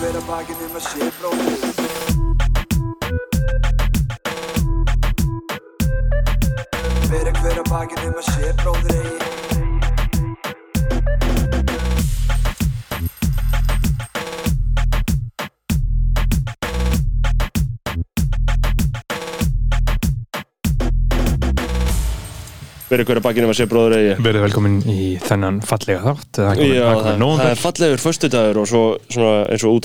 hver 0.00 0.16
að 0.16 0.28
bakinn 0.30 0.60
um 0.64 0.76
að 0.78 0.84
sé 0.86 1.08
bróðir 1.18 1.60
Bera 7.10 7.34
hver 7.42 7.60
að 7.60 7.68
bakinn 7.68 8.08
um 8.08 8.16
að 8.22 8.30
sé 8.30 8.54
bróðir 8.62 9.39
verið 22.90 23.06
hverja 23.06 23.22
bakkinum 23.22 23.50
að 23.52 23.58
sé 23.60 23.66
bróður 23.70 23.94
eigi. 23.96 24.14
Verið 24.24 24.42
velkomin 24.44 24.76
í 24.90 25.04
þennan 25.22 25.60
fallega 25.66 26.00
þátt 26.04 26.40
Já, 26.40 26.46
það, 26.50 26.60
komin 26.60 27.04
það 27.06 27.20
nóvember. 27.22 27.50
er 27.54 27.60
fallegur 27.60 28.02
föstudagur 28.02 28.60
og 28.62 28.66
svo 28.70 28.82
svona, 29.06 29.34
eins 29.50 29.64
og 29.66 29.76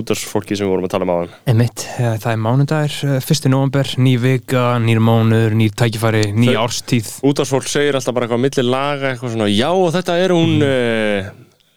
útastfólki 0.00 0.56
sem 0.56 0.64
við 0.66 0.72
vorum 0.72 0.88
að 0.88 0.94
tala 0.94 1.06
um 1.08 1.12
aðan 1.14 1.34
Emitt, 1.52 1.84
það 1.98 2.28
er 2.32 2.40
mánudagur, 2.46 2.96
eh, 3.12 3.20
fyrsti 3.28 3.52
nóvember, 3.52 3.92
ný 4.00 4.14
vika, 4.22 4.64
nýr 4.80 5.02
mánuður, 5.04 5.58
nýr 5.60 5.76
tækifæri, 5.76 6.24
ný 6.32 6.48
Þau- 6.54 6.62
árstíð. 6.64 7.12
Útastfólk 7.28 7.68
segir 7.68 7.98
alltaf 8.00 8.16
bara 8.16 8.26
eitthvað 8.28 8.44
milli 8.46 8.64
laga 8.68 9.12
eitthvað 9.12 9.36
svona, 9.36 9.50
já 9.52 9.68
og 9.70 9.92
þetta 9.98 10.18
er 10.24 10.36
hún 10.38 10.56
mm. 10.58 11.30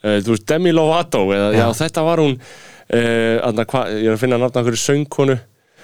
uh, 0.07 0.17
þú 0.23 0.35
veist, 0.35 0.47
Demi 0.49 0.71
Lovato 0.75 1.27
eða 1.35 1.51
já, 1.51 1.65
Já. 1.65 1.67
þetta 1.83 2.07
var 2.07 2.23
hún 2.23 2.37
uh, 2.39 3.37
aðna, 3.47 3.67
hva, 3.67 3.85
ég 3.91 4.07
er 4.07 4.15
að 4.15 4.21
finna 4.23 4.39
nafna 4.41 4.63
okkur 4.63 4.79
söngkonu 4.87 5.39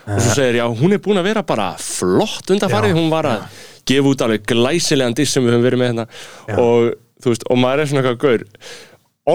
og 0.08 0.22
svo 0.24 0.36
segir, 0.38 0.60
já, 0.62 0.66
hún 0.82 0.96
er 0.96 1.02
búin 1.04 1.20
að 1.22 1.28
vera 1.30 1.44
bara 1.48 1.68
flott 1.82 2.54
undanfarið, 2.56 2.94
Já, 2.96 3.00
hún 3.00 3.10
var 3.12 3.28
að 3.32 3.62
gefa 3.88 4.12
út 4.14 4.24
alveg 4.26 4.46
glæsilegan 4.48 5.16
diss 5.18 5.36
sem 5.36 5.44
við 5.46 5.56
höfum 5.56 5.68
verið 5.68 5.82
með 5.84 5.92
hérna. 5.94 6.08
Já. 6.48 6.58
og 6.64 7.24
þú 7.24 7.34
veist, 7.34 7.48
og 7.50 7.62
maður 7.62 7.84
er 7.84 7.92
svona 7.92 8.04
eitthvað 8.04 8.24
gaur 8.24 8.44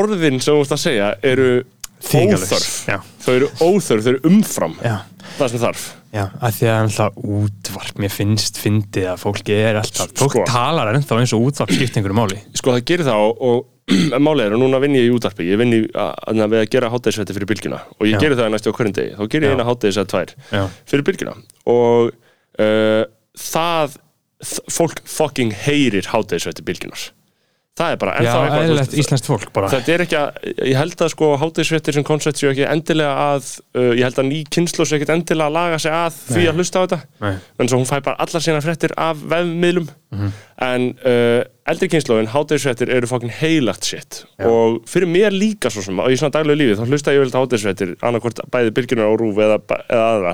orðin 0.03 0.41
sem 0.41 0.55
þú 0.55 0.61
veist 0.62 0.77
að 0.77 0.83
segja 0.87 1.09
eru 1.33 1.48
óþörf. 2.03 2.71
Já. 2.91 2.98
þau 3.25 3.33
eru 3.37 3.48
óþörf, 3.62 4.05
þau 4.05 4.12
eru 4.12 4.23
umfram 4.33 4.73
Já, 4.83 4.97
það 5.39 5.53
sem 5.53 5.62
þarf. 5.62 5.83
Já, 6.12 6.25
að 6.45 6.56
því 6.59 6.67
að 6.69 6.78
alltaf 6.83 7.20
útvarp, 7.25 8.00
mér 8.03 8.12
finnst 8.12 8.59
fyndið 8.61 9.06
að 9.15 9.20
fólki 9.23 9.55
er 9.56 9.78
alltaf, 9.81 10.11
fólk 10.19 10.34
Sko. 10.34 10.43
talar 10.50 10.91
ennþá 10.93 11.20
eins 11.23 11.33
og 11.33 11.47
útvarp 11.47 11.73
skipt 11.73 11.97
einhverju 11.97 12.19
máli. 12.19 12.41
Sko 12.59 12.75
það 12.75 12.83
gerir 12.91 13.09
það 13.09 13.23
og, 13.31 13.41
og 13.48 13.62
málið 14.27 14.45
er 14.47 14.57
og 14.57 14.62
núna 14.62 14.81
vinn 14.83 14.98
ég 14.98 15.09
í 15.09 15.15
útarpi 15.15 15.47
ég 15.48 15.61
vinn 15.61 15.77
í 15.77 15.81
að, 15.89 16.12
að, 16.33 16.57
að 16.61 16.69
gera 16.73 16.93
hátæðisvætti 16.93 17.37
fyrir 17.39 17.51
bylgjuna. 17.53 17.81
Og 17.99 18.11
ég 18.11 18.23
gerir 18.23 18.39
það 18.39 18.53
næstu 18.55 18.73
á 18.73 18.77
hverjum 18.79 18.99
degi. 18.99 19.17
Þá 19.19 19.25
gerir 19.34 19.49
ég 19.49 19.57
eina 19.57 19.69
hátæðisvætt 19.69 20.12
tvær 20.12 20.37
Já, 20.53 20.62
fyrir 20.93 21.07
bylgjuna. 21.09 21.34
Og 21.73 22.12
uh, 22.12 23.03
það 23.49 23.99
fólk 24.79 25.03
fucking 25.07 25.57
heyrir 25.65 26.09
hátæðisvætti 26.11 26.67
bylgjunar 26.67 27.11
það 27.79 27.95
er 27.95 28.01
bara 28.03 28.15
já 28.21 28.29
eitthvað, 28.29 28.51
þú 28.53 28.62
eðlilegt 28.62 28.91
veist, 28.91 28.99
íslenskt 29.01 29.29
fólk 29.31 29.53
bara. 29.57 29.69
Þetta 29.73 29.93
er 29.95 30.05
ekki 30.05 30.19
að, 30.19 30.41
ég 30.69 30.77
held 30.77 31.05
að 31.05 31.11
sko 31.15 31.29
hátæðisvættir 31.41 31.97
sem 31.97 32.06
koncept 32.06 32.41
séu 32.41 32.51
ekki 32.51 32.67
endilega 32.69 33.27
að 33.31 33.49
uh, 33.79 33.93
ég 33.97 34.03
held 34.05 34.21
að 34.21 34.29
ný 34.29 34.41
kynslu 34.53 34.87
séu 34.89 34.99
ekki 34.99 35.09
endilega 35.15 35.49
að 35.49 35.56
laga 35.56 35.79
sig 35.83 35.97
að 35.97 36.19
því 36.19 36.43
Nei. 36.43 36.51
að 36.51 36.61
hlusta 36.61 36.83
á 36.83 36.84
þetta. 36.84 37.31
En 37.33 37.73
svo 37.73 37.81
hún 37.81 37.89
fæ 37.89 37.97
bara 38.05 38.27
allar 38.27 38.45
sína 38.45 38.62
fréttir 38.65 38.95
af 39.01 39.25
vefmiðlum 39.33 39.89
Mhm. 40.13 40.33
en 40.63 40.83
uh, 41.09 41.41
eldri 41.67 41.87
kynnslóðin, 41.91 42.27
hátæðisfréttir 42.31 42.91
eru 42.91 43.07
fokkin 43.07 43.31
heilagt 43.33 43.87
shit. 43.87 44.25
Já. 44.39 44.47
og 44.51 44.81
fyrir 44.91 45.07
mér 45.11 45.31
líka 45.35 45.71
svo 45.71 45.83
sem, 45.83 45.95
í 46.11 46.17
svona 46.19 46.33
daglegu 46.35 46.59
lífi 46.59 46.75
þá 46.79 46.83
hlusta 46.91 47.15
ég 47.15 47.23
vel 47.23 47.31
hátæðisfréttir, 47.33 47.93
annarkvort 48.03 48.41
bæði 48.51 48.73
byrginar 48.77 49.07
á 49.11 49.15
rúf 49.19 49.39
eða, 49.43 49.57
eða 49.87 50.07
aðra. 50.13 50.33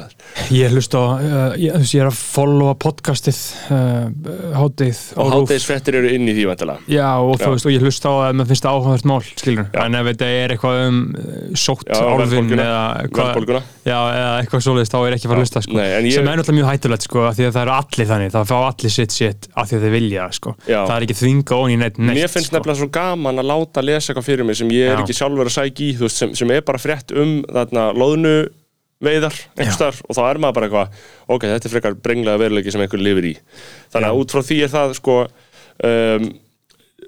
Ég 0.56 0.72
hlust 0.72 0.96
á, 0.96 1.02
uh, 1.04 1.52
ég, 1.60 1.76
ég 1.84 2.00
er 2.02 2.08
að 2.10 2.16
followa 2.18 2.74
podcastið 2.80 3.38
uh, 3.70 4.08
hátið 4.56 5.02
og 5.20 5.32
hátæðisfréttir 5.36 5.98
eru 6.00 6.12
inn 6.16 6.28
í 6.28 6.34
því 6.36 6.48
vantilega 6.50 6.96
Já, 6.96 7.08
og 7.20 7.36
þú 7.40 7.52
veist, 7.54 7.68
og 7.68 7.76
ég 7.76 7.84
hlusta 7.86 8.08
á 8.08 8.14
að 8.28 8.38
maður 8.40 8.50
finnst 8.54 8.66
það 8.68 8.78
áhugavert 8.80 9.08
mál, 9.12 9.20
skilur 9.28 9.68
Já. 9.68 9.80
en 9.84 9.98
ef 10.00 10.10
þetta 10.10 10.30
er 10.42 10.56
eitthvað 10.56 10.82
um 10.88 11.00
uh, 11.12 11.38
sótt 11.60 11.92
álfin 11.92 12.52
eða 12.56 12.82
verðbólguna. 13.12 13.62
Já, 13.88 13.98
eða 14.16 14.32
eitthvað 14.42 14.64
svoleiðist, 14.64 14.92
þá 14.96 14.98
er 15.08 15.14
ekki 15.16 15.28
að 15.28 15.32
fara 15.32 15.38
að 15.38 15.44
hlusta, 15.46 15.62
sko. 15.64 15.76
Nei, 15.78 15.86
ég- 16.08 16.16
sem 16.18 16.26
er 16.28 16.36
náttúrulega 16.40 16.58
mjög 16.58 16.70
hættulegt, 16.72 17.06
sko, 17.08 17.22
af 17.28 17.36
því 17.38 17.46
að 17.48 17.54
það 17.56 17.62
eru 17.64 17.74
allir 17.78 18.08
þannig. 18.10 18.32
Það 18.34 18.48
fá 18.50 18.56
allir 18.68 18.92
sitt 18.92 19.14
sitt 19.16 19.48
af 19.68 19.72
því 19.72 19.78
að 19.78 19.86
þeir 19.86 19.94
vilja, 19.94 20.28
sko 20.38 20.54
það 20.66 20.94
er 20.96 21.06
ekki 21.06 21.18
þvinga 21.20 21.58
ón 21.58 21.72
í 21.74 21.78
neitt, 21.78 22.00
neitt 22.00 22.18
Mér 22.18 22.32
finnst 22.32 22.50
sko. 22.50 22.56
nefnilega 22.58 22.80
svo 22.80 22.88
gaman 22.98 23.42
að 23.42 23.50
láta 23.52 23.84
lesa 23.84 24.12
eitthvað 24.12 24.28
fyrir 24.30 24.48
mig 24.48 24.58
sem 24.58 24.72
ég 24.74 24.88
er 24.88 24.96
Já. 24.96 25.02
ekki 25.04 25.18
sjálfur 25.20 25.50
að 25.50 25.56
sækja 25.58 25.86
í 25.86 25.90
veist, 26.00 26.22
sem, 26.22 26.34
sem 26.40 26.54
er 26.56 26.64
bara 26.66 26.80
frétt 26.82 27.14
um 27.14 27.38
þarna 27.46 27.86
loðnu 27.96 28.34
veiðar 29.04 29.36
einhverstaðar 29.54 30.00
og 30.08 30.16
þá 30.16 30.22
er 30.24 30.40
maður 30.42 30.56
bara 30.58 30.68
eitthvað 30.68 31.00
ok, 31.30 31.46
þetta 31.46 31.68
er 31.68 31.74
frekar 31.76 31.96
brenglega 32.02 32.42
veruleiki 32.42 32.74
sem 32.74 32.82
einhver 32.82 33.02
lifir 33.02 33.28
í 33.30 33.34
þannig 33.92 34.08
að 34.08 34.10
Já. 34.10 34.20
út 34.24 34.34
frá 34.34 34.42
því 34.48 34.60
er 34.64 34.72
það 34.72 34.94
sko 34.98 35.16
um, 35.88 36.28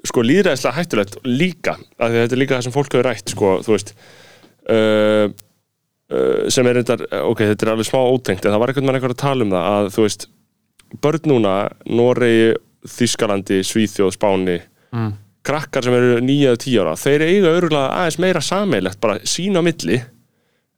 sko 0.07 0.23
líðræðislega 0.25 0.77
hættulegt 0.79 1.17
líka, 1.27 1.75
af 1.99 2.09
því 2.09 2.17
að 2.17 2.23
þetta 2.23 2.37
er 2.37 2.41
líka 2.41 2.57
það 2.57 2.67
sem 2.67 2.75
fólk 2.75 2.95
hefur 2.95 3.09
rætt 3.09 3.33
sko, 3.35 3.49
þú 3.65 3.75
veist 3.75 3.91
uh, 4.71 5.25
uh, 6.15 6.45
sem 6.53 6.69
er 6.69 6.79
reyndar 6.79 7.03
ok, 7.21 7.43
þetta 7.51 7.67
er 7.67 7.73
alveg 7.75 7.89
smá 7.89 7.99
ótengt 8.01 8.45
en 8.45 8.55
það 8.55 8.63
var 8.63 8.73
einhvern 8.73 8.93
veginn 8.95 9.11
að 9.11 9.19
tala 9.25 9.47
um 9.47 9.53
það 9.53 9.67
að 9.75 9.91
þú 9.97 10.07
veist 10.07 10.27
börn 11.01 11.23
núna, 11.31 11.55
Noregi 11.87 12.55
Þískalandi, 12.87 13.61
Svíþjóð, 13.63 14.15
Spáni 14.17 14.59
Mm. 14.91 15.13
krakkar 15.45 15.83
sem 15.85 15.93
eru 15.95 16.17
9-10 16.19 16.81
ára 16.81 16.95
þeir 16.99 17.21
eiga 17.23 17.51
örgulega 17.55 17.91
aðeins 17.95 18.17
meira 18.19 18.41
sameilegt 18.43 18.99
bara 18.99 19.19
sín 19.23 19.55
á 19.55 19.61
milli 19.63 20.01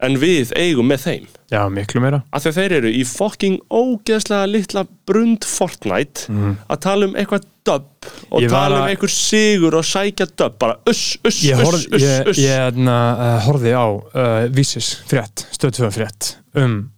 en 0.03 0.17
við 0.19 0.51
eigum 0.59 0.85
með 0.91 0.99
þeim. 1.07 1.25
Já, 1.49 1.61
miklu 1.71 2.01
meira. 2.03 2.19
Af 2.33 2.43
því 2.43 2.49
að 2.51 2.57
þeir 2.59 2.71
eru 2.77 2.91
í 2.91 3.03
fucking 3.07 3.57
ógeðslega 3.71 4.49
litla 4.51 4.83
brund 5.07 5.43
Fortnite 5.47 6.27
að 6.69 6.79
tala 6.85 7.05
um 7.07 7.13
eitthvað 7.15 7.45
dub 7.65 7.87
og 8.31 8.47
tala 8.51 8.75
um 8.75 8.81
að- 8.83 8.89
einhver 8.93 9.09
sigur 9.09 9.73
og 9.79 9.83
sækja 9.87 10.27
dub 10.35 10.59
bara 10.59 10.75
uss, 10.85 11.17
uss, 11.25 11.41
Ég, 11.43 11.55
uss, 11.57 11.63
horf, 11.63 11.85
uss, 11.93 12.03
ég, 12.03 12.27
uss. 12.27 12.37
ég 12.37 12.57
hérna, 12.59 12.97
uh, 13.17 13.39
horfði 13.47 13.71
á 13.73 13.85
uh, 13.89 14.47
Vísis 14.53 14.97
frétt, 15.07 15.47
stöðtöða 15.55 15.91
frétt 15.95 16.35
um 16.53 16.91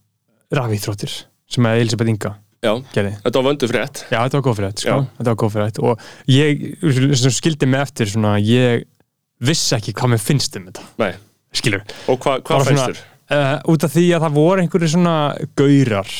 rafíþróttir 0.51 1.23
sem 1.47 1.63
að 1.63 1.79
Elisabeth 1.83 2.09
Inga 2.09 2.35
Já, 2.65 2.71
gerði 2.95 3.13
þetta 3.21 3.41
var 3.41 3.47
vöndu 3.51 3.69
frétt 3.71 4.03
Já, 4.09 4.17
þetta 4.25 4.39
var 4.39 4.45
góð 4.49 4.59
frétt, 4.61 4.83
sko. 4.83 4.89
Já. 4.95 5.07
Þetta 5.19 5.31
var 5.31 5.39
góð 5.43 5.55
frétt 5.55 5.81
og 5.85 6.05
ég 6.33 6.63
sem 7.21 7.33
skildi 7.35 7.69
mig 7.69 7.83
eftir 7.85 8.09
svona, 8.11 8.35
ég 8.41 8.85
vissi 9.45 9.75
ekki 9.77 9.93
hvað 9.95 10.15
mér 10.15 10.23
finnst 10.23 10.55
um 10.59 10.65
þetta, 10.69 10.85
Nei. 11.03 11.11
skilur. 11.55 11.83
og 12.09 12.19
hva, 12.25 12.39
hvað 12.41 12.69
svona- 12.71 12.87
þér? 12.89 13.03
Uh, 13.25 13.55
út 13.73 13.83
af 13.87 13.89
því 13.89 14.03
að 14.13 14.21
það 14.27 14.35
voru 14.35 14.61
einhverju 14.61 14.89
svona 14.91 15.13
gaurar 15.57 16.11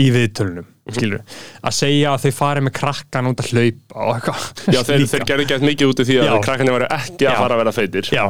í 0.00 0.06
viðtölunum, 0.14 0.64
Mhm. 0.90 0.94
skilur. 0.96 1.20
Að 1.62 1.74
segja 1.76 2.14
að 2.14 2.22
þau 2.24 2.32
fari 2.40 2.60
með 2.66 2.72
krakkan 2.80 3.28
út 3.30 3.42
að 3.44 3.50
hlaupa 3.52 3.94
og 4.06 4.10
eitthvað. 4.16 4.46
Já, 4.74 4.80
þeir, 4.88 5.04
þeir 5.12 5.24
gerðu 5.28 5.46
gett 5.52 5.62
mikið 5.68 5.86
út 5.92 6.00
í 6.02 6.06
því 6.08 6.16
að 6.22 6.26
Já. 6.30 6.34
krakkarnir 6.46 6.74
varu 6.78 6.88
ekki 6.96 7.24
að 7.30 7.36
fara 7.42 7.54
að 7.54 7.60
vera 7.62 7.72
feitir 7.76 8.04
Já, 8.16 8.24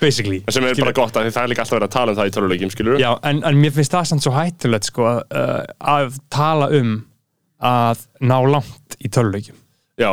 basically. 0.00 0.38
sem 0.50 0.62
er 0.64 0.68
Skilur. 0.74 0.84
bara 0.84 0.92
gott 1.00 1.14
að 1.18 1.22
það 1.32 1.42
er 1.44 1.48
líka 1.54 1.62
alltaf 1.64 1.78
verið 1.80 1.88
að 1.88 1.96
tala 1.96 2.10
um 2.12 2.16
það 2.20 2.28
í 2.30 2.34
töluleikjum, 2.36 2.70
skilur 2.76 2.98
Já, 3.00 3.10
en, 3.24 3.36
en 3.44 3.54
mér 3.64 3.72
finnst 3.72 3.90
það 3.96 4.06
samt 4.12 4.22
svo 4.28 4.32
hættulegt, 4.36 4.84
sko, 4.92 5.02
að, 5.02 5.20
uh, 5.34 5.62
að 5.98 6.08
tala 6.30 6.66
um 6.78 6.94
að 7.64 7.98
ná 8.20 8.38
langt 8.52 8.90
í 9.00 9.08
töluleikjum. 9.10 9.56
Já, 9.98 10.12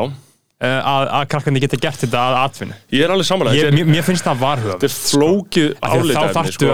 Uh, 0.62 0.78
að, 0.86 1.08
að 1.10 1.24
krakkandi 1.32 1.58
geta 1.64 1.78
gert 1.82 1.98
þetta 2.04 2.20
að 2.22 2.36
atvinnu. 2.46 2.76
ég 2.94 3.02
er 3.02 3.10
alveg 3.10 3.26
samanlega 3.26 3.72
mér, 3.74 3.88
mér 3.96 4.04
finnst 4.06 4.22
það 4.28 4.38
varhuga. 4.44 4.76
er- 4.76 4.78
þetta 4.78 4.86
er 4.86 4.94
flókið 5.10 5.70
Af 5.82 5.90
að 5.90 5.98
þarftu 6.36 6.54
sko. 6.54 6.68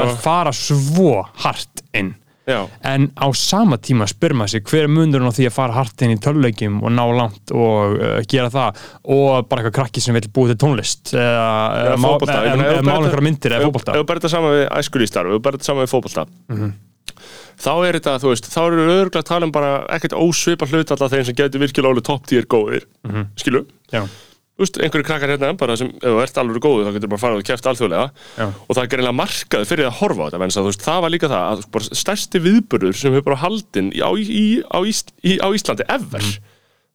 Já, 2.48 2.62
en 2.88 3.10
á 3.20 3.28
sama 3.36 3.76
tíma 3.84 4.06
spyr 4.08 4.32
maður 4.40 4.54
sig 4.56 4.64
hver 4.72 4.86
er 4.88 4.92
munurinn 4.94 5.28
á 5.28 5.36
því 5.36 5.50
að 5.50 5.56
fara 5.58 5.74
hart 5.76 6.02
inn 6.06 6.14
í 6.16 6.20
töluleikjum 6.24 6.78
og 6.80 6.94
ná 6.96 7.04
langt 7.12 7.52
og 7.52 7.98
uh, 8.00 8.22
gera 8.32 8.48
það? 8.54 8.80
Og 9.04 9.50
bara 9.52 9.66
eitthvað 9.66 9.76
krakki 9.82 10.04
sem 10.06 10.16
vil 10.16 10.30
búið 10.32 10.54
til 10.56 10.60
tónlist 10.64 11.12
eða 11.12 11.48
Eða 11.84 11.98
eða 12.48 12.78
þú 12.80 12.88
mála 12.88 13.02
einhverja 13.04 13.26
myndir 13.28 13.58
eða 13.58 13.68
ef 13.68 13.68
þú 14.00 14.06
bara 14.08 14.20
þetta 14.22 14.32
saman 14.38 14.56
við 14.56 14.64
æskulístarf, 14.80 15.34
þú 15.36 15.42
bara 15.44 15.58
þetta 15.60 15.70
saman 15.72 15.84
við 15.84 15.92
fótbolta 15.98 16.26
Mhm. 16.48 16.72
þá 17.58 17.72
er 17.88 17.96
þetta, 17.98 18.14
þú 18.22 18.30
veist, 18.32 18.48
þá 18.54 18.60
eru 18.68 18.84
örgulega 18.86 19.20
að 19.24 19.28
tala 19.28 19.46
um 19.48 19.52
bara 19.52 19.70
ekkert 19.98 20.14
ósvipa 20.16 20.68
hlut 20.70 20.92
alltaf 20.94 21.12
þeim 21.12 21.26
sem 21.26 21.36
getur 21.36 21.60
virkilega 21.64 21.90
alveg 21.92 22.06
topp 22.06 22.28
tíir 22.30 22.46
góðir. 22.46 22.84
Mhm. 23.08 23.26
skilu, 23.36 23.66
Já, 23.92 24.04
þú 24.58 24.64
veist, 24.66 24.78
einhverju 24.82 25.06
krakkar 25.06 25.30
hérna 25.36 25.52
bara 25.58 25.76
sem, 25.78 25.90
ef 26.02 26.02
þú 26.10 26.22
ert 26.24 26.38
alveg 26.42 26.62
góður, 26.66 26.88
þá 26.88 26.94
getur 26.98 27.12
bara 27.14 27.22
farið 27.22 27.42
og 27.44 27.48
kæft 27.48 27.68
alþjóðlega 27.70 28.06
já, 28.42 28.46
og 28.48 28.72
það 28.74 28.84
er 28.84 28.92
greinlega 28.94 29.18
markað 29.20 29.66
fyrir 29.70 29.86
að 29.92 29.98
horfa 30.02 30.22
á 30.22 30.28
þetta 30.32 30.40
menn, 30.42 30.56
veist, 30.68 30.86
það 30.88 31.02
var 31.06 31.14
líka 31.14 31.30
það 31.30 31.44
að 31.52 31.66
bara 31.78 32.00
stærsti 32.02 32.42
viðburður 32.48 32.98
sem 32.98 33.14
hefur 33.14 33.28
bara 33.30 33.42
haldinn 33.44 33.92
á, 33.94 34.10
í, 34.18 34.46
á, 34.66 34.80
Ís, 34.82 35.04
í, 35.22 35.38
á 35.38 35.48
Íslandi 35.54 35.86
ever 35.88 36.26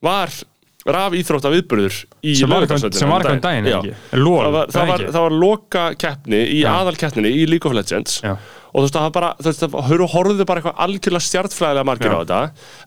var 0.02 0.34
raf 0.82 1.14
íþrótta 1.14 1.52
viðburður 1.54 1.94
í 2.26 2.32
Mhm. 2.32 2.38
sem 2.40 2.50
var 2.50 3.22
var 3.22 3.30
um 3.36 3.40
daginn, 3.44 3.66
ekki? 3.70 3.92
Lól, 4.18 4.42
það 4.42 4.52
var, 4.56 4.66
það, 4.74 4.88
var, 4.90 5.04
það 5.14 5.22
var 5.22 5.36
loka 5.38 5.84
keppni 5.94 6.40
í 6.42 6.58
Já. 6.64 6.72
aðal 6.80 6.96
keppninni 6.98 7.30
í 7.30 7.46
League 7.46 7.70
of 7.70 7.76
Legends 7.78 8.16
Já. 8.24 8.32
og 8.34 8.74
þú 8.74 8.82
veist 8.88 8.96
það 8.98 9.12
bara, 9.14 9.28
þú 9.38 9.46
veist 9.46 9.62
það 9.62 9.76
horfðu 10.16 10.46
bara 10.50 10.60
eitthvað 10.60 10.82
algjörlega 10.82 11.26
stjartfræðilega 11.28 11.86
margir 11.86 12.10
Já. 12.10 12.18
á 12.18 12.22
þetta 12.26 12.40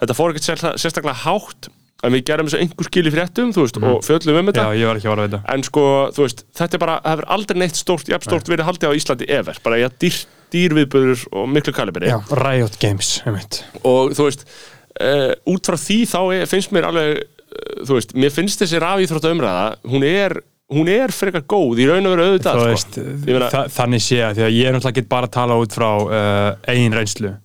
þetta 0.04 0.18
fór 0.20 0.34
ekkert 0.36 0.76
sérstaklega 0.84 1.16
hátt 1.24 1.70
en 2.04 2.12
við 2.14 2.24
gerum 2.28 2.50
þessu 2.50 2.60
einhver 2.62 2.90
skil 2.90 3.06
í 3.08 3.14
fréttum 3.14 3.54
veist, 3.56 3.78
og 3.82 4.04
fjöllum 4.06 4.40
um 4.42 4.46
Mhm. 4.46 4.54
já, 4.56 4.64
þetta 4.66 4.76
ég 4.76 4.90
að 4.90 5.30
þetta 5.30 5.54
en 5.56 5.64
sko, 5.64 5.84
þú 6.14 6.22
veist, 6.26 6.44
þetta 6.60 6.74
er 6.74 6.80
bara 6.84 6.96
það 7.02 7.12
hefur 7.16 7.30
aldrei 7.38 7.58
neitt 7.60 7.76
stórt, 7.80 8.08
jafn 8.12 8.28
stórt 8.28 8.48
verið 8.52 8.68
haldið 8.70 8.90
á 8.92 8.98
Íslandi 9.00 9.30
ever, 9.30 9.58
bara 9.64 9.76
ég 9.80 9.96
dýr, 10.00 10.20
dýrviðbörður 10.56 11.24
og 11.34 11.48
miklu 11.50 11.74
kalibri. 11.74 12.08
Já, 12.12 12.20
Riot 12.32 12.78
Games, 12.80 13.22
einmitt. 13.26 13.64
Og 13.84 14.12
þú 14.16 14.28
veist 14.30 14.46
uh, 15.02 15.32
út 15.52 15.66
frá 15.68 15.76
því 15.80 15.98
þá 16.12 16.20
er, 16.36 16.46
finnst 16.52 16.72
mér 16.76 16.88
alveg 16.92 17.18
uh, 17.24 17.86
þú 17.88 17.98
veist, 17.98 18.14
mér 18.16 18.32
finnst 18.36 18.62
þessi 18.62 18.80
rafíþrótta 18.84 19.32
umræða 19.34 19.66
hún 19.92 20.06
er 20.08 20.38
hún 20.76 20.88
er 20.90 21.12
frekar 21.14 21.44
góð 21.46 21.78
í 21.84 21.86
raun 21.90 22.08
og 22.10 22.16
veru 22.16 22.24
auðvitað 22.32 22.62
sko. 22.82 23.02
Ég 23.30 23.36
þannig 23.76 24.02
sé 24.02 24.18
að 24.26 24.40
því 24.40 24.46
að 24.48 24.56
ég 24.56 24.66
er 24.70 24.74
náttúrulega 24.74 24.94
ekki 24.96 25.10
bara 25.12 25.28
að 25.30 25.36
tala 25.36 25.58
út 25.62 25.76
frá 25.78 25.90
uh, 26.02 26.56
eigin 26.72 26.96
reynslu 26.98 27.36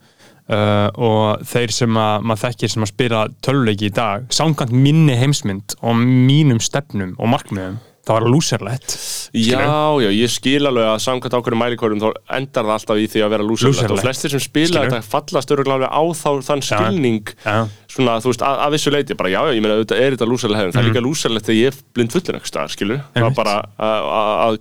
uh, 0.51 0.89
og 0.95 1.45
þeir 1.47 1.75
sem 1.75 2.01
að 2.01 2.27
maður 2.27 2.43
þekkir 2.47 2.75
sem 2.75 2.87
að 2.87 2.93
spila 2.93 3.23
töluleiki 3.45 3.91
í 3.91 3.95
dag 3.95 4.27
samkvæmt 4.35 4.75
minni 4.75 5.17
heimsmynd 5.19 5.77
og 5.81 6.01
mínum 6.01 6.61
stefnum 6.63 7.15
og 7.19 7.33
markmiðum 7.35 7.79
það 8.11 8.17
var 8.19 8.27
lúserlegt 8.35 8.97
Já, 9.31 9.63
já, 10.03 10.11
ég 10.11 10.31
skil 10.35 10.67
alveg 10.67 10.89
að 10.91 10.97
samkvæmt 11.07 11.35
ákveðum 11.39 11.61
mælikórum 11.63 12.01
þá 12.03 12.09
endar 12.37 12.67
það 12.67 12.75
alltaf 12.77 12.99
í 12.99 13.07
því 13.13 13.21
að 13.23 13.31
vera 13.37 13.45
lúserlegt. 13.47 13.79
Og 13.79 13.91
Lúserlegt. 13.95 14.07
flestir 14.09 14.33
sem 14.35 14.43
spila 14.43 14.83
þetta 14.85 15.03
fallast 15.07 15.53
öruglega 15.55 15.87
á 15.87 16.03
þá 16.11 16.31
þann 16.49 16.65
skilning. 16.67 17.23
já. 17.47 17.59
svona, 17.91 18.17
þú 18.23 18.31
veist, 18.31 18.43
að, 18.47 18.59
að 18.63 18.71
vissu 18.77 18.91
leiti 18.95 19.15
bara, 19.19 19.31
já, 19.33 19.41
já, 19.51 19.53
ég 19.59 19.63
meina, 19.65 19.75
auðvitað 19.75 20.01
er 20.03 20.15
þetta 20.15 20.27
lúserlegt 20.31 20.61
hefðin. 20.61 20.75
Það 20.75 20.81
er 20.81 20.85
Mhm. 20.87 20.91
líka 20.95 21.03
lúserlegt 21.07 21.47
þegar 21.47 21.59
ég 21.59 21.67
er 21.67 21.79
blind 21.95 22.13
fullin 22.15 22.37
staðar, 22.47 22.71
skilur, 22.71 23.01
það 23.15 23.27
er 23.27 23.35
bara 23.35 23.55
að, 23.83 24.05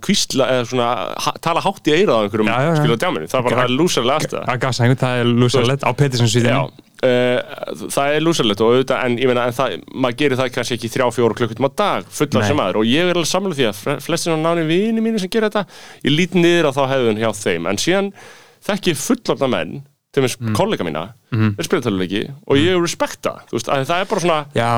kvísla, 0.06 0.44
eða 0.50 0.64
svona 0.66 0.88
ha, 1.26 1.32
tala 1.40 1.60
hátt 1.62 1.84
í 1.86 1.94
eirað 1.94 2.14
á 2.18 2.22
einhverjum, 2.26 2.50
skilur, 2.80 2.96
á 2.98 3.02
djáminu 3.04 3.26
það 3.30 3.38
er 3.38 3.44
bara, 3.46 3.54
Ok. 3.54 3.60
það. 3.60 3.70
er 3.70 3.74
er 5.20 5.26
lúserlegt 5.30 5.82
á 5.86 5.90
uh, 5.90 6.70
það 7.00 8.14
er 8.16 8.20
lúsalegt 8.24 8.60
og 8.60 8.72
auðvitað, 8.74 9.04
en 9.06 9.14
ég 9.18 9.30
meina, 9.30 9.46
en 9.48 9.54
það, 9.56 9.76
maður 9.94 10.18
gerir 10.20 10.36
það 10.40 10.50
kannski 10.56 10.76
ekki 10.76 10.90
þrjá, 10.92 11.06
fjóra 11.16 11.34
klukkutum 11.38 11.68
á 11.68 11.70
dag, 11.80 12.04
fullar 12.10 12.42
Nei. 12.44 12.48
sem 12.50 12.60
aður 12.64 12.80
og 12.82 12.84
ég 12.90 13.08
er 13.08 13.14
alveg 13.16 13.30
samlega 13.30 13.58
því 13.60 13.68
að 13.70 13.78
fle- 13.80 14.00
flestir 14.04 14.34
á 14.34 14.38
náni 14.40 14.66
vini 14.68 15.00
mínu 15.04 15.18
sem 15.22 15.32
gera 15.32 15.48
þetta, 15.50 15.64
ég 16.04 16.12
lít 16.16 16.34
niður 16.36 16.68
á 16.68 16.76
þá 16.76 16.82
hefðun 16.92 17.20
hjá 17.22 17.30
þeim, 17.40 17.66
en 17.70 17.80
síðan 17.80 18.12
þekki 18.68 18.92
ég 18.94 19.00
fullorna 19.00 19.48
menn, 19.56 19.82
til 20.12 20.24
og 20.24 20.26
með 20.26 20.54
kollega 20.58 20.84
mína, 20.84 21.04
mm 21.30 21.38
Mhm. 21.38 21.42
-hmm. 21.48 21.58
er 21.58 21.64
spiltöluleiki 21.64 22.22
og 22.46 22.56
ég 22.58 22.80
respekta, 22.82 23.36
þú 23.48 23.52
veist, 23.56 23.68
að 23.70 23.86
það 23.86 24.00
er 24.00 24.04
bara 24.10 24.20
svona 24.20 24.46
já, 24.54 24.68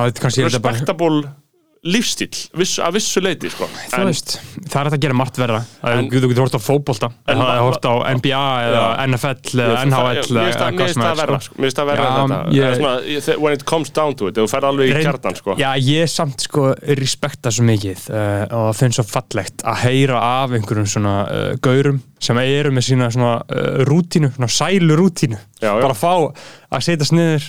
þetta 1.82 1.90
þetta 1.90 1.90
lífstíl, 1.90 2.37
viss, 2.55 2.76
að 2.79 2.93
vissu 2.94 3.20
leiti, 3.23 3.49
sko. 3.50 3.67
þú 3.90 4.05
veist, 4.06 4.37
það 4.70 4.76
er 4.79 4.87
hægt 4.87 4.94
að 4.94 5.02
gera 5.02 5.14
margt 5.19 5.38
verra 5.40 5.62
En- 5.82 6.08
þú 6.11 6.29
getur 6.31 6.43
hort 6.44 6.55
á 6.55 7.08
En- 7.26 7.38
það 7.38 7.56
er 7.56 7.62
hort 7.62 7.82
á 7.82 7.94
NBA 8.14 8.43
eða 8.62 8.82
Já. 8.82 9.06
NFL 9.06 9.58
eða 9.58 9.75
Já, 9.75 9.82
NHL 9.82 10.37
mér 10.38 10.46
finnst 10.46 10.99
það- 11.00 11.11
er, 11.11 11.17
verra, 11.17 11.40
sko. 11.40 11.55
mér 11.58 11.67
finnst 11.67 11.79
það 11.79 11.87
Já, 11.90 11.93
en 11.93 13.19
þetta 13.19 13.38
when 13.40 13.52
it 13.52 13.64
comes 13.64 13.90
down 13.90 14.14
to 14.14 14.26
it, 14.29 14.34
þú 14.37 14.46
ferð 14.46 14.64
alveg 14.64 14.93
í 14.93 15.02
kjarnan, 15.02 15.34
sko 15.37 15.56
Já, 15.58 15.75
ég 15.76 16.08
samt 16.08 16.40
sko 16.40 16.75
respekta 16.87 17.50
svo 17.50 17.64
mikið 17.67 18.11
uh, 18.11 18.46
og 18.46 18.70
það 18.70 18.79
finnst 18.79 19.00
svo 19.00 19.05
fallegt 19.11 19.62
að 19.64 19.76
heyra 19.82 20.23
af 20.23 20.50
einhverjum 20.52 20.87
svona 20.87 21.26
uh, 21.26 21.56
gaurum 21.61 22.00
sem 22.20 22.38
eru 22.38 22.70
með 22.70 22.87
sína 22.93 23.11
svona 23.11 23.43
uh, 23.43 23.82
rútínu, 23.82 24.31
svona 24.37 24.46
sælu 24.49 24.94
rútínu 24.94 25.38
Já, 25.61 25.75
já. 25.75 25.82
bara 25.82 25.94
fá 25.99 26.31
að 26.70 26.81
setjast 26.81 27.12
niður 27.12 27.43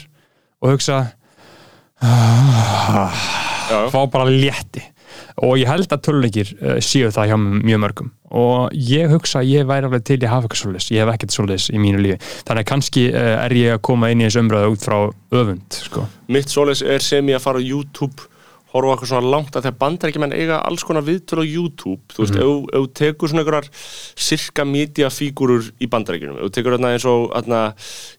og 0.64 0.72
hugsa 0.74 1.14
Já, 2.02 2.10
já. 2.98 3.53
Fá 3.94 4.02
bara 4.12 4.28
létti. 4.30 4.84
Og 5.46 5.60
ég 5.62 5.70
held 5.70 5.92
að 5.94 6.04
töluleikir 6.08 6.52
uh, 6.58 6.78
séu 6.82 7.12
það 7.14 7.32
hjá 7.32 7.38
mjög 7.38 7.82
mörgum. 7.84 8.12
Og 8.34 8.74
ég 8.74 9.12
hugsa 9.14 9.44
að 9.44 9.52
ég 9.52 9.68
væri 9.70 9.86
alveg 9.86 10.06
til 10.08 10.18
að 10.24 10.32
hafa 10.32 10.48
eitthvað 10.48 10.62
svoleiðis, 10.64 10.90
ég 10.96 11.04
hef 11.04 11.14
ekkert 11.14 11.36
svoleiðis 11.36 11.68
í 11.70 11.82
mínu 11.82 12.02
lífi. 12.02 12.18
Þannig 12.48 12.64
að 12.64 12.70
kannski 12.72 13.08
uh, 13.12 13.32
er 13.44 13.58
ég 13.60 13.78
að 13.78 13.84
koma 13.90 14.10
inn 14.14 14.24
í 14.24 14.28
þessu 14.28 14.44
umræðu 14.44 14.74
út 14.74 14.86
frá 14.88 14.98
öfund 15.38 15.80
sko. 15.84 16.08
mitt 16.34 16.54
svoleiðis 16.54 16.86
er 16.96 17.06
sem 17.06 17.30
ég 17.30 17.38
að 17.38 17.46
fara 17.46 17.62
á 17.62 17.64
YouTube 17.64 18.30
horfa 18.74 18.94
okkur 18.98 19.10
svona 19.12 19.30
langt 19.34 19.54
að 19.56 19.66
þegar 19.68 19.78
bandarækjumenn 19.84 20.34
eiga 20.38 20.58
alls 20.68 20.84
konar 20.88 21.06
viðtölu 21.06 21.44
á 21.46 21.52
YouTube 21.54 22.02
þú 22.16 22.24
veist, 22.24 22.36
ef 22.36 22.48
þú- 22.48 22.70
ef 22.74 22.80
þú 22.82 22.92
tekur 23.00 23.30
svona 23.32 23.44
einhverjar 23.44 23.68
sirka 24.28 24.66
media 24.66 25.10
fígurur 25.14 25.68
í 25.80 25.90
bandarækjunum 25.94 26.40
ef 26.42 26.48
þú 26.50 26.54
tekur 26.58 26.76
þarna 26.78 26.94
eins 26.96 27.06
og 27.10 27.28
þarna, 27.36 27.62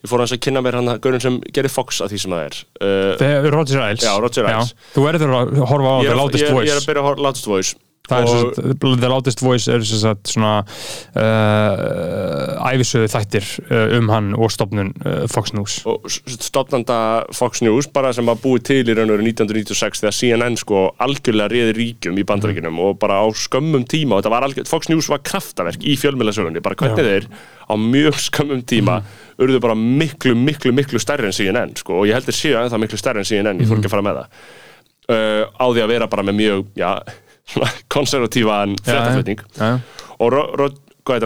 ég 0.04 0.12
fór 0.12 0.22
hans 0.24 0.34
að 0.36 0.42
kynna 0.46 0.62
mér 0.64 0.78
hann 0.80 0.92
gaurin 1.02 1.20
sem 1.24 1.40
gerir 1.54 1.72
Fox 1.74 2.00
að 2.04 2.14
því 2.14 2.22
sem 2.24 2.36
það 2.36 2.44
er 2.48 2.60
uh, 2.80 3.50
Roger 3.54 3.80
Ailes 3.88 4.04
Já, 4.06 4.14
Roger 4.22 4.46
Ailes. 4.52 4.74
Þú 4.94 5.06
verður 5.08 5.34
að 5.40 5.56
horfa 5.72 5.90
á 5.90 5.98
The 6.04 6.14
Loudest 6.18 6.44
er, 6.44 6.48
ég 6.48 6.54
er 6.54 6.60
Voice. 6.60 6.78
að 6.80 6.86
byrja 6.90 7.02
að 7.02 7.08
horfa 7.10 7.26
Loudest 7.28 7.50
Voice 7.50 7.74
Það 8.04 8.20
er 8.20 8.26
sagt, 8.28 8.58
The 9.00 9.08
Loudest 9.08 9.40
Voice 9.40 9.72
er 9.72 9.84
svona 9.88 10.58
uh, 11.16 12.66
æfisöðu 12.68 13.08
þættir 13.08 13.46
uh, 13.64 13.94
um 13.96 14.10
hann 14.12 14.26
og 14.36 14.50
stopnun 14.52 14.90
uh, 15.08 15.22
Fox 15.32 15.54
News. 15.56 15.78
Og 15.88 16.04
stopnanda 16.12 16.98
Fox 17.32 17.62
News 17.64 17.88
bara 17.88 18.10
sem 18.12 18.28
var 18.28 18.36
búið 18.42 18.66
til 18.68 18.82
í 18.82 18.98
raun 18.98 19.08
og 19.08 19.16
veru 19.16 19.24
1996 19.30 20.04
þegar 20.04 20.16
CNN 20.18 20.60
sko 20.60 20.82
algjörlega 21.00 21.48
réði 21.54 21.76
ríkjum 21.78 22.20
í 22.20 22.26
bandaríkinum 22.28 22.82
og 22.84 23.00
bara 23.00 23.22
á 23.24 23.26
skömmum 23.40 23.88
tíma 23.88 24.18
og 24.18 24.20
þetta 24.20 24.34
var 24.36 24.48
algjör, 24.50 24.68
Fox 24.68 24.92
News 24.92 25.08
var 25.08 25.24
kraftaverk 25.24 25.88
í 25.88 25.96
fjölmjölasögunni, 26.04 26.60
bara 26.60 26.76
hvernig 26.76 27.08
þeir 27.08 27.30
á 27.64 27.74
mjög 27.80 28.20
skömmum 28.26 28.66
tíma 28.68 29.00
urðu 29.40 29.64
bara 29.64 29.78
miklu, 29.80 30.36
miklu, 30.36 30.76
miklu 30.76 31.00
stærri 31.00 31.32
en 31.32 31.36
CNN 31.40 31.72
sko 31.80 32.02
og 32.02 32.12
ég 32.12 32.20
heldur 32.20 32.36
séu 32.36 32.60
að 32.60 32.68
það 32.76 32.84
miklu 32.84 33.00
stærri 33.00 33.24
en 33.24 33.32
CNN 33.32 33.64
ég 33.64 33.72
fór 33.72 33.80
ekki 33.80 33.88
að 33.88 33.96
fara 33.96 34.08
með 34.12 34.20
það. 34.20 34.46
Uh, 35.04 35.42
á 35.60 35.66
því 35.68 35.80
að 35.84 35.90
vera 35.90 36.06
bara 36.08 36.22
með 36.24 36.36
mjög, 36.38 36.68
já 36.80 36.90
svona 37.02 37.23
konservatívan 37.94 38.76
fréttaflutning. 38.84 39.40
Og 40.18 40.32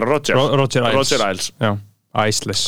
Roger? 0.02 0.34
Ro- 0.34 0.56
Roger 0.96 1.26
Ailes 1.26 1.52
Já, 2.08 2.24
Ailes 2.24 2.62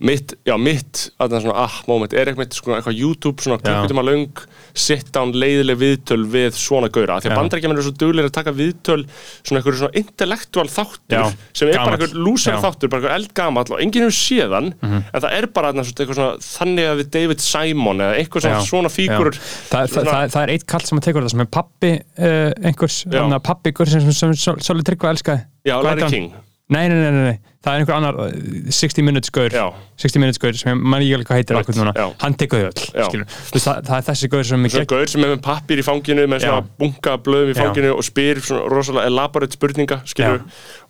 mitt, 0.00 0.32
já 0.44 0.56
mitt 0.60 1.10
að 1.20 1.34
svona, 1.40 1.54
ah, 1.62 1.74
moment, 1.88 2.12
er 2.16 2.28
eitthvað, 2.30 2.48
svona, 2.56 2.78
eitthvað 2.80 2.96
YouTube 2.98 3.42
svona 3.44 3.58
klukkutíma 3.62 4.02
löng 4.04 4.40
sit 4.76 5.10
down 5.14 5.30
leiðileg 5.36 5.78
viðtöl 5.80 6.24
við 6.32 6.56
svona 6.58 6.88
gauðra 6.92 7.18
því 7.22 7.28
að 7.30 7.34
Já. 7.34 7.38
bandarækjuminn 7.38 7.76
eru 7.78 7.84
svo 7.86 7.94
duglir 8.00 8.26
að 8.28 8.32
taka 8.36 8.52
viðtöl 8.56 9.04
svona 9.44 9.60
einhverju 9.60 9.80
svona 9.82 10.00
intellektual 10.00 10.66
þáttur 10.72 11.16
Já, 11.16 11.22
sem 11.56 11.68
er 11.68 11.76
bara 11.78 11.84
gamall. 11.84 11.96
einhver 12.00 12.24
lúsar 12.26 12.56
Já. 12.56 12.60
þáttur, 12.64 12.90
bara 12.92 13.00
einhver 13.02 13.14
eldgamall 13.20 13.72
og 13.76 13.84
enginn 13.84 14.06
hefur 14.08 14.16
séðan 14.16 14.72
Mhm. 14.82 14.98
en 15.12 15.20
það 15.26 15.36
er 15.38 15.46
bara 15.60 15.72
svona, 15.72 15.92
eitthvað 15.92 16.18
svona 16.20 16.48
þannig 16.48 16.90
að 16.90 16.96
við 17.02 17.10
David 17.16 17.40
Simon 17.46 17.98
eða 18.04 18.16
eitthvað 18.20 18.46
svona, 18.48 18.64
svona 18.72 18.92
fígurur 18.96 19.32
Já. 19.36 19.40
það, 19.70 19.86
það, 19.96 20.10
það, 20.10 20.32
það 20.36 20.42
er 20.42 20.54
eitt 20.56 20.66
kall 20.66 20.80
sem 20.88 20.98
að 20.98 21.06
tekur 21.08 21.22
þetta 21.22 21.36
sem 21.36 21.40
er 21.46 21.52
pappi 21.60 21.92
uh, 22.18 22.50
einhvers, 22.64 22.98
þannig 23.06 23.38
að 23.40 23.46
pappi 23.52 23.70
einhvers 23.72 24.18
sem, 24.18 24.36
Sölvi 24.60 24.84
Tryggva 24.88 25.14
elskaði 25.14 25.44
já, 25.68 25.76
Larry? 25.82 26.10
King 26.10 26.32
Nei, 26.66 26.88
nei, 26.90 26.96
nei, 26.98 27.10
nei, 27.14 27.36
það 27.62 27.76
er 27.76 27.82
einhver 27.84 27.94
annar 27.94 28.16
uh, 28.18 28.30
60 28.74 29.04
minutes 29.06 29.30
gaur 29.30 29.52
Já. 29.54 29.68
60 30.02 30.18
minutes 30.18 30.40
gaur 30.42 30.56
sem 30.58 30.72
ég 30.72 30.80
man 30.82 31.04
ekki 31.04 31.14
alveg 31.14 31.28
hvað 31.28 31.38
heitir 31.38 31.54
Right, 31.54 31.76
núna, 31.78 31.92
já. 31.94 32.06
hann 32.24 32.34
tekur 32.40 32.64
þau 32.64 32.66
öll 32.72 32.88
Já. 32.90 33.26
veist, 33.52 33.66
það, 33.68 33.78
það 33.86 33.98
er 34.00 34.06
þessi 34.08 34.30
gaur 34.32 34.48
sem 34.48 34.64
er 34.66 34.72
svona 34.74 34.82
gegn 34.82 34.90
gaur 34.90 35.12
sem 35.12 35.26
er 35.26 35.30
með 35.30 35.44
pappir 35.46 35.78
í 35.78 35.84
fanginu 35.86 36.24
með 36.32 36.42
svona 36.42 36.64
Já. 36.64 36.72
bunga 36.82 37.14
blöðum 37.28 37.52
í 37.52 37.54
Já. 37.54 37.60
fanginu 37.60 37.92
og 37.94 38.06
spyr 38.08 38.42
svona 38.48 38.66
rosalega 38.74 39.12
elaborate 39.12 39.58
spurninga 39.60 40.00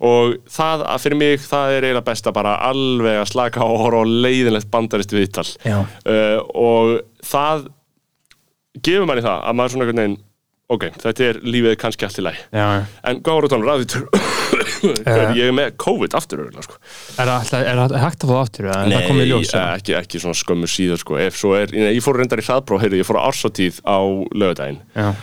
og 0.09 0.35
það 0.57 0.87
að 0.95 1.05
fyrir 1.05 1.21
mig 1.21 1.45
það 1.45 1.75
er 1.77 1.89
eiginlega 1.91 2.07
best 2.09 2.31
að 2.33 2.37
bara 2.41 2.57
alveg 2.71 3.21
að 3.21 3.31
slaka 3.35 3.61
á 3.61 3.67
og 3.69 3.83
horfa 3.85 4.01
á 4.01 4.13
leiðinlegt 4.25 4.73
bandarist 4.73 5.13
viðtal 5.13 5.49
Já. 5.61 5.83
uh, 5.85 6.39
og 6.57 6.97
það 7.21 7.69
gefur 8.81 9.05
manni 9.13 9.29
það 9.29 9.45
að 9.45 9.61
maður 9.61 9.77
svona 9.77 10.09
ok, 10.73 10.89
þetta 11.03 11.29
er 11.29 11.39
lífið 11.47 11.77
kannski 11.85 12.07
allt 12.09 12.19
í 12.19 12.25
læg 12.27 12.39
Já, 12.51 12.65
já. 12.81 12.81
en 13.07 13.21
hvað 13.21 13.39
voru 13.39 13.51
tónur 13.53 13.71
ræðitur 13.71 14.09
ég 15.37 15.45
er 15.49 15.55
með 15.57 15.77
COVID 15.83 16.17
aftur 16.19 16.43
sko. 16.65 16.77
Er 17.23 17.31
það 17.31 17.53
það 17.53 17.95
hægt 18.03 18.25
að 18.25 18.29
fá 18.29 18.35
það 18.35 18.43
aftur? 18.43 18.69
það 18.73 19.23
í 19.23 19.29
ljós? 19.31 19.55
eh, 19.55 19.71
ekki, 19.79 19.95
ekki 20.01 20.21
svona 20.23 20.41
skömmu 20.43 20.69
síður 20.71 21.01
sko. 21.03 21.17
ef 21.23 21.39
svo 21.41 21.55
er, 21.59 21.73
ég 21.75 22.03
fór 22.05 22.19
reyndar 22.21 22.43
í 22.43 22.47
hraðbróf 22.47 22.83
heyrðu, 22.85 23.01
ég 23.01 23.09
fór 23.09 23.19
á 23.21 23.27
ársatíð 23.31 23.81
á 23.87 23.99
lögadaginn 24.37 24.81
uh, 24.97 25.15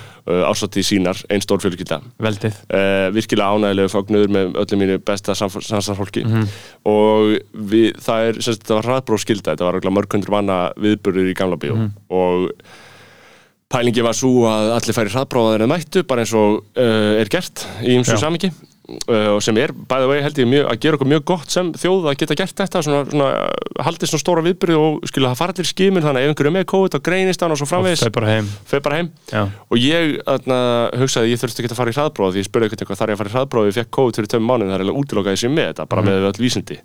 ársatíð 0.47 0.85
sínar, 0.87 1.19
einn 1.29 1.43
stór 1.43 1.59
fjölskylda 1.63 1.97
veldið 2.23 2.55
uh, 2.71 3.09
virkilega 3.15 3.57
ánægilegu 3.57 3.91
fagnuður 3.91 4.31
með 4.37 4.53
öllu 4.63 4.79
mínu 4.79 4.99
besta 5.03 5.35
samstarfsfólki 5.35 6.23
Mhm. 6.23 6.47
og 6.87 7.33
við, 7.73 7.91
það 8.03 8.29
er, 8.29 8.39
sem 8.41 8.53
sagt, 8.55 8.63
þetta 8.65 8.79
var 8.79 8.89
hraðbrófskylda 8.91 9.51
þetta 9.55 9.67
var 9.69 9.91
mörg 9.99 10.15
hundur 10.17 10.31
manna 10.37 10.59
viðburður 10.79 11.29
í 11.31 11.35
gamla 11.37 11.59
bíó 11.59 11.75
Mhm. 11.75 11.91
og 12.09 12.49
pælingi 13.73 14.03
var 14.05 14.13
svo 14.13 14.43
að 14.45 14.71
allir 14.77 14.93
færi 14.95 15.11
hraðbrófaðir 15.13 15.63
en 15.65 15.71
mættu, 15.71 16.03
bara 16.07 16.21
eins 16.23 16.33
og 16.37 16.59
uh, 16.77 17.19
er 17.19 17.29
gert 17.31 17.65
í 17.81 17.95
ymsu 17.97 18.13
Já. 18.15 18.21
samingi 18.27 18.51
og 18.83 19.39
sem 19.43 19.57
er, 19.61 19.71
bæði 19.71 20.07
vegi 20.09 20.23
held 20.25 20.39
ég 20.41 20.47
mjög, 20.51 20.65
að 20.67 20.79
gera 20.83 20.97
okkur 20.97 21.07
mjög 21.07 21.21
gott 21.29 21.53
sem 21.53 21.69
þjóð 21.79 22.07
að 22.11 22.17
geta 22.19 22.35
gert 22.35 22.57
þetta 22.59 22.81
svona, 22.83 23.03
svona, 23.07 23.27
haldið 23.87 24.11
svona 24.11 24.23
stóra 24.23 24.43
viðbyrði 24.43 24.75
og 24.75 25.07
skilja 25.07 25.29
það 25.31 25.39
fara 25.39 25.55
allir 25.55 25.69
skimun 25.69 26.03
þannig 26.03 26.19
að 26.19 26.27
ef 26.27 26.33
einhverju 26.33 26.51
er 26.51 26.55
með 26.57 26.65
COVID 26.73 26.97
og 26.97 27.05
greinist 27.07 27.45
hann 27.45 27.55
og 27.55 27.61
svo 27.61 27.67
framvegis. 27.69 28.03
Þau 28.03 28.15
bara 28.17 28.33
heim. 28.33 28.49
Bara 28.73 28.99
heim. 28.99 29.11
Og 29.71 29.79
ég 29.79 30.17
atna, 30.33 30.57
hugsaði 30.99 31.29
að 31.29 31.31
ég 31.31 31.43
þurfti 31.43 31.63
ekki 31.63 31.71
að 31.71 31.79
fara 31.79 31.93
í 31.93 31.97
hraðbróð 31.97 32.35
því 32.35 32.43
ég 32.43 32.49
spurði 32.49 32.69
eitthvað 32.73 32.99
þar 32.99 33.13
ég 33.13 33.15
að 33.15 33.23
fara 33.23 33.31
í 33.31 33.35
hraðbróð 33.37 33.69
ég 33.71 33.77
fekk 33.79 33.93
COVID 33.99 34.19
fyrir 34.19 34.31
tömum 34.33 34.51
mánuð 34.51 34.67
það 34.67 34.75
er 34.75 34.83
eiginlega 34.83 35.03
útilokaði 35.05 35.41
sér 35.43 35.55
með 35.55 35.69
þetta 35.71 35.87
bara 35.93 36.05
með 36.09 36.27
öll 36.27 36.43
vísindi. 36.43 36.79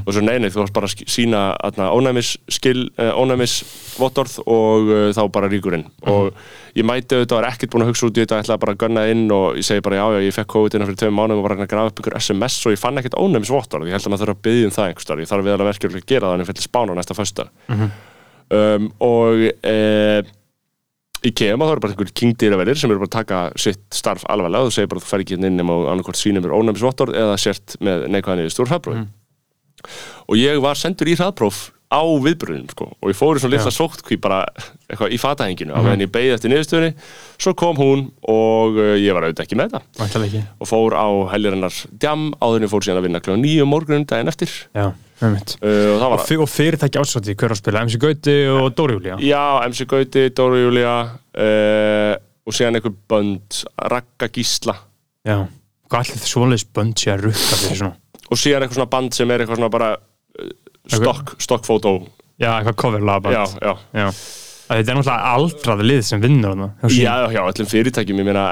Og 0.00 0.10
svo 0.16 0.24
neini 0.24 0.52
þú 0.52 0.62
varst 0.62 0.76
bara 0.78 0.88
að 0.88 1.04
sína 1.12 1.44
atna, 1.60 1.92
ónæmis 1.92 2.32
skil, 2.48 2.88
uh, 2.96 3.12
ónæmis 3.20 3.60
vottorð 4.00 4.40
og 4.46 4.88
uh, 4.88 5.08
þá 5.12 5.22
bara 5.32 5.52
ríkurinn 5.52 5.84
og 6.08 6.32
ég 6.76 6.86
mæti 6.88 7.16
auðvitað 7.16 7.36
var 7.36 7.48
ekkert 7.50 7.72
búin 7.72 7.84
að 7.84 7.90
hugsa 7.92 8.08
út 8.08 8.16
í 8.16 8.22
þetta 8.22 8.38
ætlaði 8.40 8.62
bara 8.62 8.74
að 8.74 8.80
gunna 8.80 9.02
inn 9.12 9.24
og 9.34 9.58
ég 9.60 9.66
segi 9.66 9.84
bara 9.84 9.98
já 9.98 10.04
já 10.16 10.24
ég 10.24 10.36
fekk 10.36 10.50
COVID 10.54 10.76
og 11.52 11.58
var 11.58 11.64
að 11.64 11.68
að 11.68 11.72
grafa 11.72 11.92
upp 11.92 12.02
ykkur 12.02 12.18
SMS 12.18 12.60
og 12.66 12.74
ég 12.74 12.80
fann 12.80 13.00
ekkert 13.00 13.18
ónæmis 13.18 13.52
vottorð 13.52 13.88
ég 13.88 13.96
held 13.96 14.06
að 14.06 14.14
maður 14.14 14.24
þarf 14.24 14.38
að 14.38 14.44
byggja 14.48 14.68
um 14.68 14.76
það 14.76 14.90
einhverstaðar 14.90 15.22
ég 15.22 15.32
þarf 15.32 15.46
við 15.46 15.56
alveg 15.56 15.70
verkefnilega 15.70 16.04
að 16.04 16.12
gera 16.12 16.28
það 16.28 16.36
en 16.36 16.44
ég 16.44 16.50
fyrir 16.50 16.66
spána 16.66 16.96
næsta 16.98 17.18
fösta 17.18 17.48
um, 18.52 18.88
og 19.06 19.44
e, 19.62 19.76
í 21.22 21.32
KEMA 21.38 21.68
þá 21.68 21.72
eru 21.74 21.84
bara 21.84 21.94
einhver 21.94 22.12
kingdýraverðir 22.18 22.80
sem 22.80 22.92
eru 22.92 23.02
bara 23.02 23.10
að 23.10 23.16
taka 23.20 23.40
sitt 23.60 23.82
starf 23.94 24.24
alvarlega. 24.32 24.66
Og 24.66 24.72
þú 24.72 24.76
segir 24.76 24.90
bara 24.90 25.02
að 25.02 25.04
þú 25.04 25.10
fær 25.12 25.24
ekki 25.24 25.36
inn 25.38 25.48
inn 25.48 25.62
og 25.70 25.84
annarkvort 25.92 26.18
sínum 26.18 26.48
er 26.48 26.54
ónæmisvottorð 26.56 27.18
eða 27.20 27.36
sért 27.40 27.76
með 27.84 28.08
neikvæðan 28.10 28.48
í 28.48 28.52
stór 28.52 28.72
hraðprófi 28.72 29.04
og 30.30 30.38
ég 30.38 30.60
var 30.62 30.78
sendur 30.78 31.10
í 31.10 31.16
hraðpróf 31.18 31.64
á 31.92 32.02
viðbröðum 32.24 32.70
sko. 32.72 32.86
og 32.96 33.10
ég 33.12 33.18
fór 33.18 33.36
í 33.36 33.42
svona 33.42 33.58
litla 33.58 33.72
sóttkví 33.74 34.16
bara 34.22 34.40
eitthvað 34.88 35.12
í 35.12 35.18
fatahenginu. 35.20 35.74
Á 35.76 35.80
meðan 35.84 36.04
ég 36.06 36.12
beigði 36.12 36.34
eftir 36.38 36.52
niðurstöðunni. 36.52 36.92
Svo 37.36 37.52
kom 37.58 37.76
hún 37.80 38.06
og 38.32 38.78
uh, 38.80 38.94
ég 38.96 39.12
var 39.12 39.26
auðvitað 39.26 39.44
ekki 39.44 39.58
með 39.60 39.76
það 40.00 40.26
ekki. 40.28 40.42
Og 40.56 40.70
fór 40.70 40.96
á 40.96 41.08
heljarinnar 41.34 41.78
djam 41.92 42.30
áður 42.40 42.58
en 42.60 42.66
ég 42.66 42.72
fór 42.72 42.86
síðan 42.86 43.00
að 43.02 43.08
vinna 43.08 43.22
kl. 43.24 43.36
9 43.42 43.68
morgunum 43.68 44.06
daginn 44.08 44.32
eftir. 44.32 44.54
Já, 44.72 44.86
uh, 44.88 45.94
og 46.00 46.06
Og, 46.16 46.24
fyr, 46.26 46.44
og 46.44 46.50
fyrirtæki 46.50 47.02
ásvætti, 47.02 47.36
hver 47.36 47.52
á 47.52 47.54
að 47.54 47.60
spila? 47.60 47.84
MC 47.86 48.00
Gauti 48.02 48.36
og 48.50 48.70
Dóri 48.78 48.96
Júlía? 48.96 49.18
Já, 49.22 49.44
MC 49.68 49.86
Gauti, 49.90 50.28
Dóra 50.32 50.62
Júlía 50.62 50.94
uh, 51.12 52.14
og 52.42 52.56
síðan 52.56 52.80
einhver 52.80 52.96
bönd 53.10 53.60
Ragga 53.92 54.30
Gísla. 54.32 54.78
Já, 55.28 55.44
hvað 55.92 56.00
allir 56.06 56.22
það 56.24 56.32
svoleiðis 56.32 56.66
bönd 56.74 56.96
sé 56.98 57.12
að 57.12 57.28
rukka 57.28 57.60
fyrir 57.60 57.82
svona? 57.84 57.98
Og 58.32 58.40
síðan 58.40 58.64
eitthvað 58.64 58.80
svona 58.80 58.92
band 58.96 59.14
sem 59.14 59.30
er 59.30 59.44
eitthvað 59.44 59.60
svona 59.60 59.72
bara 59.72 59.92
stokk, 60.88 61.36
stokkfótó 61.38 61.94
Já, 62.40 62.56
eitthvað 62.58 62.78
coverlaga 62.82 63.20
band 63.20 63.36
Já, 63.36 63.44
já 63.62 63.76
Já. 63.92 64.08
Þetta 64.72 64.88
er 64.92 64.96
náttúrulega 64.96 65.32
aldraði 65.36 65.84
lið 65.84 65.98
sem 66.06 66.20
vinnur 66.22 66.52
þarna. 66.54 66.66
Já, 66.94 67.14
já, 67.34 67.40
öllum 67.44 67.66
fyrirtækjum, 67.68 68.20
ég 68.22 68.24
meina, 68.24 68.44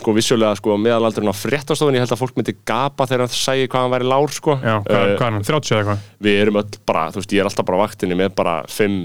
sko, 0.00 0.14
vissulega, 0.16 0.56
sko, 0.58 0.74
meðalaldurinn 0.80 1.30
á 1.30 1.36
fréttastofun, 1.38 1.94
ég 1.94 2.02
held 2.02 2.14
að 2.16 2.18
fólk 2.18 2.34
myndi 2.40 2.54
gapa 2.66 3.06
þegar 3.06 3.28
það 3.28 3.36
sæði 3.38 3.68
hvað 3.70 3.84
hann 3.84 3.92
væri 3.92 4.08
lár, 4.10 4.32
sko. 4.34 4.56
Já, 4.58 4.74
hvað, 4.82 5.04
Eh, 5.12 5.12
hvað 5.20 5.26
er 5.28 5.36
hann, 5.36 5.46
30 5.46 5.70
eða 5.76 5.82
eitthvað? 5.84 6.08
Við 6.26 6.40
erum 6.42 6.58
öll 6.64 6.72
bara, 6.88 7.04
þú 7.12 7.20
veist, 7.20 7.34
ég 7.36 7.44
er 7.44 7.50
alltaf 7.52 7.68
bara 7.68 7.82
vaktinni 7.84 8.18
með 8.18 8.34
bara 8.34 8.54
fimm 8.66 8.96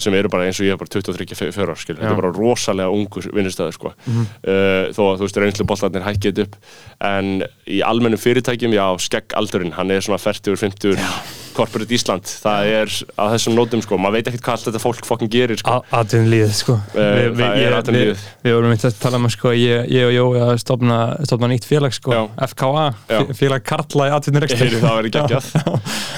sem 0.00 0.14
eru 0.16 0.28
bara 0.32 0.46
eins 0.48 0.58
og 0.58 0.66
ég 0.66 0.72
er 0.72 0.80
bara 0.80 0.88
23 0.88 1.52
fjörar, 1.52 1.76
skil. 1.78 1.94
Þetta 2.00 2.10
er 2.10 2.20
bara 2.22 2.32
rosalega 2.32 2.90
ungur 2.90 3.30
vinnustöður, 3.36 3.76
sko. 3.76 3.92
Mhm. 4.08 4.26
uh, 4.48 4.90
þó 4.96 5.02
að, 5.12 5.20
þú 5.20 5.28
veist, 5.28 5.40
reynslu 5.44 5.66
boltarnir 5.68 6.02
hækkið 6.08 6.42
upp. 6.42 6.56
En 7.00 7.44
í 7.68 7.82
almennum 7.86 8.18
fyrirtækjum, 8.18 8.74
já, 8.74 8.86
skeggaldurinn, 11.60 11.66
hann 11.66 11.66
svona 11.66 11.66
40, 11.66 11.66
50, 11.66 11.66
corporate 11.66 11.94
Ísland. 11.94 12.24
Það 12.40 12.70
er 12.70 12.88
á 13.20 13.24
þessum 13.34 13.54
nótum, 13.56 13.82
sko. 13.84 13.98
Maður 14.00 14.12
veit 14.16 14.28
ekkert 14.30 14.44
hvað 14.46 14.54
allt 14.56 14.66
þetta 14.70 14.80
fólk 14.82 15.04
fokkin 15.06 15.30
gerir, 15.30 15.58
sko. 15.60 15.74
Aðeins 15.92 16.30
líðið, 16.30 16.54
sko 16.60 16.74
Eh, 16.94 17.30
það 17.30 17.40
er 17.40 17.60
ég- 17.60 17.78
atvinnulífið. 17.80 18.20
Við 18.44 18.52
vorum 18.56 18.72
eitthvað 18.74 18.90
að 18.90 19.00
tala 19.00 19.16
um 19.20 19.26
að 19.26 19.34
sko, 19.36 19.48
ég, 19.54 19.90
ég 19.90 20.04
og 20.06 20.12
Jói 20.14 20.40
að 20.40 20.58
stofna, 20.60 20.98
stofna 21.26 21.48
nýtt 21.50 21.64
félag, 21.68 21.92
sko 21.92 22.10
Já. 22.12 22.22
FKA, 22.50 22.86
Já. 23.08 23.20
félag 23.34 23.64
Karla 23.64 24.06
í 24.06 24.10
Heyrðu, 24.60 24.80
það 24.80 24.96
verður 24.98 25.12
geggjað. 25.16 25.44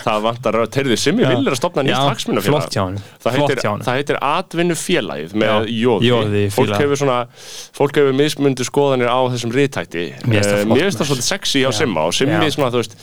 Það 0.03 0.23
vantar 0.23 0.55
að 0.63 0.69
teyrðu 0.73 0.99
sem 0.99 1.17
ég 1.19 1.27
Já. 1.27 1.29
vil 1.37 1.47
er 1.47 1.53
að 1.53 1.61
stopna 1.61 1.83
nýtt 1.83 1.99
hagsmunafélag. 1.99 3.01
Það 3.23 3.33
heitir, 3.97 4.19
atvinnufélagið 4.23 5.35
með 5.35 5.69
jóði. 5.69 6.43
Fólk 6.53 6.75
hefur 6.79 6.97
svona, 7.03 7.19
fólk 7.77 7.95
hefur 8.01 8.15
mismundu 8.17 8.65
skoðanir 8.67 9.09
á 9.11 9.19
þessum 9.33 9.53
riðtætti. 9.55 10.05
Mér 10.27 10.43
finnst 10.43 10.51
það 10.53 10.67
maður. 10.67 11.13
svolítið 11.13 11.29
sexy 11.29 11.63
á. 11.67 11.71
Simma 11.73 12.07
og 12.07 12.13
Simmi 12.17 12.51
svona, 12.53 12.71
þú 12.73 12.83
veist, 12.83 12.95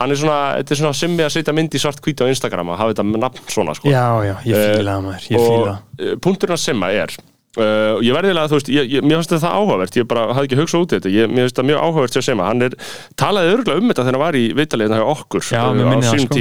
hann 0.00 0.12
er 0.12 0.20
svona, 0.20 0.40
þetta 0.60 0.74
er 0.76 0.80
svona 0.82 0.96
Simmi 0.98 1.24
að 1.26 1.32
setja 1.38 1.54
mynd 1.56 1.76
í 1.76 1.80
svart 1.82 2.02
hvíti 2.04 2.26
á 2.26 2.30
Instagram 2.32 2.74
og 2.74 2.80
hafa 2.82 2.92
þetta 2.94 3.06
nafn 3.16 3.46
svona, 3.48 3.72
sko. 3.78 3.88
Já, 3.92 4.06
já, 4.26 4.34
ég 4.44 4.52
Eh, 4.56 4.76
fíla 4.80 4.98
það 4.98 5.06
maður, 5.08 5.24
ég 5.30 5.40
fíla 5.46 5.72
og 5.72 5.72
uh, 5.76 6.14
punkturinn 6.26 6.56
að 6.58 6.62
Simma 6.66 6.90
er 6.92 7.10
uh, 7.56 7.96
ég 8.04 8.12
verðilega, 8.12 8.50
þú 8.50 8.58
veist, 8.58 8.68
ég, 8.74 8.90
ég, 8.92 9.00
mér 9.06 9.16
finnst 9.22 9.32
þetta 9.32 9.52
áhugavert 9.56 9.96
ég 9.96 10.04
bara 10.10 10.26
hafði 10.36 10.46
ekki 10.50 10.58
hugsað 10.60 10.82
út 10.84 10.92
í 10.92 10.98
þetta 10.98 11.12
ég, 11.14 11.30
mér 11.32 11.46
finnst 11.46 11.56
þetta 11.56 11.68
mjög 11.70 11.80
áhugavert 11.86 12.16
sem 12.18 12.24
Simma, 12.26 12.48
hann 12.50 12.66
er 12.66 12.76
talaði 13.22 13.54
örgulega 13.54 13.80
um 13.80 13.88
þetta 13.92 14.02
þegar 14.04 14.16
hann 14.18 14.24
var 14.26 14.36
í 14.36 14.44
viðtaliðina 14.58 14.98
hjá 15.00 15.06
okkur 15.14 15.42
Já, 15.48 15.62
mér 15.72 15.86
minni 15.90 16.04
það, 16.04 16.20
sko. 16.26 16.34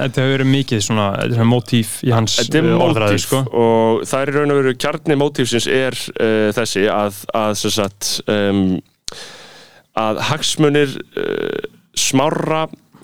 þetta 0.00 0.24
hefur 0.24 0.32
verið 0.38 0.50
mikið 0.54 0.78
svona, 0.88 1.06
þetta 1.20 1.42
er 1.44 1.50
mótíf 1.52 1.90
í 2.04 2.14
hans 2.14 2.38
Þetta 2.40 2.60
er 2.62 2.70
uh, 2.70 2.84
orðræðu, 2.86 3.12
mótíf 3.12 3.26
sko. 3.26 3.42
og 3.64 4.06
það 4.08 4.24
er 4.24 4.32
raun 4.38 4.54
og 4.54 4.58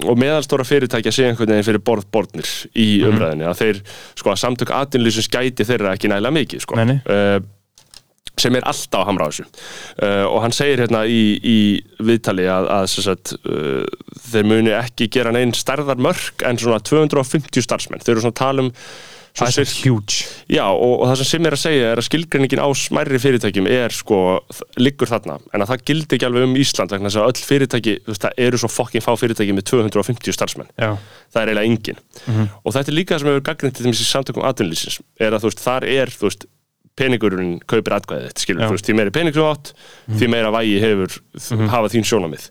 og 0.09 0.19
meðalstóra 0.21 0.65
fyrirtækja 0.67 1.13
sé 1.13 1.27
einhvern 1.29 1.51
veginn 1.53 1.67
fyrir 1.67 1.83
borð 1.85 2.07
borðnir 2.15 2.51
í 2.75 2.89
Mhm. 3.03 3.09
umræðinni 3.13 3.49
að 3.51 3.59
þeir, 3.63 3.81
sko, 4.17 4.31
að 4.33 4.43
samtök 4.45 4.71
atvinnlýsins 4.77 5.29
gæti 5.33 5.67
þeirra 5.69 5.95
ekki 5.97 6.09
nægilega 6.09 6.37
mikið, 6.41 6.61
sko. 6.65 6.77
Uh, 7.07 7.41
sem 8.41 8.55
er 8.57 8.65
alltaf 8.65 9.03
að 9.03 9.07
hamra 9.11 9.27
á 9.27 9.31
þessu 9.31 9.45
uh, 9.45 10.27
og 10.31 10.39
hann 10.47 10.53
segir 10.57 10.81
hérna 10.81 11.03
í, 11.05 11.37
í 11.45 11.59
viðtali 12.01 12.47
að, 12.49 12.69
að 12.73 12.87
sagt, 12.95 13.35
uh, 13.45 13.85
þeir 14.33 14.47
muni 14.49 14.71
ekki 14.73 15.11
gera 15.13 15.33
neinn 15.35 15.53
stærðar 15.53 16.01
mörg 16.01 16.41
en 16.49 16.57
svona 16.57 16.79
250 16.81 17.61
starfsmenn 17.67 18.01
þeir 18.01 18.15
eru 18.15 18.23
svona 18.25 18.33
að 18.33 18.41
tala 18.41 18.63
um 18.65 18.71
Það 19.39 19.59
er 19.63 19.73
huge. 19.85 20.27
Já, 20.51 20.65
og, 20.67 20.95
og 21.01 21.05
það 21.09 21.21
sem 21.21 21.29
Sim 21.31 21.47
er 21.47 21.57
að 21.57 21.61
segja 21.63 21.91
er 21.93 22.01
að 22.01 22.07
skilgreiningin 22.09 22.63
á 22.63 22.69
smærri 22.77 23.21
fyrirtækjum 23.23 23.69
er 23.71 23.95
sko, 23.95 24.19
liggur 24.81 25.11
þarna, 25.11 25.39
en 25.55 25.65
að 25.65 25.71
það 25.71 25.85
gildi 25.91 26.19
ekki 26.19 26.29
alveg 26.29 26.47
um 26.49 26.57
Ísland 26.61 26.95
þess 26.95 27.21
að 27.21 27.29
öll 27.31 27.45
fyrirtæki, 27.51 27.97
þú 28.05 28.15
veist, 28.15 28.27
það 28.27 28.43
eru 28.47 28.61
svo 28.61 28.71
fokkin 28.75 29.05
fá 29.07 29.13
fyrirtæki 29.21 29.55
með 29.57 29.69
250 29.71 30.37
starfsmenn. 30.37 30.71
Já, 30.75 30.91
það 31.31 31.43
er 31.43 31.53
eiginlega 31.53 31.71
engin. 31.71 32.01
Og 32.65 32.75
þetta 32.75 32.91
er 32.91 32.99
líka 32.99 33.15
það 33.15 33.23
sem 33.23 33.31
hefur 33.33 33.47
gagnrýnt 33.51 33.79
til 33.81 33.93
í 33.95 34.09
samtökum 34.11 34.49
atvinnlýsins 34.51 35.01
er 35.21 35.37
að 35.37 35.45
þú 35.47 35.53
veist, 35.53 35.63
þar 35.65 35.87
er, 35.95 36.11
þú 36.11 36.27
veist 36.31 36.49
peningurinn 37.01 37.53
kaupir 37.71 37.95
atkvæðið 37.97 38.33
skilur, 38.43 38.67
þú 38.67 38.75
veist, 38.77 38.89
því 38.89 38.97
meiri 38.99 39.13
pening 39.15 39.37
þú 39.37 39.45
átt, 39.47 39.71
því 40.19 40.29
meira 40.35 40.51
vægi 40.53 40.81
hefur 40.83 41.15
hafa 41.71 41.93
þín 41.95 42.05
sjónamið 42.11 42.49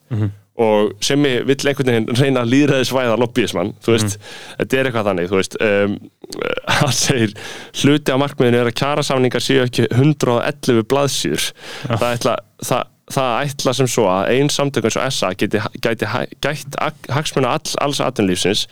og 0.60 0.94
sem 1.06 1.24
ég 1.28 1.46
vill 1.48 1.58
einhvern 1.70 1.90
veginn 1.92 2.20
reyna 2.20 2.44
að 2.44 2.52
líðræðisvæða 2.54 3.18
lobbyismann, 3.22 3.74
þú 3.86 3.94
veist 3.96 4.16
þetta 4.60 4.80
er 4.80 4.90
eitthvað 4.90 5.10
þannig, 5.10 5.30
þú 5.32 5.38
veist 5.40 5.58
um, 5.64 5.98
hann 6.80 6.96
segir, 7.00 7.36
hluti 7.82 8.14
af 8.16 8.22
markmiðinu 8.24 8.62
er 8.62 8.72
að 8.72 8.80
kjarasamningar 8.82 9.46
séu 9.46 9.62
ekki 9.64 9.88
111 9.90 10.84
blaðsýr 10.92 11.46
það 11.88 12.10
ætla 12.10 12.34
það, 12.60 12.90
það 13.16 13.38
ætla 13.46 13.76
sem 13.80 13.92
svo 13.96 14.10
að 14.12 14.34
ein 14.36 14.52
samtök 14.54 14.90
eins 14.90 15.00
og 15.00 15.16
SA 15.16 15.32
geti, 15.40 15.64
gæti 15.80 16.12
gætt 16.44 16.76
ag- 16.84 17.10
hagsmuna 17.16 17.56
all, 17.56 17.78
alls 17.88 18.04
atvinnlífsins 18.04 18.68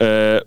uh, 0.00 0.40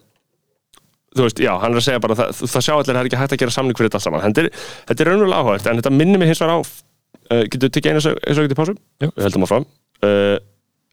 þú 1.15 1.23
veist, 1.27 1.39
já, 1.39 1.53
hann 1.61 1.71
er 1.71 1.79
að 1.79 1.85
segja 1.87 2.01
bara 2.03 2.17
það, 2.19 2.33
það 2.41 2.65
sjá 2.65 2.73
allir 2.75 2.89
að 2.89 2.97
það 2.97 3.01
er 3.03 3.09
ekki 3.09 3.19
hægt 3.21 3.35
að 3.35 3.41
gera 3.43 3.53
samning 3.55 3.77
fyrir 3.77 3.87
þetta 3.87 3.99
allt 4.01 4.07
saman. 4.09 4.23
Þetta 4.25 4.41
er, 4.43 4.49
þetta 4.89 5.03
er 5.05 5.09
raunverulega 5.11 5.37
áhugavert, 5.39 5.69
en 5.71 5.79
þetta 5.79 5.93
minnir 5.95 6.19
mig 6.19 6.27
hins 6.31 6.41
vegar 6.43 6.57
á 6.57 6.59
uh, 6.59 7.43
getur 7.45 7.69
þú 7.69 7.71
tekið 7.77 7.93
einu 7.93 8.01
eins 8.03 8.41
og 8.41 8.43
ekki 8.49 8.57
pásu? 8.59 8.75
Jú. 9.05 9.09
Við 9.13 9.27
heldum 9.29 9.45
áfram. 9.47 9.67
Uh, 10.03 10.35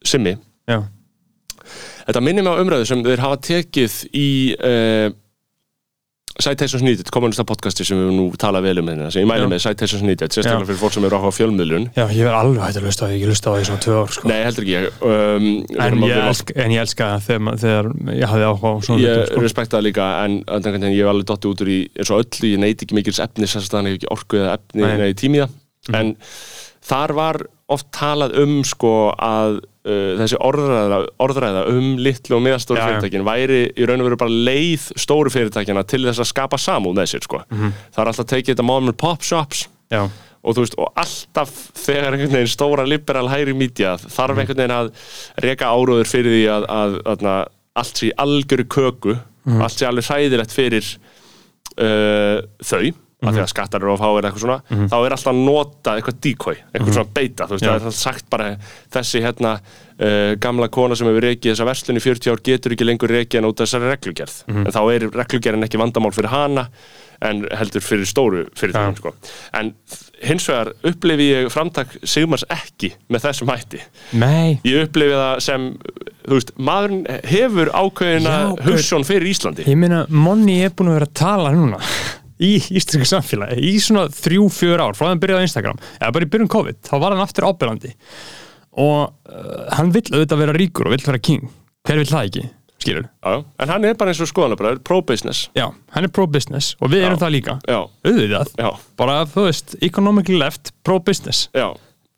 Simmi, 0.09 0.37
já, 0.71 0.79
þetta 2.07 2.23
minnir 2.25 2.47
mig 2.47 2.55
á 2.55 2.63
umræðu 2.63 2.89
sem 2.91 3.03
þeir 3.07 3.23
hafa 3.23 3.41
tekið 3.49 3.99
í 4.19 4.29
uh, 4.59 5.11
Citations 6.41 6.81
Needed, 6.83 7.11
kommunista 7.13 7.45
podcasti 7.45 7.85
sem 7.85 7.99
við 8.01 8.15
nú 8.17 8.23
talað 8.41 8.65
vel 8.71 8.81
um 8.81 8.87
hérna, 8.89 9.11
sem 9.13 9.21
ég 9.21 9.29
mæli 9.29 9.45
Já. 9.45 9.49
með 9.53 9.61
Citations 9.67 10.05
Needed, 10.07 10.33
sérstaklega 10.33 10.69
fyrir 10.71 10.81
fólk 10.81 10.95
sem 10.95 11.05
eru 11.05 11.19
áhuga 11.19 11.29
á 11.29 11.37
fjölmiðlun 11.37 11.85
já, 11.93 12.05
ég 12.09 12.25
verð 12.25 12.39
alveg 12.39 12.63
hægt 12.65 12.79
að 12.81 12.87
lusta 12.89 13.05
á 13.05 13.07
því, 13.11 13.19
ég 13.21 13.31
lusta 13.31 13.53
á 13.53 13.55
því 13.55 13.67
svona 13.69 13.83
tvö 13.85 13.99
ár, 13.99 14.15
sko 14.17 14.31
Nei, 14.31 14.39
heldur 14.47 14.65
ekki 14.65 14.75
ég 14.75 15.05
um, 15.05 15.47
En 15.77 15.99
ég, 16.09 16.15
elska, 16.23 16.57
en 16.65 16.75
ég 16.75 16.83
elska 16.87 17.11
þegar, 17.27 17.61
þegar 17.63 17.91
ég 18.17 18.33
hafði 18.33 18.49
áhuga 18.49 18.73
á 18.73 18.77
svona 18.89 19.05
Ég 19.05 19.23
sko. 19.29 19.45
respekta 19.45 19.77
það 19.77 19.87
líka 19.91 20.09
en 20.25 20.39
en 20.49 20.67
veginn 20.71 20.89
ég 20.89 21.05
hef 21.05 21.13
alveg 21.13 21.29
dottið 21.31 21.53
út 21.53 21.65
úr 21.67 21.73
í 21.75 21.79
eins 22.01 22.15
og 22.17 22.25
öllu, 22.25 22.49
ég 22.55 22.63
neyti 22.65 22.89
ekki 22.89 22.99
mikils 22.99 23.21
hann 23.23 23.37
hefur 23.45 23.93
ekki 24.01 24.13
orku 24.17 24.41
eða 24.41 24.57
efni 24.57 24.87
Nei. 24.89 24.97
nei. 25.05 25.13
tími 25.21 25.43
í 25.43 25.45
það 25.45 26.01
en 26.01 26.15
þar 26.89 27.17
var 27.21 27.43
oft 27.75 27.89
talað 27.95 28.35
um 28.43 28.59
sko 28.67 28.95
að 29.17 29.61
uh, 29.61 30.11
þessi 30.21 30.41
orðræða, 30.43 30.99
orðræða 31.23 31.63
um 31.73 31.89
litlu 32.03 32.39
og 32.39 32.45
miðastóru 32.47 32.81
já. 32.81 32.87
fyrirtækin 32.89 33.27
væri 33.27 33.63
í 33.73 33.89
raun 33.89 34.03
og 34.03 34.11
veru 34.11 34.21
bara 34.25 34.43
leið 34.51 34.91
stóru 35.01 35.33
fyrirtækina 35.35 35.85
til 35.89 36.05
þess 36.07 36.23
að 36.23 36.31
skapa 36.33 36.61
samúð 36.61 37.01
með 37.01 37.15
sér 37.15 37.27
sko. 37.27 37.43
það 37.51 38.05
er 38.05 38.13
alltaf 38.13 38.31
tekið 38.35 38.55
þetta 38.55 38.77
and 38.77 38.97
pop 39.01 39.27
shops 39.27 39.67
Já, 39.93 40.07
og 40.43 40.57
þú 40.57 40.65
veist, 40.65 40.77
og 40.81 41.03
alltaf 41.03 41.51
þegar 41.79 42.15
einhvern 42.17 42.37
veginn 42.39 42.51
stóra 42.51 42.87
liberal 42.89 43.29
hægri 43.31 43.55
mídja 43.57 43.97
þarf 44.01 44.41
einhvern 44.41 44.63
veginn 44.63 44.77
að 44.79 44.89
reka 45.45 45.69
áróður 45.71 46.09
fyrir 46.09 46.39
því 46.39 46.47
að, 46.55 46.69
að, 46.73 46.97
að, 47.13 47.27
að 47.33 47.51
allt 47.83 48.01
sé 48.01 48.11
algjöru 48.25 48.67
köku 48.73 49.17
allt 49.59 49.77
sé 49.77 49.89
alveg 49.89 50.09
hræðilegt 50.09 50.55
fyrir 50.55 50.89
uh, 51.79 52.43
þau 52.63 52.93
af 53.23 53.37
því 53.37 53.43
að 53.45 53.51
skattar 53.53 53.85
eru 53.85 53.93
of 53.95 54.03
háir 54.03 54.27
eitthvað 54.29 54.45
svona 54.47 54.87
þá 54.91 54.97
er 54.99 55.15
alltaf 55.17 55.33
að 55.33 55.41
nota 55.47 55.97
eitthvað 55.99 56.21
decoy 56.27 56.57
eitthvað 56.59 56.97
svona 56.99 57.15
beita, 57.19 57.47
þú 57.47 57.57
veist, 57.57 57.65
það 57.65 57.73
er 57.73 57.81
alltaf 57.81 57.99
sagt 58.01 58.29
bara 58.33 58.49
þessi 58.97 59.23
hérna 59.23 59.53
uh, 60.03 60.33
gamla 60.43 60.69
kona 60.73 60.99
sem 60.99 61.09
hefur 61.11 61.27
rekið 61.29 61.53
þessa 61.55 61.69
verslun 61.69 62.01
í 62.01 62.05
40 62.05 62.33
ár 62.35 62.43
getur 62.51 62.75
ekki 62.77 62.89
lengur 62.89 63.13
rekið 63.13 63.43
en 63.43 63.49
út 63.51 63.61
af 63.63 63.69
þessari 63.69 63.93
reglugerð. 63.93 64.37
En 64.53 64.75
þá 64.75 64.83
er 64.95 65.09
reglugerðin 65.13 65.67
ekki 65.69 65.81
vandamál 65.81 66.15
fyrir 66.15 66.33
hana 66.33 66.69
en 67.23 67.45
heldur 67.55 67.85
fyrir 67.85 68.09
stóru 68.09 68.41
fyrirtækjum 68.59 68.97
Já. 68.97 68.99
sko. 68.99 69.13
en 69.55 69.69
hins 70.27 70.47
vegar 70.51 70.73
upplifi 70.91 71.29
ég 71.29 71.51
framtak 71.55 71.93
Sigmars 72.03 72.43
ekki 72.51 72.93
með 73.13 73.29
þessum 73.29 73.53
hætti. 73.53 73.83
Nei. 74.19 74.59
Ég 74.67 74.89
upplifi 74.89 75.15
það 75.15 75.37
sem 75.47 75.69
þú 76.25 76.39
veist, 76.39 76.51
maðurinn 76.59 77.05
hefur 77.31 77.71
ákveðina 77.71 78.35
hugssjón 78.67 79.07
fyrir 79.07 79.31
Íslandi. 79.31 79.69
Ég 79.71 79.79
meina, 79.79 80.03
Monni 80.11 80.59
er 80.67 80.75
búin 80.75 80.91
að 80.91 80.99
vera 80.99 81.11
að 81.11 81.17
tala 81.23 81.55
núna 81.55 81.79
í 82.43 82.53
íslenska 82.61 83.09
samfélagi 83.09 83.61
í 83.73 83.75
svona 83.83 84.09
þrjú, 84.13 84.49
fjör 84.53 84.83
ár 84.83 84.97
frá 84.99 85.11
þeim 85.11 85.23
byrjaði 85.23 85.45
á 85.45 85.47
Instagram 85.49 85.83
eða 85.99 86.15
bara 86.17 86.27
í 86.27 86.33
byrjun 86.33 86.53
COVID, 86.53 86.81
þá 86.89 86.95
var 86.97 87.15
hann 87.15 87.25
aftur 87.25 87.49
ábyrjandi 87.49 87.93
og 88.83 89.13
uh, 89.29 89.69
hann 89.77 89.93
vill 89.95 90.09
auðvitað 90.11 90.43
vera 90.43 90.57
ríkur 90.57 90.89
og 90.89 90.95
vill 90.95 91.05
vera 91.05 91.21
king. 91.21 91.47
Hver 91.85 91.99
vill 92.01 92.09
það 92.09 92.29
ekki, 92.29 92.43
skilur 92.81 93.07
já, 93.09 93.33
já. 93.35 93.39
en 93.65 93.73
hann 93.75 93.87
er 93.89 93.97
bara 93.99 94.13
eins 94.13 94.23
og 94.23 94.31
skoðanabræður, 94.31 94.83
pro-business. 94.87 95.47
Já, 95.59 95.67
hann 95.95 96.09
er 96.09 96.13
pro-business 96.15 96.75
og 96.81 96.93
við 96.95 97.07
erum 97.09 97.21
það 97.21 97.35
líka. 97.37 97.57
Já, 97.69 97.81
auðvitað, 98.07 98.53
já, 98.63 98.69
bara 99.03 99.23
þú 99.29 99.47
veist 99.49 99.77
economically 99.83 100.39
left, 100.41 100.73
pro-business. 100.87 101.49
Já, 101.57 101.69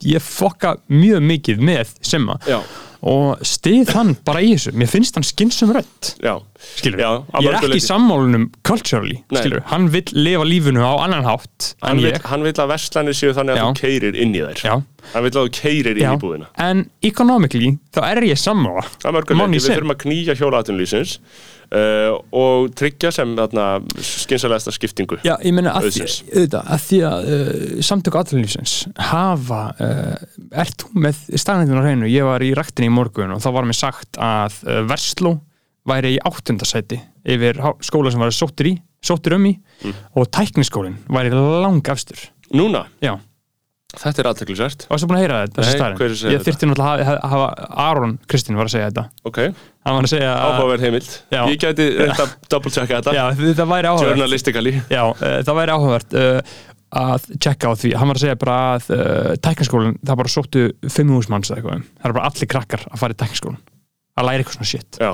ég 0.05 0.25
fokka 0.25 0.77
mjög 0.93 1.25
mikið 1.33 1.65
með 1.65 1.95
Simma. 2.05 2.39
Já, 2.49 2.61
og 3.05 3.43
stið 3.45 3.93
hann 3.97 4.15
bara 4.25 4.45
í 4.45 4.55
þessu. 4.55 4.73
Mér 4.79 4.93
finnst 4.93 5.19
hann 5.19 5.27
skynsum 5.27 5.75
rödd. 5.77 6.15
Já, 6.25 6.39
skilur 6.79 7.05
að 7.05 7.45
ég 7.45 7.51
er 7.51 7.59
ekki 7.61 7.79
í 7.79 7.85
sammálunum 7.85 8.49
culturally, 8.67 9.21
Nei. 9.31 9.41
skilur 9.41 9.65
hann 9.71 9.89
vill 9.93 10.07
lifa 10.17 10.47
lífinu 10.49 10.85
á 10.85 10.93
annan 11.05 11.27
hátt 11.29 11.71
hann 11.85 12.03
ég. 12.03 12.19
hann 12.31 12.47
vill 12.47 12.57
að 12.57 12.75
verslanir 12.75 13.17
séu 13.17 13.35
þannig 13.37 13.57
að 13.57 13.61
Já. 13.61 13.65
þú 13.65 13.81
keirir 13.81 14.21
inn 14.25 14.35
í 14.35 14.45
þær. 14.45 14.63
Já. 14.65 14.75
hann 15.15 15.27
vill 15.27 15.35
að 15.35 15.41
þú 15.41 15.55
keirir 15.59 16.01
inn 16.01 16.13
í 16.13 16.21
búðina. 16.23 16.51
En 16.65 16.87
economically 17.05 17.75
þá 17.95 18.01
er 18.11 18.29
ég 18.31 18.41
sammála 18.41 18.87
Það 18.97 19.11
er 19.11 19.19
mörguleiti, 19.19 19.41
Money 19.43 19.61
við 19.61 19.69
þurfum 19.71 19.95
að 19.95 20.01
knýja 20.05 20.39
hjólaðunlýsins 20.41 21.19
uh, 21.75 22.19
og 22.35 22.71
tryggja 22.79 23.13
sem 23.15 23.35
þarna 23.39 23.67
skynsalegasta 23.99 24.75
skiptingu 24.75 25.21
Já, 25.27 25.35
ég 25.45 25.55
meina 25.57 25.75
að 25.79 25.91
að 25.95 26.85
því 26.89 27.01
að 27.09 27.31
uh, 27.37 27.55
samtöku 27.85 28.21
aðlunlýfsins 28.21 28.77
hafa, 29.11 29.63
uh, 29.79 30.53
ert 30.65 30.85
þú 30.85 31.05
með 31.07 31.25
staðnættun 31.33 31.81
á 31.81 31.85
hreinu, 31.87 32.11
ég 32.11 32.29
var 32.29 32.45
í 32.45 32.53
raktinni 32.57 32.91
í 32.91 32.95
morgun 32.95 33.35
og 33.37 33.43
þá 33.45 33.51
var 33.57 33.69
mér 33.69 33.81
sagt 33.81 34.21
að 34.21 34.63
uh, 34.67 34.81
Versló 34.89 35.37
væri 35.89 36.15
í 36.17 36.23
áttundasæti 36.25 37.01
yfir 37.25 37.59
skóla 37.85 38.13
sem 38.13 38.21
var 38.23 38.33
sóttur 38.35 38.71
í, 38.73 38.75
sóttur 39.05 39.37
um 39.39 39.47
í 39.51 39.55
Mm. 39.85 39.93
og 40.17 40.29
tækniskólinn 40.33 40.95
væri 41.11 41.31
lang 41.35 41.83
afstur. 41.93 42.17
Núna, 42.55 42.85
Já, 43.03 43.17
þetta 43.99 44.23
er 44.23 44.29
aðteklisvert 44.31 44.85
varstu 44.91 45.07
búin 45.11 45.19
að 45.19 45.23
heyra 45.25 45.41
þetta, 45.45 45.61
þessi 45.61 45.81
að 45.83 45.97
segja 45.99 46.31
Ég 46.33 46.39
þetta? 46.39 46.45
þyrfti 46.49 46.69
náttúrulega 46.71 47.15
að 47.15 47.31
hafa, 47.35 47.49
Aron 47.85 48.15
Kristinn 48.31 48.57
var 48.57 48.67
að 48.71 48.73
segja 48.75 48.89
þetta. 48.91 49.05
Ok, 49.29 49.39
Hann 49.85 49.97
var 49.99 50.07
að 50.09 50.13
segja 50.15 50.31
að, 50.33 50.55
áhugaverð 50.55 50.85
heimild 50.87 51.11
Já. 51.35 51.41
Ég 51.51 51.59
gæti 51.61 51.89
að 52.07 52.33
double 52.55 52.71
checka 52.71 53.01
þetta 53.03 53.15
já, 53.19 53.25
þetta 53.43 53.67
væri 53.75 53.91
áhugavert. 53.91 54.15
Journalistically 54.15 54.73
Já, 54.89 55.03
uh, 55.11 55.43
það 55.45 55.59
væri 55.61 55.75
áhugavert 55.77 56.17
uh, 56.23 56.57
að 56.95 57.29
checka 57.43 57.69
á 57.69 57.73
því, 57.75 57.93
hann 57.99 58.09
var 58.09 58.17
að 58.21 58.25
segja 58.25 58.39
bara 58.41 58.57
að 58.79 58.89
uh, 58.95 59.31
tæknaskólinn, 59.43 59.97
það 60.07 60.19
bara 60.23 60.33
sóttu 60.39 60.65
5.000 60.87 61.31
manns 61.35 61.51
eða 61.51 61.59
eitthvað, 61.61 61.77
um. 61.83 61.87
það 62.01 62.09
er 62.11 62.17
bara 62.19 62.29
allir 62.31 62.51
krakkar 62.55 62.85
að 62.91 63.01
fara 63.03 63.17
í 63.17 63.21
tæknaskólinn, 63.25 63.63
að 64.15 64.29
læra 64.31 64.45
eitthvað 64.45 64.59
svona 64.61 64.71
shit 64.71 65.01
Já, 65.03 65.13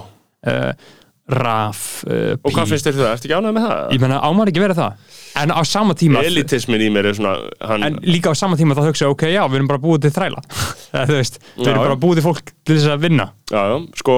raf, 1.30 1.80
uh, 2.08 2.34
og 2.42 2.54
hvað 2.54 2.72
finnst 2.72 2.86
þér 2.88 2.96
það? 2.98 3.10
Ertu 3.14 3.28
ekki 3.28 3.36
ánægð 3.36 3.56
með 3.56 3.66
það? 3.66 3.82
ég 3.94 4.02
menna 4.02 4.20
ámar 4.26 4.50
ekki 4.50 4.62
vera 4.62 4.76
það? 4.78 5.18
En 5.40 5.52
á 5.54 5.60
sama 5.68 5.94
tíma 5.98 6.22
Elitismin 6.26 6.82
í 6.82 6.88
mér 6.92 7.10
er 7.10 7.18
svona 7.18 7.34
hann, 7.70 7.84
en 7.86 7.98
líka 8.02 8.32
á 8.32 8.36
sama 8.38 8.58
tíma 8.58 8.74
þá 8.78 8.82
hugsa 8.88 9.06
ég, 9.06 9.12
ok, 9.14 9.26
já, 9.30 9.42
við 9.46 9.60
erum 9.60 9.70
bara 9.70 9.82
búið 9.82 10.06
til 10.06 10.14
þræla. 10.16 10.42
Þú 11.10 11.18
veist, 11.18 11.38
við 11.54 11.68
Já, 11.68 11.72
erum 11.74 11.84
bara 11.84 12.00
búið 12.02 12.20
til 12.20 12.26
fólk 12.26 12.50
til 12.66 12.78
þess 12.78 12.90
að 12.90 13.04
vinna. 13.06 13.28
Já, 13.52 13.60
já, 13.70 13.76
sko 14.02 14.16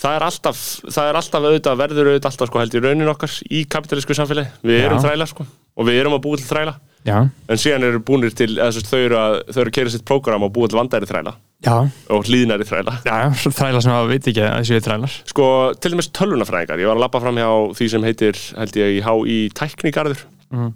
það 0.00 0.16
er 0.16 0.26
alltaf, 0.26 0.62
það 0.88 1.10
er 1.10 1.18
alltaf 1.20 1.46
auðvitað, 1.46 1.80
verður 1.84 2.10
auðvitað 2.10 2.30
alltaf 2.32 2.50
sko 2.50 2.62
held 2.62 2.74
í 2.74 2.82
raunin 2.86 3.12
okkar 3.12 3.36
í 3.46 3.64
kapitalísku 3.70 4.16
samfélagi, 4.16 4.54
við 4.64 4.86
erum 4.86 4.98
Já. 4.98 5.04
þræla 5.06 5.28
sko 5.30 5.46
og 5.80 5.86
við 5.86 6.00
erum 6.00 6.16
að 6.16 6.24
búa 6.24 6.40
til 6.40 6.48
þræla. 6.48 6.74
Já, 7.06 7.18
en 7.30 7.60
síðan 7.60 7.86
eru 7.86 8.00
búinir 8.04 8.34
til, 8.36 8.50
þess, 8.58 8.88
þau 8.90 8.98
eru 9.00 9.20
að 9.20 9.36
að 9.54 9.70
kera 9.76 9.92
sitt 9.92 10.04
prógram 10.08 10.42
og 10.44 10.52
búa 10.56 10.68
til 10.68 10.80
vandæri 10.80 11.08
þræla 11.08 11.36
já, 11.66 11.74
og 12.10 12.28
hlýðnari 12.28 12.66
þræla. 12.68 12.94
Já, 13.04 13.16
þræla 13.58 13.82
sem 13.84 13.92
að 13.96 14.10
veit 14.12 14.28
ekki 14.32 14.44
að 14.46 14.54
þessu 14.60 14.76
er 14.78 14.84
þrælar. 14.86 15.16
Sko, 15.32 15.48
til 15.80 15.92
dæmis 15.94 16.10
tölvunafræðingar 16.16 16.82
ég 16.82 16.90
var 16.90 16.98
að 16.98 17.04
labba 17.04 17.20
fram 17.24 17.40
hjá 17.40 17.50
því 17.78 17.90
sem 17.94 18.06
heitir 18.08 18.40
held 18.56 18.78
ég 18.80 18.96
í 18.98 19.02
HÍ 19.06 19.36
tæknigarður. 19.60 20.24
Mhm. 20.50 20.72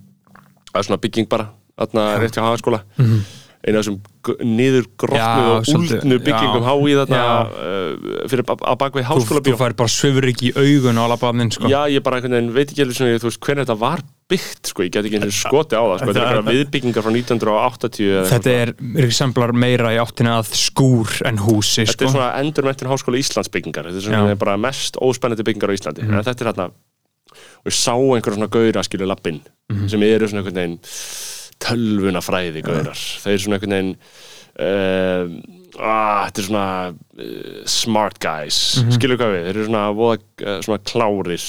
það 0.75 0.81
er 0.81 0.87
svona 0.88 1.03
bygging 1.05 1.29
bara 1.31 1.49
þarna 1.79 2.05
rétt 2.19 2.35
hjá 2.35 2.43
hagaskóla 2.43 2.81
eina 3.64 3.80
af 3.80 3.87
þessum 3.87 4.00
niður 4.44 4.87
grotnu 5.00 5.44
og 5.54 5.68
úldnu 5.73 6.18
byggingum. 6.21 6.64
HÍ 6.68 6.97
þarna 7.00 7.21
uh, 7.49 8.26
fyrir 8.28 8.44
að, 8.44 8.64
bakvið 8.80 9.04
þú, 9.04 9.09
háskóla 9.09 9.42
þú 9.47 9.54
fær 9.61 9.75
bara 9.78 9.92
svifur 9.94 10.26
ekki 10.28 10.50
í 10.50 10.52
augun 10.61 11.00
á 11.00 11.04
labbaðnin 11.14 11.52
sko. 11.54 11.71
Já, 11.73 11.80
ég 11.88 12.04
bara 12.04 12.18
einhvern 12.21 12.37
veginn 12.37 12.52
veit 12.56 12.68
ekki 12.75 12.85
alveg 12.85 13.23
þú 13.23 13.30
veist, 13.30 13.40
hvernig 13.40 13.64
þetta 13.64 13.78
var 13.80 14.02
byggt, 14.28 14.71
sko, 14.73 14.85
ég 14.85 14.92
get 14.92 15.04
ekki 15.09 15.21
og 15.21 15.33
skoti 15.37 15.76
á 15.76 15.83
það, 15.85 15.97
sko, 15.97 16.06
þetta 16.06 16.11
er 16.11 16.14
Þetta- 16.14 16.37
einhverja 16.37 16.59
viðbyggingar 16.61 17.04
frá 17.04 17.12
1980 17.12 18.06
eða 18.09 18.28
Þetta 18.30 18.54
eitthvað. 18.54 18.94
er 19.00 19.09
eksemplar 19.09 19.52
meira 19.64 19.92
í 19.92 19.99
áttina 20.00 20.37
að 20.40 20.52
skúr 20.56 21.12
en 21.28 21.40
húsi 21.44 21.85
Þetta 21.85 21.92
sko. 21.92 22.04
er 22.09 22.14
svona 22.14 22.30
endurmentin 22.40 22.88
háskóla 22.92 23.21
Íslands 23.21 23.52
byggingar, 23.52 23.85
þetta 23.90 24.00
er 24.00 24.09
svona 24.09 24.38
bara 24.40 24.56
mest 24.61 24.97
óspennandi 25.00 25.44
byggingar 25.44 25.73
á 25.73 25.76
Íslandi, 25.76 26.04
en 26.09 26.21
þetta 26.25 26.40
er 26.40 26.50
hérna, 26.52 26.68
og 26.73 27.68
ég 27.68 27.76
sá 27.76 27.92
einhverja 27.97 28.37
svona 28.40 28.49
gauðra, 28.56 28.85
skilur 28.88 29.09
lappinn, 29.12 29.40
Mhm. 29.73 29.88
sem 29.92 30.02
eru 30.02 30.26
svona 30.28 30.40
einhvern 30.44 30.61
veginn 30.61 30.78
tölvunafræði 31.64 32.62
gauðrar, 32.66 33.00
þeir 33.25 33.35
eru 33.35 33.42
svona 33.44 33.59
einhvern 33.59 33.75
veginn, 33.76 33.92
uh, 34.61 35.35
ah, 35.80 36.25
þetta 36.28 36.40
er 36.42 36.49
svona 36.49 36.66
uh, 36.94 37.61
smart 37.66 38.18
guys, 38.23 38.59
Mhm. 38.83 38.94
skilur 38.99 39.18
hvað 39.21 39.35
við, 39.35 39.44
þeir 39.49 39.56
eru 39.59 39.68
svona, 39.71 39.85
voða, 39.99 40.18
uh, 40.47 40.59
svona 40.66 40.83
klárir, 40.87 41.47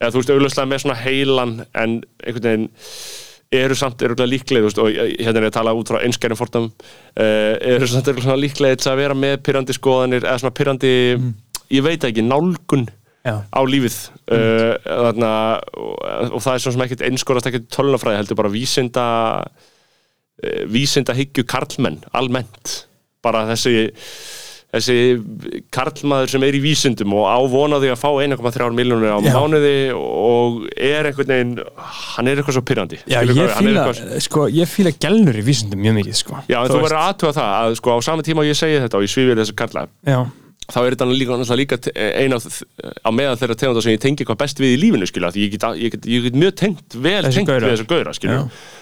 eða 0.00 0.10
þú 0.14 0.20
veist, 0.22 0.30
augljóslega 0.34 0.70
með 0.72 0.82
svona 0.84 1.00
heilan 1.04 1.54
en 1.74 1.98
einhvern 2.24 2.46
veginn 2.48 2.68
eru 3.52 3.74
samt 3.74 4.02
eru 4.06 4.14
líklega, 4.14 4.62
þú 4.62 4.68
veist, 4.68 4.78
og 4.78 4.88
ég- 4.94 5.16
hérna 5.26 5.40
er 5.40 5.46
ég 5.48 5.50
að 5.50 5.56
tala 5.58 5.74
út 5.74 5.88
frá 5.90 5.98
einskærum 6.06 6.38
fordum 6.38 6.68
uh, 7.18 7.54
eru 7.60 7.86
samt 7.90 8.08
eru 8.08 8.36
líklega 8.38 8.76
að 8.92 8.96
vera 9.02 9.14
með 9.14 9.36
pyrrandi 9.42 9.74
skoðanir 9.74 10.22
eða 10.24 10.38
svona 10.38 10.54
pyrrandi, 10.54 10.92
ég 11.70 11.82
veit 11.82 12.04
ekki, 12.06 12.22
nálgun 12.22 12.86
Já. 13.26 13.34
á 13.44 13.60
lífið. 13.68 13.96
Uh, 14.30 14.74
þarna, 14.84 15.32
og, 15.76 15.96
og 16.36 16.44
það 16.44 16.52
er 16.54 16.64
svona 16.64 16.76
sem 16.76 16.84
ekkert 16.86 17.06
einskorast 17.08 17.50
ekkert 17.50 17.70
tölunafræði 17.74 18.20
heldur 18.22 18.40
bara 18.40 18.52
vísinda 18.52 19.06
uh, 19.44 20.62
vísinda 20.70 21.16
hyggju 21.16 21.44
karlmenn 21.48 22.00
almennt, 22.16 22.84
bara 23.24 23.44
þessi 23.52 23.90
þessi 24.70 24.96
karlmaður 25.74 26.30
sem 26.30 26.44
er 26.46 26.54
í 26.54 26.60
vísindum 26.62 27.14
og 27.18 27.26
ávonaði 27.26 27.90
að 27.90 27.98
fá 27.98 28.10
1,3 28.22 28.68
miljónir 28.76 29.10
á 29.10 29.18
Já. 29.18 29.32
mánuði 29.34 29.72
og 29.98 30.60
er 30.76 31.08
einhvern 31.10 31.32
veginn 31.32 31.56
hann 32.14 32.30
er 32.30 32.38
eitthvað 32.38 32.58
svo 32.60 32.62
pyrrandi 32.68 33.00
ég 33.02 33.32
sko, 34.28 34.46
ég 34.54 34.70
fíla 34.70 34.92
gælnur 34.94 35.40
í 35.40 35.42
vísindum 35.46 35.82
mjög 35.82 35.98
mikið 35.98 36.20
sko. 36.20 36.38
Já, 36.46 36.60
en 36.62 36.70
þú 36.70 36.84
verður 36.84 37.00
aðtuga 37.00 37.34
það 37.40 37.56
að 37.56 37.74
sko 37.80 37.96
á 37.98 38.00
sama 38.06 38.26
tíma 38.26 38.44
og 38.44 38.50
ég 38.50 38.60
segi 38.60 38.78
þetta 38.84 39.00
og 39.00 39.06
ég 39.06 39.12
svífið 39.16 39.42
þessu 39.42 39.56
karla. 39.58 39.84
Já, 40.06 40.20
þá 40.70 40.78
er 40.86 40.94
þetta 40.96 41.06
líka, 41.10 41.38
líka 41.60 41.78
te- 41.82 41.94
ein 42.24 42.32
af 42.36 42.46
á 43.04 43.10
meðal 43.14 43.36
þeirra 43.40 43.56
tegunda 43.60 43.82
sem 43.84 43.92
ég 43.96 44.02
tengi 44.02 44.24
hvað 44.28 44.38
best 44.42 44.60
við 44.62 44.74
í 44.76 44.80
lífinu 44.84 45.06
skilja, 45.10 45.30
því 45.34 45.46
ég 45.46 45.54
get, 45.56 45.64
ég 45.80 45.94
get, 45.96 46.06
ég 46.10 46.26
get 46.28 46.36
mjög 46.40 46.54
tengt 46.60 46.96
vel 46.96 47.22
Þessi 47.26 47.40
tengt 47.40 47.50
gaurar. 47.50 47.66
við 47.68 47.74
þessu 47.76 47.88
gauðra 47.90 48.14
skilja 48.18 48.40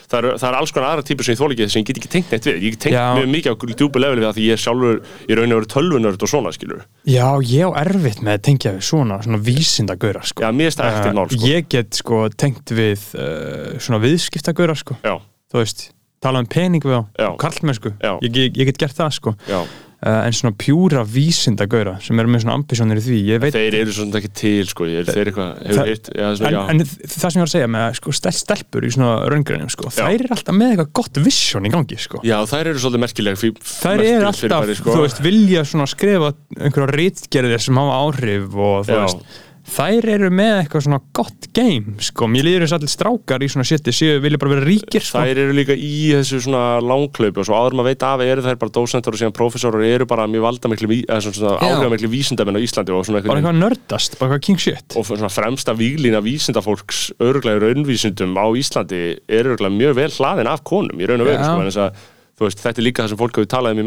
það 0.09 0.19
er, 0.19 0.27
það 0.41 0.49
er 0.49 0.57
alls 0.57 0.73
konar 0.73 0.89
aðra 0.95 1.05
típur 1.05 1.27
sem 1.27 1.35
ég 1.35 1.41
þóla 1.43 1.53
ekki 1.57 1.67
sem 1.69 1.83
ég 1.83 1.89
get 1.91 1.99
ekki 2.01 2.11
tengt 2.15 2.31
neitt 2.33 2.47
við, 2.49 2.55
ég 2.65 2.77
get 2.77 2.81
tengt 2.87 2.97
Já. 2.97 3.05
mjög 3.19 3.29
mikið 3.35 3.53
á 3.53 3.57
djúpu 3.77 4.01
leveli 4.01 4.23
við 4.23 4.29
það 4.29 4.39
því 4.39 4.47
ég 4.49 4.63
sjálfur 4.63 5.01
í 5.29 5.37
raun 5.37 5.53
og 5.53 5.59
veru 5.61 5.69
tölvunörd 5.75 6.25
og 6.25 6.31
svona 6.33 6.53
skilur 6.57 6.81
já, 7.05 7.27
ég 7.45 7.69
á 7.69 7.71
erfitt 7.83 8.23
með 8.25 8.39
að 8.39 8.45
tengja 8.49 8.73
við 8.79 8.87
svona, 8.89 9.19
svona 9.27 9.41
vísindagaurar 9.45 10.25
sko. 10.31 10.45
Já, 10.47 10.49
mér 10.57 10.71
er 10.73 10.79
það 10.79 10.97
ekkert 11.03 11.19
mál 11.19 11.29
sko 11.29 11.51
Ég 11.53 11.69
get 11.77 12.01
sko 12.01 12.23
tengt 12.41 12.73
við 12.79 13.05
uh, 13.21 13.77
svona 13.85 14.01
viðskiptagaurar 14.07 14.81
sko. 14.81 14.97
Já, 15.05 15.19
þú 15.53 15.61
veist, 15.61 15.85
tala 16.25 16.41
um 16.41 16.49
pening 16.49 16.83
við 16.89 16.97
á 16.99 17.03
Já. 17.21 17.29
karlmennsku, 17.45 17.93
Já. 18.01 18.15
ég, 18.25 18.33
ég, 18.33 18.57
ég 18.63 18.73
get 18.73 18.81
gert 18.81 18.97
það 18.97 19.13
sko. 19.21 19.35
já, 19.45 19.61
en 19.99 20.37
svona 20.37 20.55
pjúra 20.55 21.01
vísindagaurar 21.03 21.99
sem 22.05 22.21
eru 22.23 22.31
með 22.31 22.45
svona 22.45 22.55
ambisjónir 22.61 23.01
í 23.01 23.03
því 23.03 23.39
veit 23.43 23.57
þeir 23.57 23.77
eru 23.81 23.95
svona 23.97 24.21
ekki 24.21 24.31
til 24.39 24.69
sko, 24.71 24.87
er 24.87 25.09
þeir 25.09 25.31
eitthvað, 25.33 25.51
Það- 25.75 25.91
hitt 25.91 26.11
já, 26.15 26.29
svona, 26.39 26.63
en, 26.71 26.83
en 26.85 26.85
það 26.87 27.25
sem 27.25 27.35
ég 27.35 27.43
var 27.43 27.49
að 27.49 27.55
segja 27.57 27.71
með 27.75 27.97
sko, 27.99 28.15
stel, 28.21 28.35
stelpur 28.39 28.87
í 28.87 28.93
svona 28.95 29.17
raungreinum 29.33 29.73
sko, 29.75 29.91
þær 29.91 30.15
eru 30.15 30.31
alltaf 30.37 30.55
með 30.55 30.75
eitthvað 30.77 30.93
gott 31.01 31.21
vision 31.27 31.67
í 31.67 31.73
gangi 31.75 31.99
sko. 31.99 32.23
já, 32.23 32.37
þær 32.47 32.71
eru 32.71 32.85
svolítið 32.85 33.05
merkileg 33.09 33.41
fí, 33.43 33.51
þær 33.59 34.05
eru 34.07 34.31
alltaf, 34.31 34.45
fyrirbæri, 34.45 34.79
sko. 34.79 34.95
þú 34.95 35.03
veist, 35.03 35.23
vilja 35.27 35.67
skrifa 35.89 36.31
einhverja 36.63 36.95
rítgerðir 36.95 37.63
sem 37.67 37.79
hafa 37.83 37.99
áhrif 38.05 38.55
og 38.55 38.87
þú 38.87 38.95
Já. 38.95 39.03
veist 39.03 39.39
þær 39.69 40.07
eru 40.15 40.29
með 40.35 40.55
eitthvað 40.63 40.85
svona 40.87 40.99
gott 41.17 41.49
game 41.57 41.95
sko, 42.03 42.29
mér 42.31 42.47
líður 42.47 42.65
þess 42.65 42.77
allir 42.79 42.93
strákar 42.93 43.45
í 43.45 43.49
svona 43.53 43.67
shiti 43.69 43.95
séu 43.95 44.19
vilja 44.25 44.41
bara 44.41 44.55
vera 44.57 44.67
ríkir 44.67 45.05
sko. 45.05 45.23
Þær 45.23 45.41
eru 45.45 45.57
líka 45.57 45.77
í 45.77 46.11
þessu 46.17 46.41
svona 46.47 46.81
langklaupi 46.85 47.43
og 47.43 47.49
svo 47.49 47.59
áður 47.59 47.79
maður 47.79 47.91
veit 47.93 48.07
af 48.09 48.25
eru 48.27 48.45
þær 48.47 48.61
bara 48.63 48.75
dósentar 48.79 49.17
og 49.17 49.23
síðan 49.23 49.37
prófessorar 49.39 49.87
eru 49.87 50.09
bara 50.11 50.27
mjög 50.31 50.47
valda 50.49 50.73
miklu, 50.73 50.91
Já. 51.09 51.19
áhrifamiklu 51.69 52.13
vísindamenn 52.13 52.59
á 52.59 52.65
Íslandi 52.65 52.95
og 52.97 53.07
svona 53.07 53.23
einhvern 53.23 53.41
eitthvað 53.41 53.63
nördast, 53.63 54.19
bara 54.19 54.37
eitthvað 54.37 54.47
king 54.49 54.63
shit 54.63 54.99
og 54.99 55.09
svona 55.09 55.33
fremsta 55.33 55.77
víglína 55.79 56.23
vísindafólks 56.25 57.09
örglega 57.23 57.65
raunvísindum 57.67 58.37
á 58.39 58.47
Íslandi 58.59 59.03
er 59.29 59.53
örglega 59.55 59.75
mjög 59.75 59.99
vel 60.03 60.13
hlaðin 60.17 60.51
af 60.51 60.65
konum 60.67 61.01
í 61.01 61.09
raun 61.09 61.25
og 61.25 61.33
Já. 61.33 61.43
sko, 61.45 61.91
veist, 62.47 62.61
þetta 62.63 62.79
er 62.81 62.85
líka 62.87 63.03
það 63.05 63.11
sem 63.13 63.19
fólk 63.19 63.39
hefur 63.41 63.49
talað 63.51 63.75
um 63.75 63.81
í 63.83 63.87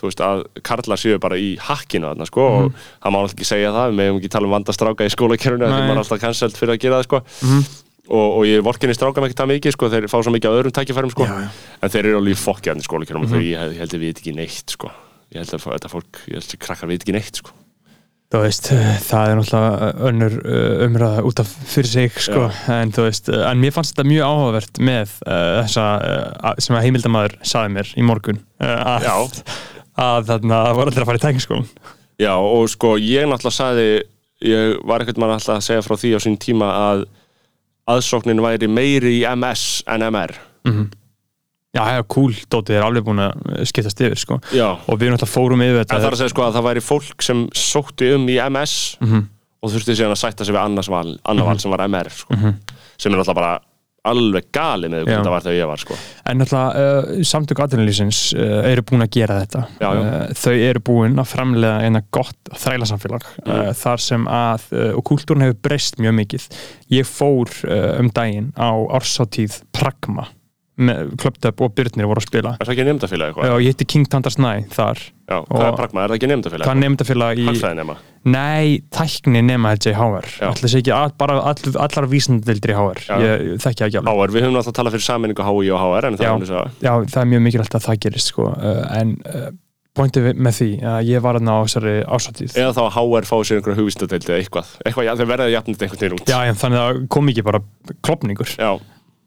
veist, 0.00 0.20
að 0.24 0.44
karlar 0.64 1.00
séu 1.00 1.18
bara 1.20 1.36
í 1.36 1.50
hakkinu 1.60 2.08
þarna, 2.10 2.26
sko, 2.30 2.44
og 2.58 2.68
það 3.02 3.12
má 3.14 3.18
alltaf 3.20 3.34
ekki 3.36 3.48
segja 3.50 3.72
það 3.76 3.88
við 3.90 3.98
meðum 4.00 4.20
ekki 4.22 4.30
tala 4.32 4.48
um 4.48 4.54
vandastráka 4.56 5.04
í 5.08 5.12
Nei. 5.74 5.80
maður 5.88 5.96
er 5.98 6.02
alltaf 6.04 6.22
cancelled 6.24 6.56
fyrir 6.60 6.74
að 6.76 6.80
gera 6.86 7.00
það, 7.00 7.08
sko. 7.10 7.22
Og, 8.04 8.26
og 8.36 8.42
ég 8.44 8.60
vorkinni 8.64 8.92
strákam 8.96 9.24
ekki 9.24 9.38
það 9.40 9.50
mikið, 9.54 9.74
sko, 9.78 9.88
þeir 9.94 10.08
fá 10.12 10.18
svo 10.20 10.32
mikið 10.34 10.52
á 10.52 10.56
öðrum 10.60 10.74
tækifærum, 10.76 11.12
sko, 11.14 11.24
en 11.80 11.92
þeir 11.94 12.04
eru 12.10 12.18
alveg 12.20 12.36
í 12.36 12.40
fokkjarni 12.42 12.84
skólakerfinu 12.84 13.24
og 13.24 13.44
ég, 13.48 13.60
held- 13.62 13.78
að 13.96 14.00
við 14.04 14.10
veit 14.12 14.20
ekki 14.20 14.34
neitt, 14.36 14.74
sko. 14.76 14.90
Ég 15.32 15.40
held 15.40 15.54
að 15.56 15.64
þetta 15.72 15.92
fólk, 15.92 16.20
ég 16.28 16.36
held 16.36 16.52
að 16.52 16.60
krakkar 16.66 16.90
veit 16.92 17.00
ekki 17.06 17.16
neitt, 17.16 17.40
sko 17.40 17.56
veist, 18.42 18.70
eh, 18.72 18.94
það 19.04 19.30
er 19.30 19.38
náttúrulega 19.38 19.88
önnur 20.08 20.36
uh, 20.42 20.84
umræða 20.86 21.24
út 21.28 21.42
af 21.42 21.50
fyrir 21.70 21.90
sig 21.90 22.16
sko, 22.26 22.46
en 22.72 22.92
veist, 22.96 23.28
eh, 23.28 23.42
en 23.50 23.60
mér 23.62 23.74
fannst 23.74 23.94
þetta 23.94 24.06
mjög 24.10 24.30
áhugavert 24.30 24.80
með 24.80 25.12
uh, 25.26 25.60
þessa 25.64 25.84
uh, 26.00 26.54
sem 26.62 26.78
að 26.78 26.86
heimildamæður 26.86 27.36
saði 27.46 27.74
mér 27.76 27.92
í 27.94 28.06
morgun 28.06 28.40
uh, 28.62 28.96
að, 28.96 29.06
Já. 29.06 29.54
að 30.06 30.30
þarna 30.32 30.62
voru 30.78 30.92
allir 30.92 31.04
að 31.04 31.10
fara 31.12 31.22
í 31.22 31.24
tækniskólan 31.26 31.68
Já, 32.22 32.34
og 32.38 32.66
sko 32.72 32.94
ég 33.02 33.28
náttúrulega 33.28 33.58
sagði 33.58 33.88
ég 34.44 34.80
var 34.86 35.04
ekkert 35.04 35.20
mann 35.22 35.34
alltaf 35.34 35.58
að 35.58 35.66
segja 35.68 35.84
frá 35.86 35.96
því 35.98 36.16
á 36.16 36.20
sín 36.24 36.40
tíma 36.40 36.72
að 36.90 37.06
aðsóknin 37.90 38.42
væri 38.44 38.68
meiri 38.70 39.18
í 39.20 39.24
MS 39.34 39.84
en 39.90 40.06
MR 40.10 40.36
já, 41.74 41.82
já, 41.96 42.02
cool, 42.14 42.32
Dótið 42.50 42.76
er 42.78 42.86
alveg 42.86 43.04
búin 43.08 43.22
að 43.24 43.64
skiptast 43.70 44.00
yfir 44.06 44.20
sko. 44.20 44.40
Já, 44.54 44.68
og 44.86 44.94
við 44.98 45.08
erum 45.08 45.18
alltaf 45.18 45.34
fórum 45.34 45.60
yfir 45.66 45.80
en 45.82 45.84
það 45.84 45.94
þetta 45.98 46.06
er 46.12 46.16
að 46.16 46.22
segja 46.22 46.34
sko 46.36 46.46
að 46.48 46.56
það 46.58 46.68
væri 46.70 46.84
fólk 46.88 47.22
sem 47.28 47.44
sótti 47.54 48.14
um 48.14 48.26
í 48.30 48.38
MS 48.48 48.74
Mhm. 49.00 49.22
og 49.64 49.70
þurfti 49.72 49.94
síðan 49.98 50.12
að 50.16 50.22
sætta 50.22 50.44
sig 50.44 50.54
við 50.54 50.62
annars 50.64 50.88
val, 50.92 51.18
annar 51.24 51.46
val 51.46 51.58
sem 51.58 51.70
var 51.72 51.80
MR 51.88 52.10
sko. 52.10 52.34
sem 52.98 53.12
er 53.12 53.18
alltaf 53.18 53.34
bara 53.34 53.54
alveg 54.04 54.50
gali 54.52 54.88
með 54.92 55.06
Mhm. 55.06 55.14
Hvað 55.14 55.24
það 55.24 55.30
var 55.32 55.40
þegar 55.40 55.56
ég 55.62 55.66
var 55.70 55.78
sko. 55.80 55.94
En 56.26 56.38
náttúrulega 56.38 56.76
uh, 56.76 57.22
samtök 57.24 57.58
atvinnulísins 57.64 58.18
uh, 58.36 58.68
eru 58.68 58.82
búin 58.82 59.00
að 59.00 59.10
gera 59.16 59.38
þetta 59.40 59.62
Já, 59.80 59.88
já. 59.94 60.00
Uh, 60.04 60.34
þau 60.34 60.52
eru 60.68 60.80
búin 60.84 61.16
að 61.16 61.30
framlega 61.32 61.78
eina 61.88 62.02
gott 62.12 62.36
þrælasamfélag 62.52 63.24
uh, 63.46 63.72
þar 63.72 63.96
sem 64.04 64.26
að 64.28 64.66
og 64.98 65.02
kúltúrun 65.08 65.40
hefur 65.46 65.56
breyst 65.64 65.96
mjög 65.96 66.14
mikið 66.20 66.48
ég 66.92 67.08
fór 67.08 67.48
um 67.98 68.10
daginn 68.12 68.52
á 68.60 68.68
ársáttíð 68.92 69.62
Pragma 69.72 70.28
Klöptöp 70.74 71.60
og 71.62 71.74
Byrnir 71.78 72.08
voru 72.10 72.18
að 72.18 72.26
spila 72.26 72.52
Er 72.58 72.66
það 72.66 72.72
ekki 72.74 72.86
nefndafélag 72.88 73.28
eitthvað? 73.30 73.52
og 73.54 73.60
ég 73.62 73.74
hitti 73.74 73.86
King 73.92 74.08
Tandars 74.10 74.38
Næ 74.42 74.64
þar 74.74 74.98
Já, 74.98 75.36
hvað 75.46 75.66
er 75.68 75.76
Pragma? 75.78 76.02
Er 76.02 76.10
það 76.10 76.18
ekki 76.18 76.30
nefndafélag? 76.32 76.66
hvað 76.66 76.80
nefndafélag 76.82 77.38
í 77.38 77.46
Hagfræði 77.46 77.78
nema? 77.78 77.96
Nei, 78.34 78.82
tækni 78.90 79.42
nema 79.46 79.74
held 79.74 79.86
ég 79.86 80.00
HR 80.00 80.30
Já. 80.40 80.48
Ætli 80.50 80.72
sé 80.72 80.82
ekki 80.82 80.98
bara 81.20 81.38
all, 81.46 81.74
allar 81.86 82.08
vísindildri 82.10 82.74
í 82.74 82.78
HR 82.78 83.02
Já. 83.06 83.14
ég, 83.22 83.44
það 83.62 83.70
ekki 83.70 84.00
alveg 84.02 84.10
HR, 84.18 84.34
við 84.34 84.46
höfum 84.48 84.58
alltaf 84.64 84.78
talað 84.80 84.96
fyrir 84.96 85.06
sammenningu 85.06 85.46
HI 85.46 85.70
og 85.70 85.84
HR 85.84 86.10
Já. 86.18 86.32
er 86.34 86.72
Já, 86.82 86.94
það 87.06 87.20
er 87.22 87.30
mjög 87.34 87.44
mikilvægt 87.46 87.78
að 87.78 87.86
það 87.86 88.00
gerist 88.08 88.32
sko. 88.34 88.48
uh, 88.50 88.82
en 88.98 89.14
uh, 89.30 89.52
pointið 89.94 90.32
með 90.42 90.56
því 90.58 90.68
að 90.90 91.08
ég 91.12 91.22
var 91.22 91.38
þarna 91.38 91.54
á 91.54 91.60
þessari 91.68 91.94
ásáttíð 92.02 92.56
eða 92.58 92.72
þá 92.74 92.80
að 92.82 92.96
HR 92.96 93.28
fá 93.28 93.34
sér 93.46 93.60
einhverja 93.60 93.78
hugvísindadeildi 93.78 94.32
eða 94.32 94.38
eitthvað, 94.42 94.72
eitthvað, 94.82 95.06
já, 95.06 95.12
þeir 95.20 95.28
verða 95.30 95.46
jafnit 95.52 95.84
einhvern 95.84 96.00
veginn 96.02 96.16
út 96.18 96.32
Já, 96.32 96.38
en 96.48 96.58
þannig 96.58 96.82
að 96.82 96.98
kom 97.14 97.30
ekki 97.30 97.44
bara 97.46 97.60
klopningur 98.02 98.54
Já, 98.58 98.70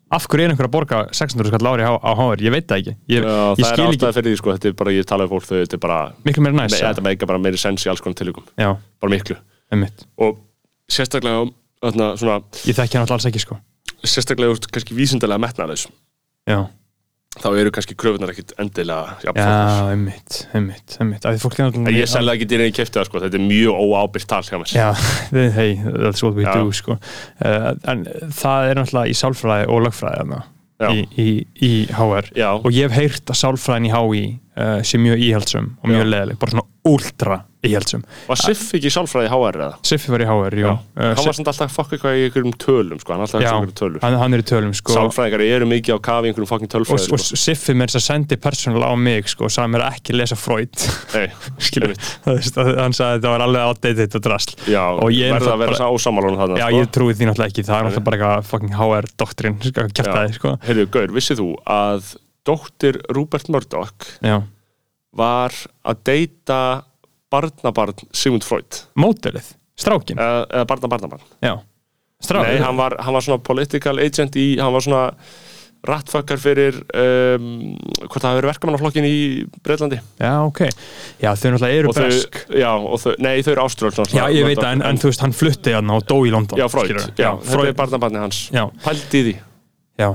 Af 0.07 0.23
hverju 0.31 0.45
er 0.47 0.51
einhver 0.53 0.67
að 0.69 0.71
borga 0.71 0.97
600 1.11 1.49
skall 1.51 1.67
ári 1.67 1.83
á, 1.83 1.91
HR? 1.99 2.39
Ég 2.45 2.53
veit 2.53 2.67
það 2.69 2.79
ekki. 2.79 2.93
Ég, 3.11 3.25
já 3.27 3.41
ég 3.59 3.63
það 3.65 3.81
er 3.81 3.81
ekki 3.91 4.11
fyrir 4.15 4.29
því 4.31 4.37
sko, 4.39 4.53
þetta 4.55 4.69
er 4.69 4.75
bara, 4.79 4.93
ég 4.95 5.07
tala 5.09 5.25
um 5.27 5.31
fólk 5.33 5.43
þau, 5.49 5.57
þetta 5.59 5.75
er 5.75 5.81
bara, 5.83 5.97
miklu 6.23 6.43
meira 6.45 6.55
næs. 6.61 6.71
me, 6.71 6.79
þetta 6.85 7.03
meika 7.03 7.27
bara 7.27 7.41
meiri 7.43 7.59
sens 7.59 7.83
í 7.83 7.91
alls 7.91 8.03
konar 8.05 8.15
tilvíkum, 8.21 8.45
Já, 8.55 8.69
bara 9.03 9.11
miklu. 9.11 9.35
Einmitt. 9.73 10.05
Og 10.23 10.37
sérstaklega 10.87 11.43
þarna, 11.83 12.07
svona, 12.21 12.37
Ég 12.63 12.77
þekki 12.79 12.95
hann 12.95 13.03
alltaf 13.03 13.17
alls 13.19 13.27
ekki 13.27 13.43
sko. 13.43 13.59
sérstaklega 14.07 14.55
úr 14.55 14.61
kannski 14.71 14.95
vísindalega 14.95 15.43
metnaðlaus 15.43 15.87
Já, 16.47 16.61
þá 17.43 17.47
eru 17.61 17.71
kannski 17.75 17.95
kröfunar 17.99 18.33
ekkit 18.33 18.53
endilega 18.61 19.15
já 19.23 19.31
einmitt, 19.91 20.39
einmitt, 20.57 20.97
einmitt. 20.99 21.27
Ég 21.93 22.09
selði 22.11 22.35
ekki 22.35 22.49
dýrinn 22.49 22.71
í 22.71 22.75
kefti 22.75 22.99
það 22.99 23.09
sko, 23.09 23.23
þetta 23.25 23.39
er 23.39 23.45
mjög 23.47 23.81
óábyrgt 23.85 24.29
tal 24.31 24.43
Já, 24.73 24.89
hei, 25.59 25.71
that's 25.85 26.25
what 26.25 26.37
we 26.37 26.45
do 26.47 26.71
sko. 26.75 26.97
uh, 27.41 27.71
En 27.87 28.05
það 28.35 28.69
er 28.71 28.81
náttúrulega 28.81 29.11
í 29.11 29.17
sálfræði 29.17 29.71
og 29.73 29.81
Já. 30.77 30.91
í, 30.93 31.05
í, 31.17 31.29
í 31.65 31.69
HR 31.89 32.27
Já. 32.37 32.51
og 32.53 32.69
ég 32.69 32.85
hef 32.85 32.97
heyrt 32.99 33.31
að 33.33 33.39
sálfræðin 33.39 33.87
í 33.87 33.93
HÍ 33.93 34.19
uh, 34.61 34.81
sé 34.85 34.99
mjög 35.01 35.23
íhaldsum 35.25 35.71
og 35.81 35.89
mjög 35.89 36.03
leðileg 36.11 36.37
bara 36.37 36.53
svona 36.53 36.67
ultra 36.91 37.37
íhaldsum 37.71 38.03
Var 38.27 38.39
Siff 38.41 38.73
ekki 38.77 38.91
sálfræði 38.93 39.29
HR 39.31 39.57
eða? 39.61 39.75
Siffi 39.87 40.11
var 40.13 40.23
í 40.23 40.27
HR, 40.27 40.55
jú 40.61 40.67
Já. 40.67 40.73
uh, 40.77 40.79
Hann 41.17 41.25
var 41.27 41.35
samt 41.37 41.49
alltaf 41.51 41.67
að 41.67 41.75
fokka 41.77 41.95
eitthvað 41.97 42.17
í 42.17 42.25
einhverjum 42.27 42.55
tölum 42.63 42.99
sko, 43.01 43.09
hann 43.13 43.23
alltaf 43.25 43.41
Já, 43.41 43.47
ekki 43.47 43.55
einhverjum 43.57 43.77
tölur 43.81 43.99
hann, 44.05 44.17
hann 44.21 44.33
er 44.37 44.41
í 44.43 44.47
tölum 44.51 44.73
sko, 44.77 44.95
Sálfræðingar 44.97 45.41
eru 45.47 45.65
mikið 45.71 45.91
á 45.95 45.99
kafi 46.07 46.23
í 46.25 46.31
einhverjum 46.31 46.51
fokkin 46.51 46.69
og, 46.69 46.73
tölfræði 46.75 47.11
og 47.17 47.23
sko. 47.23 47.39
Siffi 47.43 47.75
mér 47.77 47.89
þess 47.93 47.99
að 48.01 48.05
sendi 48.07 48.35
persónulega 48.47 48.89
á 48.91 48.95
mig 49.07 49.23
sko, 49.33 49.41
og 49.47 49.53
sagði 49.53 49.69
mér 49.75 49.81
að 49.87 49.91
ekki 49.97 50.11
lesa 50.17 50.37
Freud. 50.37 50.75
Nei, 51.13 51.27
skilur 51.67 51.93
að- 51.93 52.77
hann 52.81 52.93
sagði 52.95 53.07
að 53.07 53.15
þetta 53.17 53.29
var 53.33 53.41
alveg 53.47 53.61
outdated 53.71 54.11
og 54.17 54.21
drasl. 54.27 54.53
Já, 54.67 54.83
og 54.97 55.09
ég 55.13 55.27
er 55.27 55.37
verða 55.37 55.53
að 55.55 55.61
vera 55.63 55.71
bara- 55.73 55.81
bara... 55.83 55.95
ósamála 55.97 56.27
um 56.31 56.37
þarna 56.41 56.57
Já, 56.57 56.67
sko. 56.67 56.77
ég 56.77 56.85
trúi 56.97 57.13
því 57.17 57.23
náttúrulega 57.31 57.49
ekki, 57.51 57.63
það 57.67 57.75
að 67.27 67.49
að 67.49 67.51
barnabarn 67.51 68.07
Sigmund 68.15 68.45
Freud. 68.47 68.83
Mótelið, 68.99 69.51
strákin 69.79 70.17
eða, 70.21 70.45
eða 70.47 70.69
barnabarnabarn 70.71 71.27
Já, 71.43 71.57
strákin 72.23 72.55
Nei, 72.55 72.63
hann 72.63 72.79
var, 72.79 72.97
hann 73.03 73.13
var 73.17 73.25
svona 73.25 73.43
political 73.43 73.99
agent 73.99 74.35
í, 74.39 74.47
hann 74.61 74.73
var 74.73 74.85
svona 74.85 75.03
rattfuckar 75.87 76.39
fyrir 76.41 76.79
um, 76.97 77.75
hvort 78.01 78.23
það 78.23 78.33
hefur 78.33 78.47
verkamannaflokkin 78.49 79.05
í 79.07 79.17
Breitlandi 79.63 79.99
Já, 80.19 80.31
ok, 80.47 80.63
já 81.21 81.29
þau 81.37 81.51
náttúrulega 81.53 81.81
eru 81.81 81.93
bresk. 81.93 82.39
já, 82.49 82.71
og 82.73 82.97
þau, 83.03 83.11
nei 83.23 83.35
þau 83.45 83.51
eru 83.53 83.65
áströld 83.67 83.99
Já, 84.09 84.23
ég 84.33 84.47
veit 84.47 84.57
það, 84.57 84.71
en, 84.71 84.85
en 84.89 85.01
þú 85.03 85.11
veist, 85.11 85.23
hann 85.23 85.35
flutti 85.37 85.75
hann 85.77 85.93
og 85.93 86.07
dó 86.09 86.17
í 86.25 86.33
London 86.33 86.59
Já, 86.59 86.65
Freud, 86.71 86.89
skilurðu. 86.89 87.13
já, 87.21 87.29
Freud, 87.45 87.69
er 87.69 87.77
barnabarni 87.77 88.23
hans. 88.23 88.41
Í 88.49 89.21
því, 89.29 89.35
já 90.01 90.09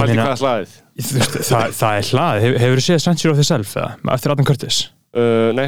meina, 0.00 0.26
hvað 0.26 0.34
er 0.34 0.42
hlaðið? 0.42 0.76
Veist, 0.92 1.38
það, 1.48 1.74
það 1.78 1.96
er 1.96 2.10
hlað 2.12 2.42
Hef, 2.44 2.58
Hefur 2.62 2.80
þú 2.82 2.84
séð 2.86 3.30
of 3.32 3.40
the 3.40 3.46
Self, 3.48 3.72
eða? 3.80 3.96
Eftir 4.14 4.34
Adam 4.34 4.48
Curtis? 4.48 4.78
Uh, 5.12 5.50
Nei, 5.56 5.66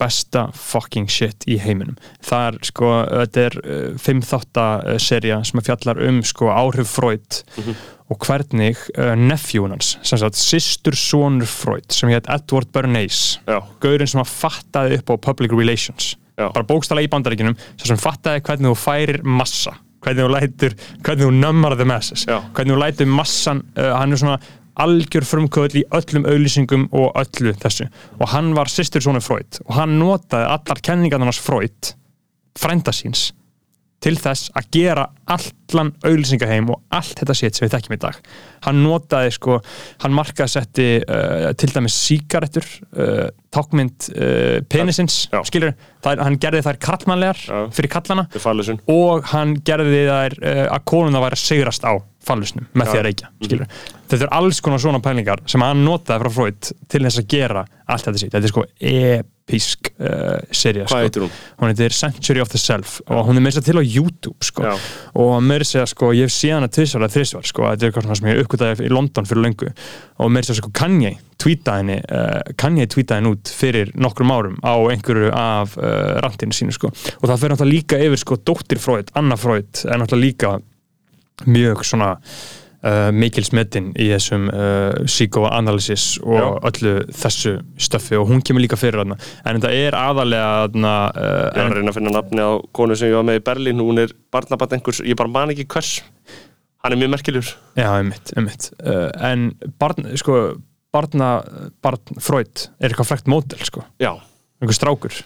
besta 0.00 0.46
fucking 0.52 1.08
shit 1.08 1.46
í 1.48 1.56
heiminum 1.62 1.96
það 2.24 2.46
er 2.50 2.56
sko, 2.68 2.88
þetta 3.10 3.44
er 3.48 3.56
uh, 3.62 3.84
fimm 4.02 4.20
þátta 4.26 4.64
serja 5.02 5.38
sem 5.48 5.62
fjallar 5.64 6.00
um 6.08 6.22
sko 6.26 6.50
áhrif 6.52 6.90
Freud 6.98 7.42
Mhm. 7.56 7.76
og 8.12 8.20
hvernig 8.22 8.76
uh, 8.98 9.14
nephew 9.18 9.64
hans 9.66 9.96
sem 10.06 10.18
sagt, 10.20 10.36
systur 10.38 10.94
sonur 10.94 11.48
Freud 11.48 11.88
sem 11.90 12.10
hétt 12.12 12.28
Edward 12.30 12.68
Bernays 12.72 13.38
gaurinn 13.82 14.06
sem 14.12 14.20
að 14.22 14.30
fattaði 14.34 15.00
upp 15.00 15.10
á 15.10 15.14
public 15.30 15.50
relations 15.56 16.12
Já. 16.36 16.50
bara 16.52 16.66
bókstala 16.68 17.00
í 17.02 17.08
bandaríkinum 17.08 17.56
sem 17.80 17.96
fattaði 17.96 18.44
hvernig 18.44 18.68
þú 18.74 18.76
færir 18.84 19.22
massa 19.24 19.72
hvernig 20.04 20.22
þú 20.26 20.30
lætur, 20.36 20.74
hvernig 21.02 21.24
þú 21.26 21.32
nummar 21.40 21.74
the 21.80 21.84
masses 21.88 22.26
Já. 22.28 22.42
hvernig 22.52 22.76
þú 22.76 22.82
lætur 22.84 23.08
massan 23.10 23.64
uh, 23.78 23.94
hann 23.96 24.12
er 24.12 24.20
svona 24.20 24.38
algjör 24.82 25.24
frumkvöld 25.26 25.78
í 25.78 25.84
öllum 25.96 26.26
auðlýsingum 26.28 26.88
og 26.96 27.16
öllu 27.22 27.54
þessu. 27.62 27.88
Og 28.20 28.28
hann 28.34 28.52
var 28.56 28.70
sýstur 28.72 29.04
svona 29.04 29.24
Freud. 29.24 29.62
Og 29.68 29.74
hann 29.78 29.96
notaði 30.00 30.50
allar 30.52 30.84
kenningarnarnas 30.84 31.40
Freud 31.42 31.94
frænda 32.56 32.94
síns 32.96 33.30
til 34.04 34.14
þess 34.20 34.50
að 34.56 34.66
gera 34.76 35.04
allan 35.32 35.90
auðlýsingaheim 36.04 36.68
og 36.70 36.82
allt 36.94 37.16
þetta 37.22 37.36
sétt 37.38 37.56
sem 37.56 37.64
við 37.64 37.72
þekkjum 37.74 37.94
í 37.96 38.00
dag. 38.02 38.18
Hann 38.66 38.82
notaði 38.84 39.32
sko, 39.34 39.56
hann 40.02 40.14
markaðsetti 40.14 40.88
uh, 41.00 41.48
til 41.58 41.70
dæmis 41.72 41.96
sígarettur 42.04 42.66
uh, 42.92 43.24
tákmynd 43.56 44.10
uh, 44.12 44.58
penisins, 44.70 45.22
Já. 45.32 45.40
skilur 45.48 45.72
það, 46.04 46.22
hann 46.26 46.38
gerði 46.42 46.62
þær 46.68 46.80
kallmannlegar 46.86 47.40
Já. 47.40 47.62
fyrir 47.78 47.92
kallana 47.96 48.26
er 48.28 48.44
og 48.92 49.32
hann 49.32 49.56
gerði 49.66 50.04
þær 50.10 50.38
að 50.66 50.86
konuna 50.92 51.24
væri 51.24 51.40
að 51.40 51.46
sigrast 51.46 51.88
á 51.88 51.96
fallusnum 52.26 52.66
með 52.74 52.90
því 52.90 52.98
að 53.00 53.06
reykja 53.08 53.30
skilur. 53.44 53.78
þetta 54.10 54.26
er 54.26 54.34
alls 54.40 54.60
konar 54.64 54.82
svona 54.82 55.02
pælingar 55.04 55.42
sem 55.50 55.64
hann 55.64 55.84
notaði 55.86 56.24
frá 56.24 56.36
Freud 56.40 56.74
til 56.90 57.02
þess 57.06 57.22
að 57.22 57.32
gera 57.36 57.64
allt 57.86 58.06
þetta 58.08 58.20
sitt, 58.22 58.34
þetta 58.34 58.48
er 58.48 58.52
sko 58.52 58.64
episk 59.46 59.90
uh, 60.02 60.40
serja 60.50 60.86
Hvað 60.90 61.08
sko. 61.12 61.28
hún? 61.60 61.70
heitir 61.70 61.94
Century 61.94 62.42
of 62.42 62.50
the 62.50 62.58
Self 62.58 62.98
og 63.06 63.28
hún 63.28 63.38
er 63.38 63.44
með 63.44 63.54
þess 63.54 63.62
að 63.62 63.68
til 63.68 63.78
á 63.78 63.84
YouTube 63.86 64.48
sko. 64.48 64.72
Og 65.22 65.36
með 65.44 65.62
þess 65.62 65.78
að 65.84 65.86
sko, 65.92 66.10
ég 66.16 66.26
hef 66.26 66.34
séð 66.34 66.56
hana 66.56 66.70
tvisvar 66.72 67.06
eða 67.06 67.14
þrisvar, 67.14 67.46
sko, 67.46 67.68
þetta 67.70 67.86
er 67.86 67.92
eitthvað 67.92 68.18
sem 68.18 68.30
ég 68.32 68.42
uppgötaði 68.42 68.88
í 68.88 68.92
London 68.92 69.30
fyrir 69.30 69.46
löngu 69.46 69.70
og 69.70 70.32
með 70.34 70.48
þess 70.48 70.56
að 70.56 70.60
sko 70.64 70.72
Kanye 70.80 71.14
tweetaði 71.36 71.98
uh, 72.02 72.40
henni 72.62 73.30
út 73.30 73.50
fyrir 73.52 73.92
nokkrum 73.94 74.32
árum 74.34 74.56
á 74.66 74.74
einhverju 74.90 75.30
af 75.36 75.76
uh, 75.78 76.16
rantinu 76.24 76.56
sínu 76.56 76.74
sko 76.74 76.90
og 76.90 77.26
það 77.28 77.42
fyrir 77.42 77.54
náttúrulega 77.54 77.74
líka 77.74 78.00
yfir 78.02 78.22
sko 78.22 78.40
dóttir 78.40 78.80
Freud, 78.82 79.12
Anna 79.14 79.38
Freud 79.38 79.84
er 79.84 80.00
náttúrulega 80.00 80.24
líka 80.26 80.56
mjög 81.44 81.84
svona 81.84 82.14
uh, 82.86 83.10
mikil 83.14 83.44
smetinn 83.46 83.90
í 83.98 84.08
þessum 84.12 84.48
uh, 84.50 85.04
psychoanalysis 85.06 86.06
og 86.24 86.38
Já. 86.38 86.46
öllu 86.70 86.94
þessu 87.14 87.54
stöffi 87.82 88.18
og 88.18 88.28
hún 88.30 88.42
kemur 88.46 88.64
líka 88.64 88.78
fyrir 88.80 89.02
hana 89.02 89.18
en 89.44 89.58
þetta 89.58 89.72
er 89.76 89.96
aðalega 89.98 90.50
hana, 90.66 90.96
Ég 91.16 91.60
var 91.60 91.62
uh, 91.62 91.70
að 91.70 91.78
reyna 91.78 91.92
að 91.92 91.98
finna 91.98 92.14
nafni 92.16 92.46
á 92.46 92.52
konu 92.76 92.98
sem 92.98 93.10
ég 93.12 93.18
var 93.18 93.26
með 93.28 93.40
í 93.40 93.46
Berlín. 93.50 93.82
Hún 93.84 94.02
er 94.02 94.14
barnabarn 94.34 94.78
einhvers, 94.78 95.02
ég 95.04 95.18
bara 95.18 95.32
man 95.32 95.54
ekki 95.54 95.68
hvers. 95.74 95.96
Hann 96.84 96.94
er 96.94 97.00
mjög 97.00 97.12
merkilegur. 97.16 97.56
Já, 97.78 97.88
einmitt, 97.96 98.32
einmitt. 98.36 98.70
Uh, 98.78 99.10
en 99.26 99.48
barn, 99.80 100.12
sko 100.20 100.36
barna, 100.94 101.32
barn 101.84 102.22
Freud 102.22 102.68
er 102.78 102.92
eitthvað 102.92 103.10
frækt 103.10 103.28
mótel 103.30 103.60
sko, 103.66 103.84
Já, 104.00 104.14
einhver 104.62 104.78
strákur. 104.78 105.18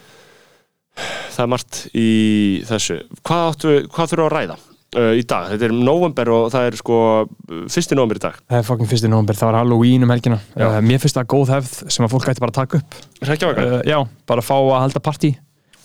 Það 1.31 1.45
er 1.45 1.49
margt 1.53 1.77
í 1.95 2.09
þessu. 2.67 2.97
Hvað, 3.23 3.45
áttu, 3.53 3.75
hvað 3.93 4.11
þurfum 4.11 4.25
við 4.25 4.27
að 4.27 4.35
ræða 4.35 4.57
uh, 4.97 5.11
í 5.15 5.23
dag? 5.27 5.51
Þetta 5.53 5.67
er 5.67 5.75
november 5.75 6.31
og 6.33 6.49
það 6.53 6.67
er 6.69 6.77
sko 6.79 6.97
fyrsti 7.71 7.97
november 7.97 8.19
í 8.19 8.23
dag. 8.23 8.39
Það 8.49 8.59
er 8.59 8.67
fucking 8.67 8.89
fyrsti 8.91 9.11
nómber, 9.11 9.37
það 9.39 9.51
var 9.51 9.57
Halloween 9.61 10.05
um 10.05 10.11
helgina. 10.13 10.39
Uh, 10.57 10.79
mér 10.85 11.01
finnst 11.03 11.17
það 11.19 11.29
góð 11.33 11.53
hefð 11.55 11.77
sem 11.95 12.07
að 12.07 12.13
fólk 12.15 12.27
ætti 12.31 12.43
bara 12.43 12.53
að 12.53 12.59
taka 12.59 12.81
upp. 12.81 12.99
Hrekkjavaka? 13.21 13.65
uh, 13.67 13.79
já, 13.87 13.97
bara 14.31 14.45
fá 14.45 14.55
að 14.57 14.77
halda 14.79 15.03
partí. 15.03 15.31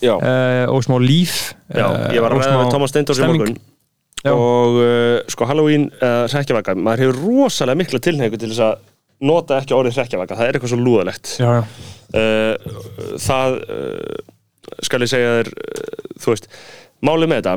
Og 0.03 0.83
smá 0.85 0.97
líf. 1.01 1.39
Já, 1.73 1.87
ég 2.13 2.21
var 2.25 2.35
að 2.35 2.43
ræða 2.43 2.59
með 2.61 2.73
Thomas 2.75 2.93
Steindors 2.93 3.23
í 3.23 3.31
morgun. 3.31 3.57
Já. 4.27 4.33
og 4.33 4.77
sko 5.31 5.47
Halloween 5.47 5.85
hrekkjavaka, 6.01 6.75
maður 6.75 7.05
hefur 7.05 7.19
rosalega 7.23 7.79
mikla 7.79 8.01
tilhengu 8.03 8.41
til 8.41 8.51
þess 8.51 8.65
að 8.65 8.81
nota 9.29 9.61
ekki 9.61 9.77
orðið 9.77 10.01
hrekkjavaka, 10.01 10.37
það 10.37 10.49
er 10.49 10.59
eitthvað 10.59 10.73
svo 10.73 10.81
lúðalegt. 10.83 11.31
Já, 11.39 11.51
já, 11.55 11.63
það 13.23 13.57
skal 14.83 15.01
ég 15.05 15.13
segja 15.13 15.37
þér 15.39 15.51
þú 16.21 16.33
veist, 16.33 16.51
málið 17.07 17.31
með 17.31 17.41
þetta 17.43 17.57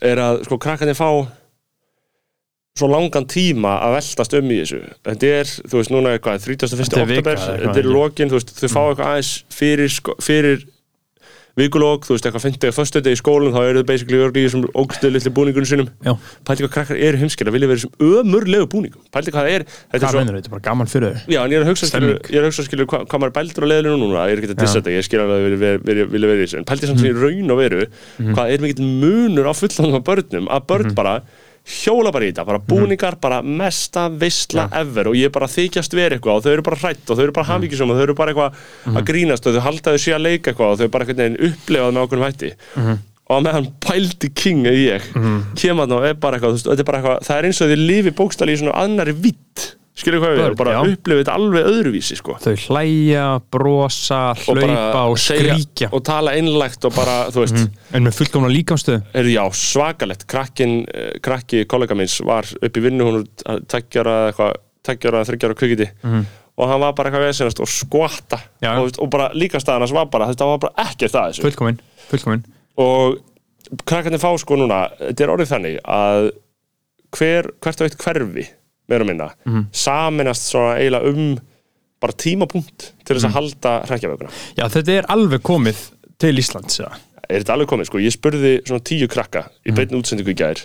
er 0.00 0.22
að 0.22 0.42
sko 0.46 0.58
krakkarnir 0.60 0.98
fá 0.98 1.10
svo 2.78 2.88
langan 2.88 3.26
tíma 3.28 3.76
að 3.84 3.96
veltast 3.98 4.36
um 4.38 4.52
í 4.52 4.60
þessu 4.62 4.80
þetta 5.04 5.32
er, 5.40 5.54
þú 5.68 5.80
veist, 5.80 5.92
núna 5.92 6.12
er 6.14 6.22
hvað 6.24 6.44
31. 6.46 6.76
Þetta 6.80 7.00
er 7.00 7.10
vika 7.10 7.20
oktober, 7.20 7.32
eitthvað, 7.34 7.64
þetta 7.64 7.82
er 7.82 7.88
lokin 7.90 8.30
þú 8.30 8.38
veist, 8.38 8.52
þau 8.56 8.70
fá 8.70 8.80
eitthvað 8.82 9.10
aðeins 9.10 9.32
fyrir, 9.52 9.92
sko, 9.96 10.14
fyrir 10.22 10.62
vikulók, 11.58 12.04
þú 12.06 12.14
veist, 12.14 12.26
eitthvað 12.28 12.44
50 12.46 12.74
föstudegi 12.76 13.16
í 13.16 13.20
skólinn, 13.20 13.54
þá 13.54 13.60
eru 13.66 13.82
þau 13.82 13.88
basically 13.90 14.20
örgli 14.22 14.44
í 14.44 14.46
þessum 14.48 14.66
ógstuðu 14.78 15.12
litli 15.16 15.32
búningunum 15.34 15.68
sínum. 15.70 15.88
Já. 16.06 16.12
pældi 16.46 16.64
hvað 16.64 16.72
krakkar 16.76 17.00
eru 17.08 17.20
heimskir 17.20 17.50
að 17.50 17.56
vilja 17.56 17.70
vera 17.70 17.80
í 17.80 17.82
þessum 17.82 18.20
ömurlegu 18.20 18.68
búningum. 18.70 19.02
Pældi 19.10 19.34
hvað 19.34 19.48
það 19.48 19.56
er, 19.56 19.64
Hvað 19.90 20.06
svo 20.06 20.20
mennur 20.20 20.38
þetta? 20.38 20.50
er 20.50 20.54
bara 20.54 20.64
gaman 20.68 20.90
fyrir 20.90 21.10
þau? 21.10 21.26
Já, 21.34 21.40
en 21.42 21.50
ég 21.50 21.58
er 21.58 21.66
að 21.66 21.70
hugsa, 21.72 21.90
er 22.00 22.40
að 22.40 22.48
hugsa, 22.50 22.66
skilur, 22.68 22.88
hvað, 22.90 23.04
hvað 23.10 23.22
maður 23.24 23.32
er 23.32 23.36
bældur 23.40 23.66
á 23.66 23.68
leiðinu 23.70 23.96
núna, 24.00 24.24
ég 24.30 24.36
er 24.36 24.42
ekki 24.44 24.52
að 24.54 24.62
dissa 24.62 24.80
þetta, 24.80 24.94
ég 24.94 25.06
skil 25.08 25.20
alveg 25.24 25.50
að 25.50 25.66
vera, 25.90 26.08
vilja 26.14 26.30
vera 26.30 26.40
í 26.40 26.46
þessu, 26.46 26.58
en 26.60 26.68
pældi 26.70 26.90
samt 26.90 27.02
sem 27.02 27.10
ég 27.10 27.20
raun 27.20 27.54
og 27.54 27.60
veru, 27.60 27.84
hvað 28.30 28.54
er 28.54 28.64
mikill 28.64 28.90
munur 29.02 29.50
á 29.50 29.54
fullanum 29.58 29.98
af 30.00 30.04
börnum, 30.06 30.50
að 30.50 30.66
börn 30.70 30.94
bara 30.96 31.14
hjóla 31.66 32.10
bara 32.12 32.24
í 32.26 32.30
þetta, 32.32 32.44
bara 32.48 32.58
búningar, 32.58 33.16
bara 33.20 33.42
mesta 33.42 34.08
veistla 34.08 34.64
ever 34.80 35.10
og 35.10 35.14
ég 35.18 35.28
er 35.28 35.34
bara 35.34 35.46
þykjast 35.50 35.94
vera 35.94 36.16
eitthvað 36.16 36.40
og 36.40 36.44
þau 36.46 36.52
eru 36.52 36.62
bara 36.66 36.80
hrætt 36.82 37.10
og 37.12 37.18
þau 37.18 37.22
eru 37.26 37.32
bara 37.36 37.46
hafíkisum 37.50 37.90
og 37.92 37.96
þau 38.00 38.02
eru 38.06 38.14
bara 38.18 38.32
eitthvað 38.34 38.96
að 38.96 39.06
grínast 39.10 39.46
og 39.46 39.54
þau 39.54 39.60
halda 39.68 39.94
þau 39.94 40.02
sé 40.06 40.14
að 40.16 40.24
leika 40.26 40.50
eitthvað 40.50 40.72
og 40.72 40.80
þau 40.80 40.88
bara 40.96 41.04
einhvern 41.04 41.22
veginn 41.22 41.52
upplifað 41.52 41.94
með 41.94 42.02
okkur 42.06 42.24
hætti. 42.24 42.52
Og 43.30 43.36
að 43.36 43.44
meðan 43.46 43.66
pældi 43.86 44.30
king 44.34 44.64
eða 44.66 44.80
ég 44.80 45.04
kemur 45.54 45.84
þarna 45.86 45.98
og 46.00 46.06
er 46.08 46.16
bara 46.18 46.36
eitthvað, 46.40 46.56
veist, 46.56 46.66
er 46.80 46.84
bara 46.88 46.98
eitthvað 46.98 47.28
það 47.28 47.36
er 47.38 47.46
eins 47.50 47.60
og 47.62 47.70
þau 47.70 47.76
lifi 47.84 48.10
bókstali 48.18 48.56
í 48.56 48.58
svona 48.58 48.74
annari 48.82 49.12
vitt 49.14 49.76
skilur 50.00 50.22
hvað 50.22 50.32
við, 50.34 50.42
erum, 50.46 50.58
bara 50.60 50.74
upplifið 50.82 51.20
þetta 51.22 51.36
alveg 51.38 51.68
öðruvísi 51.70 52.16
sko. 52.18 52.36
Þau 52.42 52.54
hlæja, 52.66 53.26
brosa, 53.52 54.20
og 54.34 54.60
hlaupa 54.60 55.04
og 55.12 55.18
segja- 55.20 55.54
skríkja. 55.58 55.90
og 55.92 56.02
tala 56.08 56.34
einlægt 56.38 56.84
og 56.88 56.94
bara, 56.96 57.16
þú 57.30 57.44
veist. 57.44 57.62
En 57.94 58.04
með 58.08 58.18
fullkomna 58.18 58.50
líkamstöðu 58.52 59.02
er 59.14 59.30
já, 59.30 59.44
svakalegt. 59.52 60.26
Krakkin, 60.30 60.86
eh, 60.94 61.12
krakki 61.22 61.64
kollega 61.70 61.94
minns 61.96 62.18
var 62.24 62.44
upp 62.60 62.76
í 62.76 62.84
vinnu 62.84 63.06
hún 63.06 63.24
tekjara 63.68 64.30
eitthvað, 64.32 64.54
tekjara 64.82 65.24
þryggjara 65.28 65.54
kvikiti 65.60 65.90
og 66.60 66.68
hann 66.68 66.80
var 66.82 66.92
bara 66.92 67.10
eitthvað 67.10 67.26
veðsynast 67.28 67.60
og 67.62 67.68
skvatta 67.68 68.38
Já. 68.60 68.74
og, 68.78 68.84
veist, 68.88 68.98
og 69.00 69.10
bara 69.12 69.30
líkastæðan 69.32 69.84
hans 69.84 69.92
var 69.96 70.06
bara 70.12 70.26
þetta 70.28 70.48
var 70.50 70.58
bara 70.58 70.86
ekkert 70.90 71.14
að 71.16 71.30
þessu. 71.30 71.44
Fullkomin, 71.46 71.78
fullkomin 72.10 72.42
og 72.80 73.18
krakkarnir 73.86 74.20
fá 74.20 74.30
sko 74.40 74.56
núna 74.60 74.80
þetta 74.98 75.24
er 75.24 75.32
orðið 75.34 75.52
þannig 75.54 75.76
að 75.84 76.30
hver, 77.16 77.50
hvert 77.60 77.80
og 77.80 77.88
eitt 77.88 77.98
hverfi 78.04 78.46
meira 78.90 79.06
og 79.06 79.10
minna, 79.10 79.30
saminast 79.72 80.50
svona 80.50 80.74
eiginlega 80.80 81.14
um 81.14 81.38
bara 82.00 82.16
tímapunkt 82.16 82.90
til 83.04 83.16
þess 83.16 83.28
að 83.28 83.36
halda 83.36 83.72
hrekkjavöguna 83.90 84.30
Já, 84.56 84.64
þetta 84.72 84.98
er 84.98 85.08
alveg 85.12 85.42
komið 85.46 85.86
til 86.20 86.34
Íslands 86.40 86.80
eða? 86.82 86.98
er 87.30 87.42
þetta 87.44 87.54
alveg 87.54 87.68
komið, 87.70 87.88
sko, 87.90 88.00
ég 88.02 88.14
spurði 88.14 88.54
svona 88.66 88.84
tíu 88.90 89.08
krakka 89.10 89.44
í 89.62 89.74
beinni 89.76 89.98
útsendingu 90.00 90.32
í 90.34 90.38
gær 90.38 90.62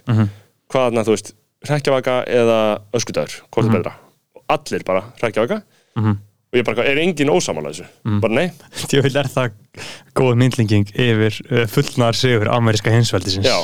hvað, 0.72 0.96
na, 0.96 1.04
þú 1.06 1.14
veist, 1.16 1.34
hrekkjavaka 1.66 2.22
eða 2.30 2.62
öskudagur, 2.96 3.42
hvort 3.54 3.70
er 3.70 3.76
betra. 3.78 3.92
Og 4.38 4.56
allir 4.56 4.86
bara 4.88 5.04
hrekkjavaka. 5.22 5.62
Og 6.00 6.60
ég 6.60 6.66
bara, 6.68 6.86
er 6.88 7.02
engin 7.02 7.32
ósamála 7.34 7.74
þessu? 7.74 7.86
Bara 8.24 8.38
nei, 8.38 8.46
Ég 8.96 9.04
vil 9.06 9.18
er 9.20 9.30
það 9.32 9.56
góð 10.16 10.38
myndlinging 10.40 10.92
yfir 10.94 11.40
uh, 11.50 11.64
fullnar 11.68 12.16
sigur 12.18 12.50
ameríska 12.54 12.94
hinsveldisins 12.94 13.48
já. 13.50 13.58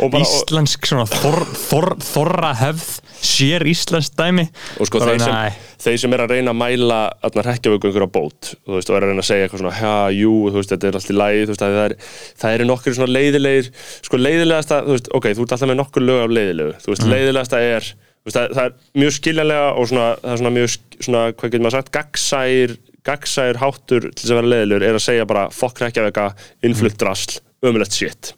Bara, 0.00 0.22
Íslensk 0.24 0.88
svona 0.88 1.06
þor, 1.10 1.42
þor, 1.66 1.90
þorra 2.02 2.54
hefð 2.62 2.88
sér 3.24 3.64
íslensk 3.68 4.14
dæmi. 4.18 4.44
Og 4.80 4.88
sko, 4.88 5.00
þeir 5.02 5.22
sem, 5.22 5.58
þeir 5.84 5.98
sem 6.02 6.14
er 6.16 6.22
að 6.24 6.34
reyna 6.34 6.54
að 6.54 6.60
mæla 6.60 7.00
þarna 7.24 7.44
hrekkjavöku 7.48 7.90
einhverja 7.90 8.10
bót 8.14 8.50
þú 8.54 8.76
veist, 8.76 8.90
og 8.90 8.98
er 8.98 9.06
að 9.06 9.12
reyna 9.12 9.24
að 9.24 9.28
segja 9.30 9.46
eitthvað 9.48 9.62
svona, 9.62 9.74
já, 9.80 10.20
jú, 10.20 10.32
þú 10.48 10.60
veist, 10.60 10.72
þetta 10.74 10.88
er 10.88 10.98
allt 11.00 11.12
í 11.12 11.18
lagi, 11.18 11.44
þú 11.44 11.54
veist, 11.54 11.64
að 11.66 11.76
það 11.80 12.48
er, 12.48 12.54
eru 12.54 12.68
nokkur 12.70 12.96
svona 12.98 13.14
leiðilegir, 13.14 13.70
sko, 14.08 14.20
leiðilegasta, 14.20 14.80
þú 14.86 14.96
veist, 14.96 15.12
ok, 15.18 15.28
þú 15.30 15.46
ert 15.46 15.54
alltaf 15.56 15.70
með 15.70 15.80
nokkur 15.80 16.06
lög 16.08 16.24
af 16.24 16.34
leiðilegu, 16.38 16.74
þú 16.84 16.92
veist, 16.94 17.06
leiðilegasta 17.14 17.62
er, 17.64 17.90
veist, 18.24 18.38
það, 18.38 18.56
það 18.58 18.64
er 18.64 19.02
mjög 19.04 19.16
skiljanlega 19.18 19.70
og 19.74 19.90
svona, 19.92 20.08
það 20.22 20.34
er 20.34 20.42
svona 20.42 20.54
mjög, 20.58 20.76
svona, 20.98 21.24
hvað 21.32 21.54
getur 21.54 21.66
maður 21.66 21.78
sagt, 21.78 21.92
gaggsæir, 21.98 22.76
gaggsæir 23.04 23.60
háttur 23.60 24.06
til 24.10 24.22
þess 24.22 24.32
að 24.32 24.40
vera 24.40 24.52
leiðilegur 24.54 24.86
er 24.88 24.96
að 25.00 25.04
segja 25.04 25.28
bara, 25.28 25.48
fokk 25.52 25.82
hrekkjavöka, 25.84 26.30
innflutt 26.64 26.96
drasl, 27.00 27.40
ömulegt 27.64 27.96
shit. 27.96 28.32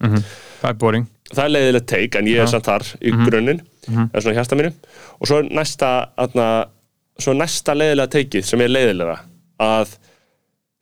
Er 0.65 0.75
boring. 0.79 1.07
Það 1.27 1.43
er 1.43 1.51
leiðilegt 1.53 1.87
teik 1.91 2.15
en 2.15 2.27
ég 2.31 2.39
er 2.39 2.47
samt 2.51 2.67
þar 2.67 2.85
í 3.03 3.11
grunninn 3.27 3.59
það 3.87 4.17
er 4.19 4.25
svona 4.25 4.37
hjarta 4.37 4.59
mínu. 4.59 4.73
Og 5.19 5.29
svo 5.31 5.39
næsta, 5.47 5.93
atna, 6.25 6.49
svo 7.19 7.33
næsta 7.37 7.77
leiðilega 7.77 8.13
teikið 8.17 8.45
sem 8.49 8.63
er 8.65 8.73
leiðilega 8.73 9.17
að 9.63 9.97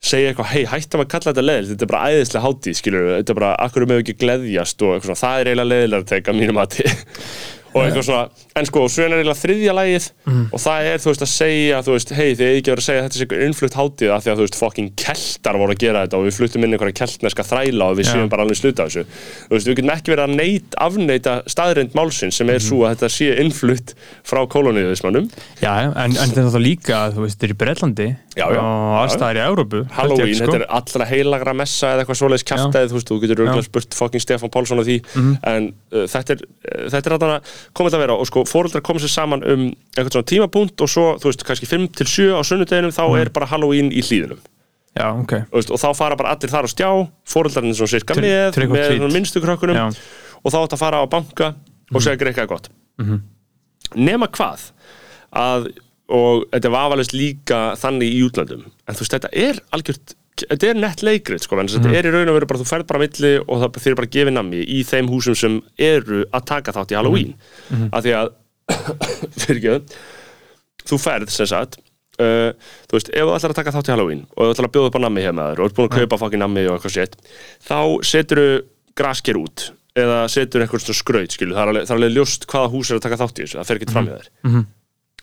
segja 0.06 0.30
eitthvað, 0.30 0.50
hei, 0.52 0.64
hættum 0.70 1.02
að 1.02 1.10
kalla 1.12 1.32
þetta 1.32 1.44
leiðilegt 1.44 1.72
þetta 1.72 1.86
er 1.86 1.90
bara 1.92 2.10
æðislega 2.12 2.44
hátíð, 2.44 2.78
skilur 2.78 3.06
þetta 3.16 3.32
er 3.32 3.38
bara, 3.40 3.52
akkur 3.64 3.86
með 3.88 4.02
ekki 4.02 4.16
gleðjast 4.20 4.82
og 4.86 4.96
eitthvað 4.96 5.20
það 5.22 5.40
er 5.40 5.50
eiginlega 5.50 5.70
leiðilega 5.72 6.20
að 6.20 6.38
mínum 6.38 6.58
mati 6.60 6.84
og 7.76 7.84
eitthvað 7.84 8.06
svona, 8.08 8.44
en 8.56 8.68
sko, 8.70 8.82
svo 8.88 9.04
er 9.04 9.14
eiginlega 9.16 9.38
þriðja 9.42 9.74
lagið 9.76 10.06
og 10.56 10.62
það 10.62 10.88
er, 10.90 11.02
þú 11.04 11.10
veist, 11.12 11.24
að 11.26 11.30
segja 11.32 11.80
þú 11.86 11.92
veist, 11.96 12.12
hei, 12.16 12.28
þið 12.38 12.46
eigi 12.46 12.58
ekki 12.60 12.72
verið 12.72 12.82
að 12.82 12.86
segja 12.86 13.02
að 13.02 13.06
þetta 13.06 13.18
sé 13.20 13.26
einhver 13.26 13.44
innflutt 13.46 13.76
hátíð 13.76 14.12
af 14.16 14.24
því 14.24 14.32
að, 14.32 14.36
þú 14.40 14.46
veist, 14.46 14.58
fokking 14.60 14.90
keltar 15.04 15.58
voru 15.60 15.76
að 15.76 15.82
gera 15.84 16.04
þetta 16.06 16.20
og 16.20 16.26
við 16.26 16.36
fluttum 16.38 16.66
inn 16.66 16.76
einhverja 16.76 16.98
keltneska 17.02 17.46
þræla 17.46 17.90
og 17.92 17.98
við 18.00 18.10
séum 18.10 18.30
bara 18.32 18.46
alveg 18.46 18.60
sluta 18.60 18.86
þessu. 18.88 19.04
Þú 19.46 19.56
veist, 19.56 19.70
við 19.70 19.76
getum 19.80 19.94
ekki 19.96 20.14
verið 20.14 20.24
að 20.26 20.36
neit, 20.40 20.78
afneita 20.86 21.36
staðrind 21.46 21.96
málsins 21.98 22.40
sem 22.40 22.50
er 22.52 22.62
svo 22.64 22.84
að 22.86 22.96
þetta 22.96 23.12
sé 23.16 23.32
innflutt 23.42 23.94
frá 24.26 24.42
koloniðismannum 24.50 25.28
Já, 25.60 25.72
en, 25.92 26.16
en 26.16 26.32
þetta 26.32 26.48
er 26.56 26.64
líka, 26.64 27.02
þú 27.14 27.26
veist, 27.26 27.40
er 29.30 29.38
í 29.38 29.42
og 29.42 29.50
Európu 29.50 29.82
Halloween, 29.96 30.34
sko. 30.36 30.48
þetta 30.50 30.58
er 30.60 30.66
allra 30.78 31.06
heilagra 31.08 31.54
messa 31.56 31.92
eða 31.94 32.02
eitthvað 32.04 32.18
svoleiðis 32.20 32.46
kjaftaðið, 32.50 32.92
þú 32.92 33.02
þú 33.10 33.20
getur 33.22 33.44
Já. 33.46 33.54
spurt 33.64 33.96
fucking 33.96 34.24
Stefán 34.24 34.52
Pálsson 34.52 34.82
af 34.82 34.88
því. 34.88 34.96
En 35.52 35.70
uh, 35.94 36.02
þetta 36.12 36.36
er, 36.36 36.42
uh, 36.84 36.98
er 37.00 37.16
að 37.16 37.54
komið 37.76 37.96
að 37.96 38.04
vera 38.04 38.18
og 38.20 38.28
sko, 38.28 38.44
fóreldrar 38.50 38.84
komið 38.84 39.06
sér 39.06 39.14
saman 39.14 39.46
um 39.46 39.64
eitthvað 39.96 40.18
svona 40.18 40.30
tímapunkt 40.34 40.84
og 40.84 40.92
svo, 40.92 41.06
þú 41.22 41.30
veist, 41.32 41.46
kannski 41.48 41.70
5 41.70 41.88
til 41.96 42.10
7 42.12 42.28
á 42.36 42.40
sunnudeginum, 42.44 42.92
þá 42.92 43.04
er 43.22 43.32
bara 43.32 43.48
Halloween 43.54 43.88
í 43.88 44.04
hlýðunum 44.04 44.44
Já, 44.96 45.10
ok. 45.12 45.32
Þú 45.50 45.58
veist, 45.60 45.72
og 45.74 45.80
þá 45.82 45.88
fara 45.96 46.16
bara 46.16 46.32
allir 46.32 46.52
þar 46.52 46.68
á 46.68 46.70
stjá 46.72 46.88
fóreldrarnir 47.28 47.76
svona 47.76 47.92
sirka 47.92 48.16
Tri- 48.16 48.30
með, 48.30 48.56
með 48.64 48.78
treat. 48.80 48.94
svona 48.96 49.12
minnstu 49.12 49.42
krökkunum 49.44 49.76
Já. 49.76 49.86
og 50.40 50.54
þá 50.54 50.58
átt 50.62 50.76
að 50.76 50.80
fara 50.80 51.00
á 51.04 51.06
banka 51.12 51.50
og 51.92 52.00
segja 52.02 52.20
greikkaði 52.22 52.48
gott. 52.48 52.70
Nema 53.94 54.28
hvað? 54.32 54.70
Að, 55.36 55.68
og 56.12 56.46
þetta 56.52 56.70
var 56.74 56.86
aðvalist 56.86 57.16
líka 57.16 57.60
þannig 57.80 58.14
í 58.14 58.22
útlöndum. 58.26 58.68
En 58.86 58.96
þú 58.96 59.04
veist, 59.04 59.16
þetta 59.16 59.32
er 59.32 59.60
algjört 59.74 60.16
þetta 60.36 60.68
er 60.68 60.76
nett 60.76 61.00
leikrið, 61.06 61.40
sko, 61.46 61.56
en 61.62 61.70
þetta 61.72 61.94
er 61.96 62.08
í 62.10 62.12
raun 62.12 62.28
og 62.28 62.36
veru 62.36 62.48
bara 62.50 62.60
þú 62.60 62.68
ferð 62.68 62.88
bara 62.90 63.00
milli 63.00 63.32
og 63.40 63.62
það 63.62 63.78
er 63.88 63.96
bara 64.02 64.12
gefið 64.18 64.34
nammi 64.36 64.60
í 64.68 64.82
þeim 64.84 65.08
húsum 65.08 65.38
sem 65.38 65.56
eru 65.80 66.26
að 66.28 66.44
taka 66.50 66.74
þátt 66.76 66.92
í 66.92 66.98
Halloween. 66.98 67.32
Af 67.88 68.04
því 68.04 68.14
að 68.18 68.34
fyrir 69.40 69.60
ekki 69.62 69.96
þú 70.86 70.98
ferð 71.02 71.32
sem 71.32 71.48
sagt 71.50 71.78
uh, 72.20 72.52
þú 72.90 72.98
veist, 72.98 73.10
ef 73.10 73.24
þú 73.26 73.34
ætlar 73.36 73.54
að 73.54 73.60
taka 73.60 73.74
þátt 73.76 73.90
í 73.90 73.94
Halloween 73.94 74.22
og 74.34 74.42
þú 74.44 74.52
ætlar 74.52 74.68
að 74.68 74.76
bjóða 74.76 74.90
upp 74.90 74.98
á 74.98 75.02
hjá 75.06 75.10
með 75.16 75.50
þér 75.50 75.62
og 75.62 75.70
ert 75.70 75.78
búin 75.78 75.88
að 75.88 75.98
kaupa 76.00 76.20
fokkin 76.22 76.44
nammi 76.44 76.66
og 76.66 76.76
eitthvað 76.76 76.96
sétt 76.96 77.18
þá 77.66 77.78
setur 78.12 78.42
þú 78.42 78.48
grasker 78.96 79.40
út 79.40 79.68
eða 79.96 80.22
setur 80.28 80.62
eitthvað 80.62 80.84
svona 80.84 81.00
skraut 81.00 81.32
skilu, 81.36 81.54
það 81.56 81.62
er 81.62 81.70
alveg, 81.72 81.86
það 81.88 81.94
er 81.94 82.00
alveg 82.00 82.16
ljóst 82.16 82.46
hvaða 82.50 82.72
hús 82.74 82.90
er 82.90 82.98
að 82.98 83.04
taka 83.06 83.18
þátt 83.22 83.38
í 83.38 83.44
þessu. 83.46 83.56
Það 83.56 83.68
fer 83.70 83.78
ekki 83.80 83.92
fram 83.94 84.08
hjá 84.10 84.16
þér 84.16 84.30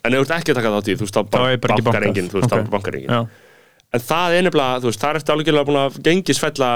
en 0.04 0.14
ef 0.14 0.20
þú 0.20 0.24
ert 0.26 0.36
ekki 0.38 0.52
að 0.54 0.58
taka 0.60 0.72
þátt 0.76 0.90
í 0.92 0.96
þú 1.00 1.06
veist, 1.08 1.16
þá 1.16 1.22
bankar 1.86 2.06
enginn 2.10 2.30
þú 2.32 2.40
veist, 2.42 2.52
þá 2.52 2.70
bankar 2.74 2.98
enginn. 3.00 3.28
En 3.94 4.02
það 4.04 4.36
er 4.38 4.44
nefnilega, 4.48 4.80
þú 4.84 4.90
veist, 4.90 5.02
það 5.04 5.10
er 5.14 5.20
eftir 5.22 5.34
alveg 5.36 5.66
búin 5.70 5.80
að 5.84 6.00
gengisfella 6.08 6.72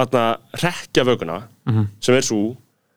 að 0.00 0.16
rekja 0.62 1.04
vöguna 1.04 1.38
sem 2.00 2.14
er 2.16 2.24
svo 2.24 2.42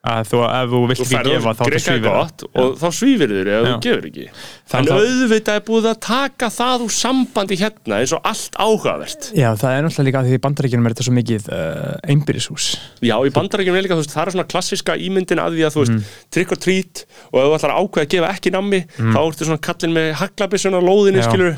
að 0.03 0.25
þú, 0.27 0.39
ef 0.43 0.71
þú 0.73 0.79
vilt 0.89 1.01
ekki 1.03 1.19
gefa 1.29 1.51
þá 1.55 1.61
svífir 1.63 2.01
það. 2.03 2.05
gott 2.11 2.41
og 2.59 2.73
þá 2.81 2.87
svífir 2.97 3.31
þér 3.31 3.49
ef 3.53 3.63
þú 3.63 3.75
gefur 3.85 4.07
ekki. 4.09 4.25
Það 4.67 4.79
en 4.81 4.83
er 4.83 4.97
auðvitað 4.99 5.59
er 5.59 5.63
búið 5.69 5.85
að 5.93 5.99
taka 6.03 6.49
það 6.51 6.83
úr 6.83 6.91
sambandi 6.91 7.57
hérna 7.61 7.99
eins 8.03 8.11
og 8.17 8.27
allt 8.27 8.57
áhugavert. 8.59 9.29
Já, 9.31 9.47
það 9.61 9.75
er 9.77 9.85
náttúrulega 9.85 10.07
líka 10.09 10.19
að 10.19 10.27
því 10.27 10.35
í 10.35 10.41
bandaríkjunum 10.43 10.85
er 10.89 10.95
þetta 10.97 11.05
svo 11.07 11.15
mikið 11.15 11.47
uh, 11.55 11.95
einbyrðishús 12.11 12.65
já, 12.99 13.15
í 13.23 13.31
bandarækjum 13.37 13.77
er 13.79 13.85
líka, 13.87 13.95
þú 13.95 14.03
veist, 14.03 14.15
það 14.17 14.23
er 14.27 14.33
svona 14.35 14.47
klassiska 14.51 14.97
ímyndin 15.07 15.39
að 15.43 15.55
því 15.55 15.63
að, 15.69 15.71
þú 15.77 15.83
veist, 15.85 15.93
Mhm. 15.93 16.03
trick 16.35 16.51
or 16.51 16.59
treat 16.59 17.05
og 17.31 17.39
ef 17.39 17.47
þú 17.47 17.55
ætlar 17.61 17.71
að 17.71 17.79
ákveða 17.87 18.03
að 18.03 18.11
gefa 18.17 18.33
ekki 18.35 18.51
nammi 18.57 18.81
þá 18.99 19.19
ertu 19.23 19.47
svona 19.47 19.63
kallinn 19.63 19.95
með 19.95 20.07
haglabissun 20.19 20.75
á 20.75 20.81
lóðinni, 20.83 21.21
Já, 21.23 21.27
skilur, 21.31 21.55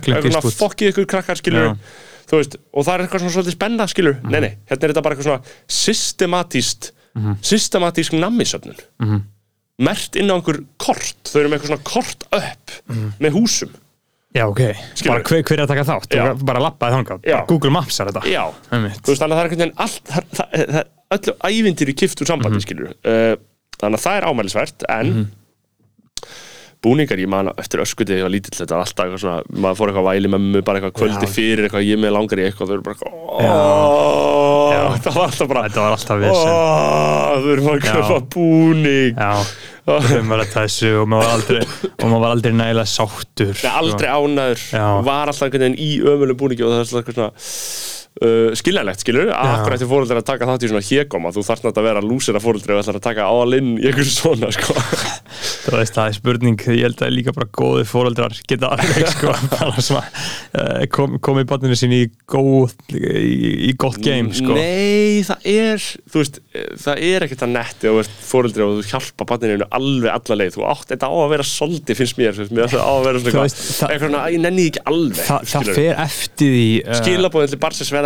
og 2.74 2.82
það 2.86 2.94
er 2.96 3.02
eitthvað 3.06 3.22
svona 3.22 3.34
svolítið 3.36 3.54
spenna, 3.58 3.86
skilur 3.90 4.16
Mhm. 4.22 4.30
nei, 4.32 4.40
nei, 4.42 4.54
hérna 4.70 4.84
er 4.84 4.90
þetta 4.94 5.04
bara 5.04 5.16
eitthvað 5.16 5.30
svona 5.30 5.44
systematíst 5.70 6.92
systematísk 7.42 8.14
nammisöfnun. 8.20 8.76
Mhm. 9.00 9.22
mert 9.80 10.16
inn 10.16 10.30
á 10.32 10.36
einhver 10.40 10.62
kort. 10.80 11.18
Þau 11.28 11.40
eru 11.42 11.50
með 11.50 11.58
eitthvað 11.60 11.72
svona 11.74 11.84
kort 11.84 12.24
upp 12.32 12.72
Mhm. 12.88 13.10
með 13.20 13.32
húsum. 13.36 13.70
Já, 14.36 14.46
ok, 14.48 14.60
Skilur. 14.96 15.12
bara 15.14 15.24
hver, 15.24 15.44
hver 15.44 15.60
er 15.60 15.64
að 15.66 15.68
taka 15.68 15.84
þátt. 15.84 16.08
Þú 16.12 16.46
bara 16.46 16.60
lappaði 16.60 16.92
bara 16.92 17.46
Google 17.48 17.72
Maps 17.72 18.00
er 18.00 18.06
þetta. 18.08 18.24
Já, 18.28 18.44
þú 18.72 19.12
veist, 19.12 19.22
þannig 19.22 19.32
að 19.32 19.36
það 19.36 19.44
er 19.44 19.50
einhvern 19.50 19.64
veginn 19.64 19.78
allt, 19.78 20.04
það, 20.06 20.24
það, 20.36 20.48
það, 20.76 20.84
öllu 21.16 21.34
ævindir 21.50 21.88
í 21.92 21.96
kift 21.96 22.22
úr 22.22 22.28
sambandi, 22.28 22.62
skilur 22.64 22.90
uh, 22.92 23.36
þannig 23.80 24.00
að 24.00 24.06
það 24.06 24.18
er 24.18 24.28
ámælisvert 24.32 24.86
en 24.90 25.32
búningar, 26.86 27.20
ég 27.22 27.30
man 27.34 27.50
eftir 27.58 27.82
ég 27.82 28.24
var 28.26 28.32
lítill, 28.34 28.56
þetta 28.60 28.78
var 28.78 28.86
alltaf 28.86 29.06
eitthvað 29.06 29.24
svona 29.26 29.62
maður 29.66 29.78
fór 29.80 29.92
eitthvað 29.92 30.06
að 30.06 30.10
væli 30.12 30.32
með 30.36 30.42
mig 30.56 30.66
bara 30.68 30.80
eitthvað 30.82 30.98
kvöldi 31.02 31.26
Já. 31.28 31.34
fyrir 31.36 31.66
eitthvað, 31.68 31.88
ég 31.90 32.02
með 32.06 32.14
langar 32.16 32.42
í 32.42 32.46
eitthvað 32.48 32.70
þau 32.70 32.76
eru 32.78 32.86
bara 32.86 32.96
eitthvað, 32.96 33.14
það 35.06 35.16
var 35.16 35.26
alltaf 35.30 35.48
bara 35.52 35.64
Þetta 35.66 35.82
var 35.86 35.96
alltaf 35.96 36.18
"Åh", 36.32 37.32
þau 37.42 37.50
eru 37.56 37.66
bara 37.66 37.76
að 37.76 37.86
Já. 37.86 37.94
köpa 37.96 38.18
búning. 38.36 39.14
Já, 39.16 39.34
þau 39.86 40.22
var 40.30 40.40
að 40.46 40.54
þessu 40.56 40.92
og 41.02 41.08
maður 41.12 41.26
var 41.26 41.34
aldrei, 41.36 41.62
og 41.86 42.06
maður 42.10 42.24
var 42.26 42.32
aldrei 42.36 42.54
nægilega 42.62 42.90
sáttur 42.96 43.56
Nei, 43.64 43.72
aldrei 43.82 44.10
ánæður, 44.16 44.62
Já. 44.74 44.88
var 45.10 45.28
alltaf 45.32 45.46
einhvern 45.48 45.66
veginn 45.68 45.82
í 45.82 45.90
ömulum 46.14 46.40
búningi 46.42 46.66
og 46.66 46.72
það 46.72 46.80
er 46.80 46.86
alltaf 46.86 47.00
eitthvað 47.02 47.20
svona 47.20 47.34
uh, 48.24 48.54
skiljanlegt, 48.56 49.04
skilur, 49.04 49.30
að 49.34 49.50
Já. 49.50 49.54
akkur 49.58 49.76
eftir 49.76 49.90
fóreldrar 49.90 50.22
að 50.22 50.28
taka 50.30 50.48
þátt 50.50 50.66
í 50.66 50.70
svona 50.72 50.86
hégóma, 50.88 51.32
þú 51.36 51.42
þarf 51.48 51.62
nátt 51.66 51.80
að 51.82 51.88
vera 51.90 52.02
lúsir 52.06 52.38
að 52.38 52.46
fóreldri 52.46 52.72
og 52.76 52.80
ætlar 52.82 53.00
að 53.00 53.08
taka 53.10 53.22
in 53.56 53.70
í 53.76 53.86
einhverju 53.90 54.12
svona, 54.12 54.52
sko. 54.56 54.74
Það 55.66 55.80
veist, 55.82 55.96
það 55.96 56.08
er 56.08 56.14
spurning, 56.16 56.60
ég 56.70 56.84
held 56.86 57.02
að 57.02 57.14
líka 57.16 57.32
bara 57.36 57.48
góði 57.58 57.86
fóreldrar 57.90 58.34
geta 58.48 58.68
alveg 58.76 59.08
sko 59.16 59.34
svona 59.82 60.04
uh, 60.06 60.84
kom, 60.94 61.18
komið 61.24 61.46
barninu 61.50 61.76
sín 61.78 61.94
í 61.96 62.04
góð 62.30 62.72
í, 62.94 63.72
í 63.72 63.72
gott 63.82 63.98
game 64.06 64.30
sko. 64.36 64.54
Nei, 64.56 65.26
það 65.26 65.40
er, 65.50 65.88
þú 66.14 66.22
veist, 66.22 66.40
eh, 66.54 66.70
það 66.86 66.96
er 67.10 67.26
ekkert 67.26 67.44
að 67.48 67.54
netti 67.56 67.90
og 67.90 67.98
veist 68.00 68.14
fóreldri 68.30 68.62
og 68.66 68.72
þú 68.78 68.84
hjálpa 68.94 69.24
barninu 69.34 69.68
alveg 69.76 70.12
alla 70.14 70.36
leið, 70.44 70.54
þú 70.56 70.62
átt 70.70 70.90
þetta 70.94 71.10
á 71.10 71.14
að 71.18 71.32
vera 71.34 71.46
soldi 71.50 71.98
finnst 71.98 72.18
mér, 72.22 72.34
veist, 72.38 72.54
mér 72.56 72.72
það 72.72 72.86
á 72.86 72.94
að 72.94 73.06
vera 73.10 73.20
svona 73.26 73.46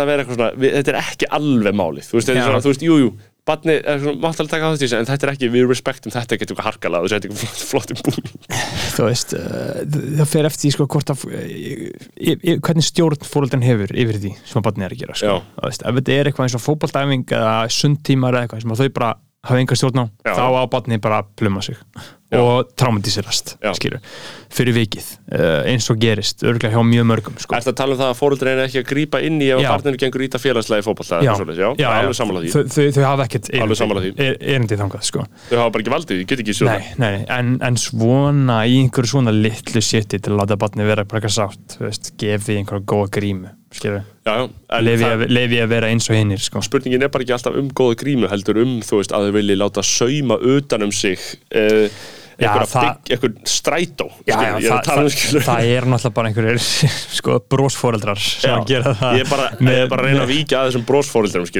eitthvað 0.00 0.04
að 0.04 0.10
vera 0.10 0.24
eitthvað 0.24 0.38
svona 0.40 0.62
við, 0.64 0.76
þetta 0.78 0.94
er 0.94 1.00
ekki 1.02 1.30
alveg 1.40 1.76
málið. 1.80 2.08
Þú 2.08 2.18
veist, 2.18 2.30
þetta 2.30 2.40
er 2.40 2.48
svona, 2.48 2.64
þú 2.64 2.72
veist, 2.72 2.86
jú, 2.86 2.98
jú 3.00 3.10
barni, 3.50 3.76
er 3.78 4.00
svona, 4.02 4.18
mátt 4.20 4.40
alveg 4.40 4.52
taka 4.52 4.68
á 4.68 4.74
þetta 4.76 4.98
en 4.98 5.08
þetta 5.08 5.26
er 5.26 5.32
ekki, 5.32 5.48
við 5.52 5.66
respektum 5.70 6.14
þetta 6.14 6.36
ekki 6.36 6.46
eitthvað 6.46 6.66
harkalega 6.66 7.06
þú 7.06 7.12
setja 7.12 7.30
eitthvað 7.30 7.54
flott, 7.70 7.70
flottum 7.70 8.02
búning. 8.04 8.36
Þú 8.96 9.06
veist, 9.06 9.34
uh, 9.38 9.80
það 10.20 10.30
fer 10.32 10.50
eftir 10.50 10.66
því 10.66 10.72
sko 10.76 10.86
hvort 10.94 11.12
að 11.14 11.24
y, 11.30 11.72
y, 12.36 12.56
hvernig 12.58 12.86
stjórn 12.86 13.26
fóreldran 13.26 13.64
hefur 13.64 13.94
yfir 13.94 14.20
því 14.20 14.34
sem 14.42 14.60
að 14.60 14.66
barnið 14.68 14.88
er 14.88 14.96
að 14.96 15.02
gera 15.04 15.18
sko. 15.18 15.38
Þú 15.56 15.66
veist, 15.70 15.86
ef 15.86 15.98
þetta 16.00 16.16
er 16.16 16.30
eitthvað 16.30 16.48
eins 16.48 16.58
og 16.58 16.64
fótboltæfing 16.66 17.36
eða 17.40 17.56
sundtímar 17.80 18.36
eða 18.36 18.46
eitthvað 18.46 18.64
sem 18.64 18.76
að 18.76 18.84
þau 18.84 18.96
bara 19.00 19.12
hafa 19.46 19.60
enga 19.62 19.76
stjórn 19.78 20.02
á, 20.02 20.06
Já. 20.26 20.34
þá 20.36 20.44
á 20.52 20.64
barnið 20.68 21.00
bara 21.04 21.22
að 21.22 21.28
pluma 21.40 21.62
sig 21.64 21.78
Já. 22.30 22.38
og 22.38 22.68
traumatiserast 22.78 23.56
Já. 23.58 23.72
skilur, 23.74 24.02
fyrir 24.54 24.74
vikið 24.76 25.06
uh, 25.32 25.64
eins 25.66 25.88
og 25.90 25.96
gerist, 25.98 26.44
örgulega 26.46 26.76
hjá 26.76 26.84
mjög 26.86 27.06
mörgum 27.08 27.38
sko. 27.40 27.56
Ertu 27.56 27.72
að 27.72 27.78
tala 27.80 27.96
um 27.96 28.00
það 28.02 28.12
að 28.12 28.18
fóreldri 28.20 28.52
er 28.52 28.60
ekki 28.66 28.82
að 28.82 28.86
grípa 28.92 29.20
inn 29.26 29.40
í 29.42 29.48
ef 29.50 29.62
Já. 29.64 29.70
barninu 29.72 29.98
gengur 30.02 30.24
íta 30.28 30.38
félagslega 30.38 30.84
í 30.84 30.86
fótballta 30.86 31.22
já, 31.24 31.32
já, 31.34 31.70
já, 31.80 31.88
alveg 31.90 32.18
sammála 32.20 32.42
því 32.44 32.52
þau, 32.54 32.62
þau, 32.76 32.84
þau 32.98 33.04
hafa 33.08 33.26
ekkert 33.26 33.50
Alveg 33.64 33.80
sammála 33.80 34.04
því. 34.04 34.12
er, 34.28 34.36
erindi 34.54 34.78
þangað 34.78 35.06
sko. 35.08 35.24
þau 35.48 35.58
hafa 35.58 35.72
bara 35.74 35.82
ekki 35.86 35.94
valdið, 35.96 36.20
ég 36.22 36.30
get 36.30 36.44
ekki 36.44 36.56
svo 36.60 36.68
nei, 36.70 36.84
nei, 37.00 37.10
nei, 37.16 37.24
en, 37.40 37.54
en 37.66 37.80
svona 37.80 38.60
í 38.68 38.76
einhverju 38.84 39.14
svona 39.16 39.34
litlu 39.34 39.82
shiti 39.82 40.20
til 40.20 40.36
að 40.36 40.42
láta 40.44 40.60
barni 40.60 40.86
vera 40.86 41.02
bara 41.08 41.18
eitthvað 41.24 41.34
sátt, 41.40 41.78
þú 41.80 41.88
veist, 41.88 42.12
gefi 42.20 42.60
einhverja 42.60 42.86
góða 42.94 43.10
grímu, 43.18 43.50
skilur 43.74 44.02
lefi 44.82 45.56
ég, 45.56 45.64
að 45.64 45.72
vera 45.72 45.90
eins 45.90 46.08
og 46.10 46.18
hinnir 46.18 46.42
sko. 46.42 46.62
spurningin 46.64 47.06
er 47.06 47.12
bara 47.12 47.26
ekki 47.26 47.36
alltaf 47.36 47.58
um 47.58 47.70
góða 47.70 47.98
grímu 48.02 48.30
heldur 48.30 48.62
um, 48.62 48.78
þú 48.84 49.00
veist, 49.00 49.14
að 49.14 49.28
þau 49.28 49.36
vilji 49.38 49.58
láta 49.58 49.84
sauma 49.86 50.38
utan 50.56 50.86
um 50.86 50.94
sig 50.94 51.22
uh, 51.54 51.86
Það- 52.40 53.10
einhver 53.14 53.32
strætó 53.44 54.06
Já, 54.24 54.34
já, 54.34 54.52
ég 54.60 54.70
að 54.70 54.80
það, 54.80 54.90
það, 54.90 55.08
skilur 55.14 55.44
það 55.46 55.70
er 55.76 55.88
náttúrulega 55.92 56.14
bara 56.16 56.30
einhverjir 56.30 56.60
sko, 57.18 57.36
brósfóreldrar 57.52 58.20
sem 58.22 58.50
Já, 58.50 58.56
að 58.56 58.70
gera 58.70 58.94
það 59.00 59.18
ég 59.18 59.24
er 59.26 59.30
bara, 59.30 59.48
ég 59.60 59.80
er 59.84 59.90
bara 59.92 60.02
að 60.02 60.08
reyna 60.08 60.22
að 60.24 60.32
víkja 60.32 60.60
að 60.60 60.70
þessum 60.70 60.86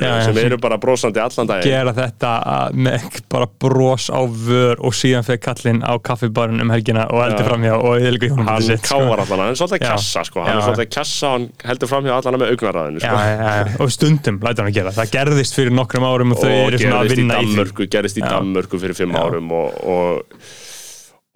já, 0.00 0.24
sem 0.24 0.40
eru 0.44 0.58
bara 0.62 0.78
brósandi 0.80 1.20
allan 1.20 1.50
dag 1.50 1.64
gera 1.66 1.92
þetta 1.96 2.32
að- 2.54 2.78
með 2.86 3.20
bara 3.30 3.48
brós 3.60 4.08
á 4.08 4.20
vör 4.24 4.80
og 4.80 4.96
síðan 4.96 5.26
fyrir 5.26 5.42
kallinn 5.44 5.82
á 5.84 5.92
kaffibarinn 6.00 6.60
um 6.64 6.70
helgina 6.72 7.06
og 7.10 7.20
Já. 7.44 7.48
framhjá 7.50 7.74
og 7.76 8.00
eða 8.00 8.30
hjónum 8.30 8.48
hann 8.48 8.62
sitt, 8.62 8.86
sko. 8.86 8.98
káar 9.00 9.24
allan, 9.24 9.38
hann 9.44 9.52
er 9.54 9.60
svolítið 9.60 9.84
kassa 9.84 10.24
sko. 10.24 10.44
hann 10.46 10.56
er 10.56 10.64
svolítið 10.64 10.90
kassa 10.96 11.26
og 11.26 11.32
hann 11.36 11.48
heldur 11.70 11.88
framhjá 11.92 12.16
allan 12.16 12.40
með 12.40 12.54
augnaræðinu 12.54 13.04
Já, 13.04 13.12
sko. 13.12 13.84
og 13.84 13.92
stundum 13.92 14.40
lætur 14.40 14.64
hann 14.64 14.72
að 14.72 14.78
gera 14.80 14.94
það 14.96 15.12
gerðist 15.18 15.58
fyrir 15.58 15.76
nokkrum 15.76 16.08
árum 16.08 16.32
og 16.34 16.40
þau 16.40 16.50
eru 16.50 16.78
svona 16.80 17.00
að 17.04 17.10
í 17.10 17.14
vinna 17.20 17.40
í 17.40 17.46
því 17.50 17.88
gerist 17.90 18.16
í. 18.20 18.24
Danmörku 18.24 18.80
fyrir 18.80 18.96
fimm 18.96 19.16
árum 19.18 19.50
og, 19.52 19.80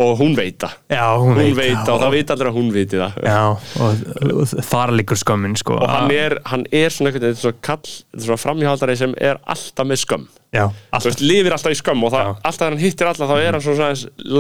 og, 0.03 0.13
hún 0.19 0.35
veit 0.35 0.57
það. 0.59 0.77
Já, 0.91 1.05
hún, 1.23 1.37
hún 1.39 1.57
veit 1.57 1.77
það. 1.77 1.91
og 1.95 2.01
það 2.03 2.15
veit 2.17 2.33
allir 2.35 2.51
að 2.51 2.57
hún 2.59 2.71
veit 2.75 2.95
það. 2.95 3.19
Já, 3.23 3.43
og, 3.85 4.01
og 4.31 4.55
þar 4.71 4.93
liggur 4.99 5.21
skömmin 5.21 5.59
sko. 5.61 5.77
og 5.79 5.91
hann 5.91 6.15
er, 6.15 6.39
hann 6.51 6.65
er 6.75 6.95
svona 6.95 7.13
veginn 7.15 7.37
svona 7.39 7.61
kall, 7.65 7.83
þetta 7.85 8.23
er 8.23 8.29
svona 8.29 8.43
framhjaldari 8.45 8.97
sem 9.01 9.15
er 9.19 9.43
alltaf 9.55 9.91
með 9.91 10.01
skömm. 10.03 10.25
Já, 10.55 10.65
alltaf 10.91 11.11
veist, 11.11 11.23
lifir 11.23 11.55
alltaf 11.57 11.75
í 11.75 11.79
skömm 11.79 12.07
og 12.07 12.15
það, 12.15 12.33
alltaf 12.35 12.61
þegar 12.63 12.75
hann 12.77 12.83
hittir 12.85 13.11
alla 13.11 13.29
þá 13.31 13.37
er 13.37 13.59
hann 13.59 13.67
svona 13.69 13.93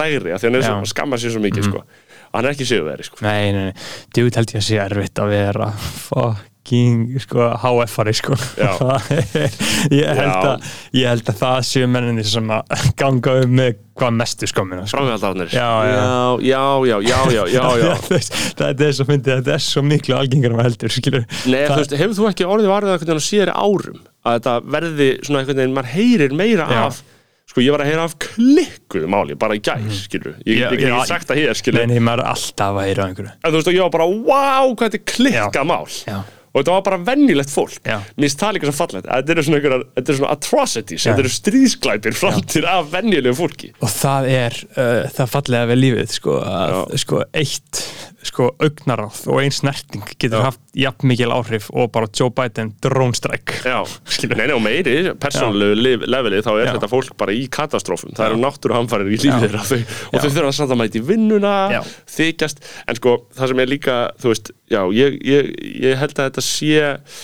lægri 0.02 0.34
af 0.34 0.42
því 0.42 0.50
hann 0.50 0.58
er 0.62 0.90
skammar 0.90 1.22
sér 1.22 1.34
svo 1.34 1.44
mikið 1.44 1.70
sko. 1.70 1.84
og 1.84 2.38
hann 2.38 2.48
er 2.48 2.56
ekki 2.56 2.66
sigurveri 2.70 3.06
sko. 3.06 3.22
Nei, 3.26 3.52
nei, 3.54 3.70
nei, 3.70 3.86
djúið 4.14 4.40
held 4.40 4.56
ég 4.56 4.62
að 4.62 4.66
sé 4.70 4.82
erfitt 4.82 5.22
að 5.22 5.32
vera 5.34 5.70
fucking, 6.64 7.20
sko, 7.20 7.52
HF-ari, 7.60 8.12
sko. 8.14 8.34
Ég, 9.92 10.08
að, 10.08 10.64
ég 10.96 11.08
held 11.08 11.28
að 11.28 11.38
það 11.38 11.58
séu 11.68 11.88
menninni 11.88 12.24
sem 12.24 12.50
að 12.50 12.72
ganga 13.00 13.36
um 13.44 13.54
með 13.58 13.80
hvað 13.94 14.14
mestu 14.16 14.48
skömmina, 14.48 14.86
sko. 14.88 14.98
Framhjaldarnir 14.98 15.52
Já, 15.52 15.68
já. 15.86 16.04
já, 16.42 16.62
já, 16.88 16.96
já, 17.04 17.44
já, 17.52 17.64
já, 17.84 17.94
Þetta 18.58 18.86
er 18.88 18.94
svo 18.96 19.08
myndið, 19.10 19.34
þetta 19.38 19.54
er 19.54 19.64
svo 19.64 19.84
miklu 19.86 20.16
algengar 20.18 20.56
maður 20.56 20.70
heldur, 20.72 20.94
skilur 20.96 21.26
Nei, 21.44 21.64
þú 21.68 21.80
veist, 21.82 21.96
hefur 22.00 22.18
þú 22.18 22.28
ekki 22.32 22.48
orðið 22.48 22.72
varðið 22.72 23.12
á 23.14 23.20
síðari 23.28 23.54
árum 23.54 24.00
að 24.24 24.38
þetta 24.38 24.54
verði 24.72 25.10
svona 25.20 25.42
einhvern 25.42 25.60
veginn, 25.60 25.76
maður 25.76 25.92
heyrir 25.92 26.34
meira 26.34 26.68
Já. 26.72 26.84
af 26.88 27.02
sko, 27.44 27.60
ég 27.60 27.74
var 27.74 27.84
að 27.84 27.90
heyra 27.92 28.06
af 28.08 28.14
klikkuðu 28.24 29.10
máli 29.12 29.36
bara 29.38 29.54
í 29.54 29.60
gær, 29.62 29.82
skilur, 29.92 30.38
ég 30.48 30.62
Já, 30.62 30.70
get 30.72 30.80
ekki 30.80 31.10
sagt 31.12 31.28
það 31.28 31.42
hér, 31.42 31.58
skilur 31.60 31.84
Nei, 31.84 31.92
nei, 31.92 32.00
maður 32.08 32.24
er 32.24 32.30
alltaf 32.32 32.78
að 32.80 32.88
heyra 32.88 33.04
á 33.04 33.08
einhverju. 33.10 33.34
En 33.36 33.52
þú 33.52 33.58
veist, 33.60 33.68
og 33.68 33.76
ég 33.76 33.84
var 33.84 33.92
bara, 33.92 34.06
wow, 34.08 34.72
hvað 34.72 34.88
þetta 34.88 34.98
er 34.98 35.04
klikkað 35.12 35.68
mál. 35.68 35.84
Já. 36.08 36.16
Og 36.54 36.60
þetta 36.60 36.74
var 36.76 36.84
bara 36.86 37.00
venjulegt 37.02 37.50
fólk. 37.50 37.80
Mér 37.82 38.28
finnst 38.28 38.42
það 38.44 38.52
líka 38.54 38.68
svo 38.68 38.76
fallegt, 38.78 39.08
að 39.10 39.22
þetta 39.24 39.34
eru 39.34 39.44
svona, 39.48 39.78
eru 39.98 40.16
svona 40.20 40.34
atrocities, 40.36 41.06
þetta 41.08 41.24
eru 41.24 41.32
stríðsklæpir 41.34 42.18
framtir 42.18 42.68
af 42.70 42.92
venjulegu 42.92 43.34
fólki. 43.40 43.72
Og 43.82 43.90
það 43.90 44.28
er 44.30 44.60
uh, 44.76 45.10
það 45.16 45.32
fallega 45.34 45.70
við 45.72 45.80
lífið 45.82 46.14
sko, 46.14 46.38
að, 46.46 46.76
sko 47.02 47.24
eitt 47.34 47.82
sko 48.24 48.50
augnaráð 48.62 49.24
og 49.30 49.40
einn 49.42 49.54
snerting 49.54 50.04
getur 50.16 50.40
Já. 50.40 50.46
haft 50.48 50.62
jafn 50.74 51.08
mikil 51.10 51.32
áhrif 51.34 51.68
og 51.72 51.90
bara 51.94 52.08
Joe 52.10 52.32
Biden 52.34 52.72
drónstræk. 52.82 53.60
Og 54.54 54.62
meiri, 54.64 54.96
persónulegu 55.20 56.08
leveli 56.08 56.40
þá 56.44 56.50
er 56.54 56.64
Já. 56.66 56.72
þetta 56.74 56.90
fólk 56.90 57.16
bara 57.20 57.34
í 57.36 57.44
katastrófum 57.52 58.14
það 58.16 58.30
eru 58.30 58.40
náttúruhamfarir 58.42 59.12
í 59.12 59.20
lífið 59.20 59.46
þeirra 59.46 59.64
þau, 59.68 59.78
og 60.10 60.18
þau 60.18 60.30
þurfa 60.30 60.48
að 60.48 60.56
samt 60.58 60.74
að 60.74 60.80
mæta 60.80 61.00
í 61.00 61.04
vinnuna 61.10 61.54
þykjast, 62.14 62.64
en 62.88 63.00
sko 63.00 63.14
það 63.36 63.52
sem 63.52 63.62
er 63.64 63.70
líka, 63.70 63.98
þú 64.22 64.32
veist, 64.32 64.50
já, 64.72 64.80
ég, 64.96 65.20
ég, 65.28 65.52
ég 65.84 66.00
held 66.00 66.16
að 66.16 66.30
þetta 66.30 66.46
sé 66.46 66.72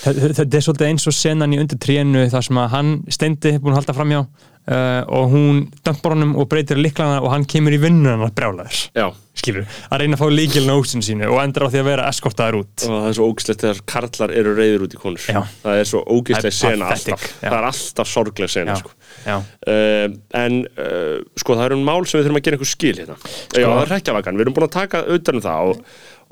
þetta 0.03 0.31
þetta 0.41 0.61
er 0.61 0.65
svolítið 0.67 0.91
eins 0.91 1.09
og 1.09 1.17
senan 1.17 1.55
í 1.55 1.59
undir 1.61 1.81
trénu 1.81 2.27
þar 2.31 2.47
sem 2.47 2.61
að 2.61 2.71
hann 2.75 2.95
steindi 3.11 3.57
búin 3.59 3.75
að 3.75 3.81
halda 3.81 3.97
framjá 3.97 4.21
uh, 4.21 5.01
og 5.07 5.33
hún 5.33 5.61
dömpar 5.85 6.15
honum 6.15 6.35
og 6.39 6.49
breytir 6.51 6.79
liklana 6.81 7.21
og 7.21 7.31
hann 7.33 7.47
kemur 7.49 7.75
í 7.75 7.81
vinnuna 7.81 8.31
brjálæður 8.35 8.83
já, 8.97 9.07
skilur, 9.37 9.67
að 9.87 10.01
reyna 10.01 10.17
að 10.17 10.21
fá 10.21 10.33
líkilin 10.33 10.71
á 10.71 10.75
úsinu 10.75 11.05
sínu 11.05 11.29
og 11.31 11.39
endur 11.41 11.65
á 11.65 11.71
því 11.71 11.79
að 11.81 11.87
vera 11.87 12.07
eskortaður 12.11 12.57
út. 12.61 12.85
Og 12.85 12.91
það 12.91 13.07
er 13.07 13.17
svo 13.17 13.27
ógislegt 13.31 13.63
þegar 13.63 13.81
karlar 13.93 14.33
eru 14.41 14.55
reyður 14.57 14.85
út 14.87 14.95
í 14.95 14.99
konur. 15.01 15.27
Já. 15.31 15.39
það 15.63 15.81
er 15.81 15.89
svo 15.91 16.01
ógisleg 16.11 16.55
sena 16.57 16.89
alltaf. 16.91 17.27
já. 17.31 17.47
það 17.47 17.57
er 17.57 17.69
alltaf 17.69 18.11
sorgleg 18.11 18.51
sena, 18.51 18.77
sko. 18.81 18.93
Uh, 19.31 20.05
en 20.41 20.61
uh, 20.75 21.17
sko 21.39 21.57
það 21.57 21.69
eru 21.69 21.79
mál 21.81 22.03
sem 22.03 22.19
við 22.19 22.27
þurfum 22.27 22.41
að 22.41 22.47
gera 22.47 22.59
einhver 22.59 22.71
skil 22.73 22.95
hérna. 22.99 23.17
Já, 23.55 23.65
það 23.65 23.83
er 23.85 23.93
hrekkjavakan, 23.95 24.39
við 24.39 24.47
erum 24.47 24.59
búin 24.59 24.67
að 24.67 24.75
taka 24.77 25.03
utan 25.15 25.39
um 25.39 25.45
það 25.47 25.71
og, 25.71 25.81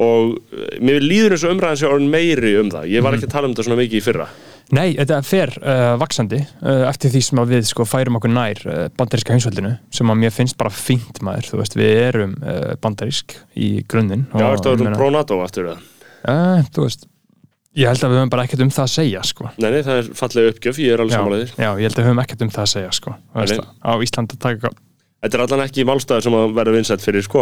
og 0.09 0.35
uh, 0.35 0.69
mér 0.83 1.03
líður 1.05 1.37
eins 1.37 1.47
og 1.47 1.55
umræðan 1.55 1.81
sé 1.81 1.89
orðin 1.89 2.13
meiri 2.13 2.55
um 2.59 2.71
það. 2.75 2.91
Ég 2.91 3.05
var 3.05 3.17
ekki 3.17 3.29
að 3.29 3.35
tala 3.37 3.49
um 3.49 3.55
þetta 3.55 3.69
svona 3.69 3.81
mikið 3.83 4.01
í 4.01 4.05
fyrra 4.09 4.29
Nei, 4.75 4.93
þetta 4.99 5.19
fer 5.25 5.51
uh, 5.63 5.95
vaksandi 5.97 6.39
uh, 6.43 6.83
eftir 6.89 7.09
því 7.13 7.21
sem 7.25 7.39
við 7.49 7.63
sko 7.71 7.85
færum 7.89 8.19
okkur 8.19 8.33
nær 8.33 8.59
uh, 8.69 8.81
bandaríska 8.99 9.33
heimsvöldinu 9.33 9.71
sem 9.95 10.11
að 10.13 10.19
mér 10.21 10.33
finnst 10.35 10.57
bara 10.59 10.69
fínt 10.73 11.21
maður, 11.25 11.47
þú 11.49 11.61
veist, 11.61 11.77
við 11.79 12.01
erum 12.03 12.35
uh, 12.43 12.75
bandarísk 12.83 13.33
í 13.57 13.69
grunninn 13.89 14.27
Já, 14.29 14.45
ég 14.45 14.67
vera 14.67 14.75
meina- 14.83 14.99
pro-NATO 14.99 15.39
aftur 15.45 15.71
það? 15.71 15.87
uh, 16.29 16.67
þú 16.75 16.85
veist, 16.85 17.07
ég 17.79 17.89
held 17.89 18.05
að 18.05 18.13
við 18.13 18.21
höfum 18.21 18.33
bara 18.35 18.45
ekkert 18.45 18.65
um 18.65 18.73
það 18.75 18.85
að 18.85 18.93
segja 18.97 19.23
sko. 19.25 19.49
Nei, 19.57 19.69
nei, 19.73 19.81
það 19.87 20.03
er 20.03 20.11
fallega 20.21 20.53
uppgjöf, 20.53 20.83
ég 20.83 20.93
er 20.93 21.03
alveg 21.03 21.15
já, 21.15 21.19
samanlegaðir 21.19 21.55
já, 21.55 21.69
ég 21.69 21.89
held 21.89 21.97
að 21.97 22.03
við 22.03 22.09
höfum 22.11 22.23
ekkert 22.25 22.45
um 22.45 22.53
það 22.53 22.67
að 22.67 22.71
segja 22.75 22.93
sko. 22.99 23.15
Veist, 23.39 23.67
á 23.81 23.93
Íslandi 24.05 24.37
að 24.37 24.45
taka 24.45 24.73
Þetta 25.19 25.35
er 25.35 25.41
allan 25.43 25.61
ekki 25.65 25.83
málstæður 25.83 26.23
sem 26.23 26.35
að 26.39 26.53
verða 26.55 26.73
vinsætt 26.77 27.03
fyrir 27.03 27.23
sko 27.25 27.41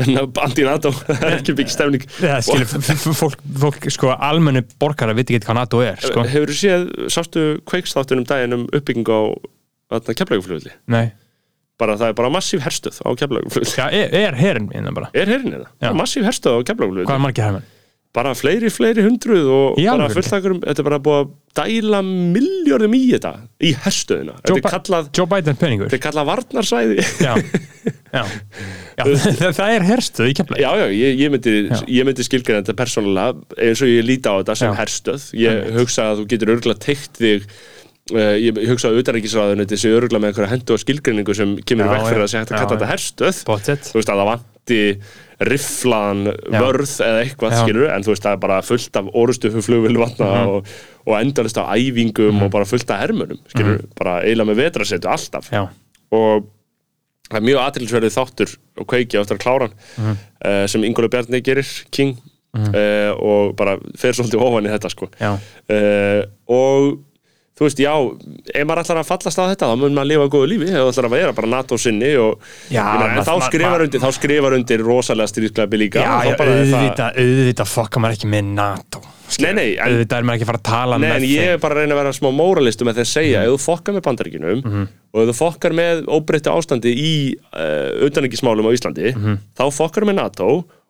en 0.00 0.14
anti-NATO, 0.24 0.92
það 1.08 1.26
er 1.28 1.34
ekki 1.36 1.54
mikið 1.58 1.74
stefning 1.74 2.06
ja, 2.24 2.38
skilur, 2.44 2.70
fólk, 3.18 3.42
fólk 3.64 3.88
sko, 3.92 4.14
almennu 4.16 4.62
borgara 4.80 5.12
viti 5.16 5.36
ekki 5.36 5.50
hvað 5.50 5.58
NATO 5.60 5.82
er 5.84 6.00
sko. 6.00 6.24
Hefur 6.24 6.54
þú 6.54 6.56
séð, 6.56 6.86
sástu 7.12 7.46
kveiksþáttun 7.68 8.22
um 8.22 8.28
daginn 8.28 8.56
um 8.56 8.66
uppbygging 8.72 9.12
á 9.12 9.20
keflæguflugulli? 10.08 10.72
Nei, 10.88 11.10
Bara 11.78 11.94
það 11.94 12.10
er 12.10 12.14
bara 12.18 12.30
massíf 12.32 12.64
herstöð 12.64 12.96
á 13.04 13.08
keflæguflugulli 13.20 13.76
já, 13.76 13.84
er, 13.92 14.14
er 14.18 14.38
herin 14.38 14.72
minna 14.72 14.90
bara 14.96 15.12
Er 15.14 15.28
herinn 15.30 15.52
eða? 15.60 15.68
Já. 15.84 15.92
Massíf 15.94 16.24
herstöð 16.26 16.58
á 16.58 16.60
keflæguflugulli 16.66 17.06
Hvað 17.06 17.20
er 17.20 17.22
margir 17.28 17.46
hermenn? 17.46 17.68
Bara 18.18 18.34
fleiri, 18.38 18.70
fleiri 18.74 19.04
hundruð 19.06 19.48
og 19.54 19.78
Í 19.80 19.86
bara 19.88 20.08
alvöru? 20.08 20.18
fullt 20.18 20.36
akkur 20.38 20.54
um, 20.56 20.60
þetta 20.66 20.82
er 20.84 20.88
bara 20.90 21.00
búið 21.06 21.20
að 21.22 21.34
dæla 21.58 22.00
miljörðum 22.06 22.94
í 22.98 23.02
þetta, 23.14 23.32
í 23.64 23.72
herstöðina 23.84 24.34
þetta 24.38 24.52
Joe, 24.52 24.58
er 24.58 24.64
Bi- 24.66 24.72
kallað, 24.74 25.08
Joe 25.18 25.28
Biden 25.32 25.58
peningur. 25.58 25.88
Þetta 25.90 25.98
er 25.98 26.04
kallað 26.08 26.28
varnarsvæði. 26.32 26.98
Já, 27.24 27.32
Já, 28.08 28.22
já 28.96 29.02
það, 29.08 29.50
það 29.58 29.72
er 29.74 29.84
herstuð 29.84 30.30
í 30.30 30.36
kemla 30.38 30.60
Já, 30.62 30.68
já, 30.80 30.84
ég, 30.96 31.18
ég 31.20 31.32
myndi, 31.34 31.54
Já. 31.68 32.04
myndi 32.08 32.24
skilgreina 32.24 32.62
þetta 32.64 32.76
persónulega 32.78 33.58
eins 33.68 33.82
og 33.84 33.90
ég 33.92 34.06
líti 34.08 34.30
á 34.32 34.34
þetta 34.40 34.56
sem 34.62 34.70
Já. 34.72 34.78
herstöð. 34.80 35.26
Ég 35.42 35.66
hugsa 35.76 36.06
að 36.12 36.22
þú 36.22 36.28
getur 36.32 36.52
örgulega 36.54 36.84
teikt 36.86 37.20
þig 37.20 37.44
uh, 38.14 38.34
ég 38.40 38.58
hugsa 38.70 38.90
utanrækisræðinu 38.94 39.64
þetta 39.66 39.78
sé 39.82 39.92
örgulega 39.94 40.22
með 40.24 40.30
einhverja 40.32 40.52
hendu 40.54 40.74
og 40.76 40.82
skilgreiningu 40.82 41.34
sem 41.36 41.56
kemur 41.68 41.88
Já, 41.88 41.92
vekk 41.96 42.08
fyrir 42.12 42.24
að 42.24 42.30
sé 42.32 42.38
hægt 42.42 42.52
að 42.52 42.58
kalla 42.62 42.76
þetta 42.76 42.90
herstöð. 42.92 43.40
Þú 43.92 43.98
veist 44.00 44.12
að 44.14 44.22
það 44.22 44.30
vanti 44.32 44.80
rifflaðan 45.48 46.22
Já. 46.28 46.58
vörð 46.60 46.92
eða 47.06 47.18
eitthvað 47.22 47.52
skilur 47.62 47.90
en 47.94 48.02
þú 48.06 48.10
veist 48.14 48.24
það 48.26 48.36
er 48.36 48.40
bara 48.42 48.58
fullt 48.66 48.96
af 49.00 49.10
orustufu 49.14 49.62
flugvilvatna 49.62 50.28
Mhm. 50.28 50.48
og, 50.48 50.72
og 51.06 51.14
endalist 51.20 51.58
af 51.62 51.70
æfingum 51.78 52.42
og 52.42 52.50
bara 52.50 52.64
fullt 52.68 52.90
af 52.90 53.00
hermunum 53.04 53.38
skilur, 53.52 53.84
bara 53.98 54.16
eiginlega 54.24 54.50
með 54.50 54.60
vetrasetu 54.64 55.08
alltaf. 55.08 55.50
Já, 55.54 55.68
og 56.12 56.48
það 57.30 57.38
er 57.38 57.46
mjög 57.46 57.60
aðtilsverðið 57.66 58.16
þáttur 58.18 58.56
og 58.80 58.86
kveiki 58.90 59.18
áttur 59.20 59.36
að 59.38 59.44
klára 59.44 59.68
uh, 59.70 60.66
sem 60.66 60.84
Ingólu 60.88 61.08
Bjarni 61.12 61.40
gerir, 61.44 61.68
King 61.92 62.16
uh, 62.56 63.12
og 63.20 63.54
bara 63.56 63.76
fer 64.00 64.12
svolítið 64.16 64.42
ofan 64.42 64.66
í 64.66 64.72
þetta 64.74 64.90
sko. 64.90 65.08
Og 66.48 66.98
þú 67.58 67.66
veist, 67.66 67.80
já, 67.82 67.92
ef 68.54 68.66
maður 68.68 68.82
ætlar 68.84 69.00
að 69.02 69.08
fallast 69.10 69.40
á 69.42 69.44
þetta 69.50 69.68
þá 69.72 69.76
mun 69.82 69.96
maður 69.98 70.10
lifa 70.12 70.28
góðu 70.30 70.48
lífi, 70.52 70.68
ef 70.70 70.78
þú 70.78 70.88
ætlar 70.92 71.08
að 71.10 71.14
vera 71.18 71.32
bara 71.40 71.52
NATO 71.56 71.78
sinni 71.82 72.12
og 72.22 72.38
Já, 72.70 72.82
meina, 72.86 73.08
en 73.18 73.26
þá 73.26 73.34
skrifar 73.48 73.84
undir, 73.88 74.02
þá 74.04 74.10
skrifar 74.18 74.56
undir 74.60 74.84
rosalega 74.86 75.32
styrklepi 75.32 75.80
líka 75.84 76.04
já, 76.04 76.12
það- 76.38 76.42
auðvitað, 76.48 77.18
auðvitað 77.24 77.72
fokkar 77.74 78.04
maður 78.06 78.18
ekki 78.20 78.30
með 78.36 78.52
NATO 78.58 79.04
Nei, 79.42 79.50
nei, 79.52 79.66
en- 79.76 79.90
Auðvitað 79.92 80.16
er 80.22 80.24
maður 80.24 80.38
ekki 80.38 80.44
að 80.46 80.48
fara 80.48 80.58
að 80.62 80.68
tala 80.70 80.96
Nei, 80.98 81.02
með 81.10 81.16
en 81.18 81.24
ég 81.28 81.50
er 81.52 81.58
bara 81.60 81.74
að 81.74 81.80
reyna 81.82 81.92
að 81.94 81.98
vera 82.00 82.12
smá 82.16 82.28
móralistu 82.32 82.86
með 82.88 82.94
því 82.96 83.02
að 83.04 83.10
segja, 83.10 83.42
ef 83.44 83.50
þú 83.52 83.58
fokkar 83.66 83.94
með 83.98 84.04
bandaríkinum 84.06 84.62
og 84.88 85.20
ef 85.20 85.28
þú 85.28 85.34
fokkar 85.36 85.74
með 85.76 86.00
óbreytti 86.16 86.48
ástandi 86.54 86.92
í 86.96 87.10
uh, 87.52 88.06
utanengismálum 88.08 88.64
á 88.64 88.72
Íslandi, 88.72 89.12
þá 89.58 89.64
fokkar 89.76 90.06
með 90.08 90.16
NATO 90.22 90.48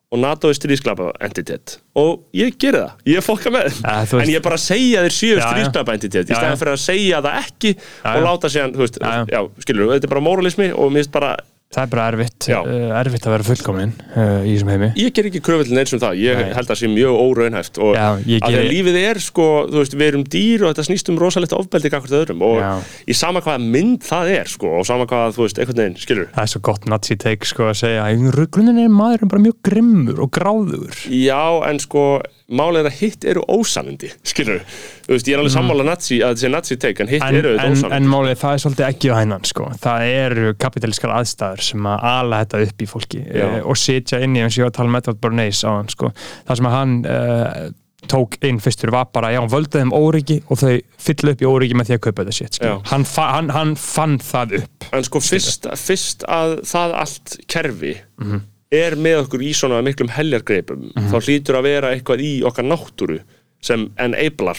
og 0.08 0.20
NATO 0.22 0.48
er 0.48 0.56
stríðsklapa 0.56 1.10
entitet 1.26 1.78
og 1.98 2.22
ég 2.36 2.54
geri 2.60 2.80
það, 2.80 2.92
ég 3.12 3.24
fokka 3.26 3.50
með. 3.52 3.68
Ja, 3.82 3.96
þú 4.08 4.16
veist- 4.20 4.24
en 4.28 4.34
ég 4.34 4.42
bara 4.46 4.56
segja 4.62 5.02
þér 5.04 5.14
já. 5.42 5.48
stríðsklapa 5.50 5.96
entitet 5.98 6.30
í 6.30 6.34
stæðan 6.38 6.60
fyrir 6.62 6.72
að 6.72 6.82
segja 6.84 7.20
það 7.26 7.38
ekki 7.44 7.72
og 8.14 8.22
láta 8.24 8.48
þú 8.72 8.80
já, 9.28 9.40
skilur 9.66 9.92
þetta 9.92 10.08
er 10.08 10.14
bara 10.14 10.24
móralismi 10.24 10.70
og 10.72 10.92
mér 10.92 11.02
finnst 11.04 11.12
bara 11.12 11.36
Það 11.68 11.82
er 11.84 11.88
bara 11.92 12.04
erfitt, 12.08 12.46
uh, 12.48 12.68
erfitt 12.96 13.26
að 13.28 13.32
vera 13.34 13.44
fullkominn 13.44 13.90
uh, 14.16 14.38
í 14.48 14.54
þessum 14.54 14.70
heimi. 14.72 14.86
Ég 14.96 15.10
ger 15.12 15.26
ekki 15.28 15.42
kröfullin 15.44 15.76
eins 15.82 15.90
og 15.92 16.00
það, 16.00 16.14
ég 16.22 16.38
Nei. 16.40 16.46
held 16.56 16.64
að 16.64 16.70
það 16.70 16.78
sé 16.80 16.88
mjög 16.94 17.18
óraunhæft 17.20 17.80
og 17.84 17.90
Já, 17.92 18.04
að 18.08 18.22
því 18.24 18.38
að 18.38 18.54
geri- 18.54 18.70
lífið 18.72 18.96
er 19.02 19.20
sko, 19.20 19.48
þú 19.68 19.82
veist, 19.82 19.96
við 20.00 20.08
erum 20.08 20.24
dýr 20.32 20.64
og 20.64 20.72
þetta 20.72 20.86
snýst 20.88 21.10
um 21.12 21.18
rosalegt 21.20 21.52
ofbeldi 21.58 21.90
gangvart 21.92 22.16
öðrum 22.22 22.46
og 22.48 22.56
Já. 22.62 22.70
í 23.04 23.18
sama 23.20 23.42
hvaða 23.44 23.60
mynd 23.76 24.00
það 24.08 24.32
er 24.38 24.48
sko, 24.54 24.72
og 24.80 24.88
sama 24.88 25.04
hvaða, 25.12 25.34
þú 25.36 25.44
veist, 25.44 25.60
einhvern 25.60 25.82
veginn, 25.84 26.00
skilur 26.06 26.30
Það 26.32 26.46
er 26.46 26.52
svo 26.54 26.64
gott 26.72 26.88
nazi 26.88 27.18
take 27.20 27.50
sko 27.52 27.68
að 27.68 27.76
segja 27.84 28.08
að 28.08 28.24
rugglunin 28.38 28.80
er 28.86 28.88
maðurinn 28.88 29.34
bara 29.36 29.44
mjög 29.44 29.60
grimmur 29.68 30.24
og 30.24 30.32
gráður 30.40 31.04
Já, 31.12 31.42
en 31.68 31.84
sko, 31.84 32.06
málið 32.48 32.78
er 32.80 32.86
að 32.88 32.98
hitt 33.02 33.24
eru 33.28 33.42
ósannindi, 33.52 34.08
skilur 34.24 34.62
þú 35.04 35.12
veist, 35.12 35.26
ég 35.28 35.34
er 35.36 35.40
alveg 35.42 35.52
sammála 35.52 35.84
nazi, 35.84 36.20
að 36.24 36.38
sé 36.40 36.48
nazi 36.52 36.76
take 36.80 37.02
en 37.04 37.10
hitt 37.12 37.22
Mm. 37.22 37.28
En, 37.28 37.36
eru 37.42 37.50
auðvitað 37.52 37.72
ósannindi 37.74 37.96
en 37.98 38.08
málið 38.14 38.38
það 38.40 38.54
er 38.54 38.62
svolítið 38.64 38.86
ekki 38.88 39.10
á 39.12 39.14
hænan 39.18 39.44
sko. 39.44 39.66
það 39.82 40.06
eru 40.12 40.54
kapitalískar 40.64 41.12
aðstæður 41.18 41.62
sem 41.66 41.90
að 41.92 42.06
ala 42.12 42.38
þetta 42.44 42.62
upp 42.68 42.80
í 42.80 42.88
fólki 42.88 43.20
uh, 43.28 43.58
og 43.68 43.76
sitja 43.76 44.22
inn 44.24 44.36
í 44.38 44.40
eins 44.46 44.56
og 44.56 44.62
ég 44.62 44.68
var 44.68 44.72
að 44.72 44.78
tala 44.80 44.94
með 44.94 45.02
Edward 45.04 45.20
Bernays 45.26 45.60
á 45.64 45.70
hann 45.76 45.92
sko. 45.92 46.12
það 46.48 46.56
sem 46.62 46.70
að 46.70 46.76
hann 46.78 46.96
uh, 47.04 47.68
tók 48.08 48.36
inn 48.46 48.60
fyrstur 48.62 48.92
var 48.94 49.08
bara, 49.12 49.32
já, 49.34 49.40
hann 49.42 49.50
völdaði 49.52 49.84
um 49.90 49.92
óryggi 49.98 50.36
og 50.48 50.60
þau 50.60 50.76
fylla 51.02 51.32
upp 51.34 51.42
í 51.42 51.48
óryggi 51.50 51.76
með 51.76 51.88
því 51.90 51.96
að 51.98 52.04
kaupa 52.06 52.22
þetta 52.24 52.36
shit 52.38 52.54
sko. 52.60 52.76
hann, 52.88 53.04
fa 53.04 53.24
hann, 53.34 53.50
hann 53.52 53.74
fann 53.76 54.16
það 54.22 54.60
upp 54.62 54.86
En 54.94 55.04
sko, 55.04 55.20
fyrst, 55.20 55.66
fyrst 55.76 56.24
að 56.30 56.60
það 56.64 56.94
allt 57.04 57.36
kerfi 57.50 57.96
Mhm. 58.22 58.46
Er 58.70 58.96
með 59.00 59.22
okkur 59.24 59.42
í 59.48 59.52
svona 59.56 59.78
miklum 59.86 60.10
heljargreipum 60.12 60.90
þá 61.08 61.16
hlýtur 61.24 61.56
að 61.60 61.68
vera 61.70 61.92
eitthvað 61.94 62.20
í 62.26 62.32
okkar 62.44 62.66
náttúru 62.68 63.20
sem 63.64 63.86
enablar 63.98 64.58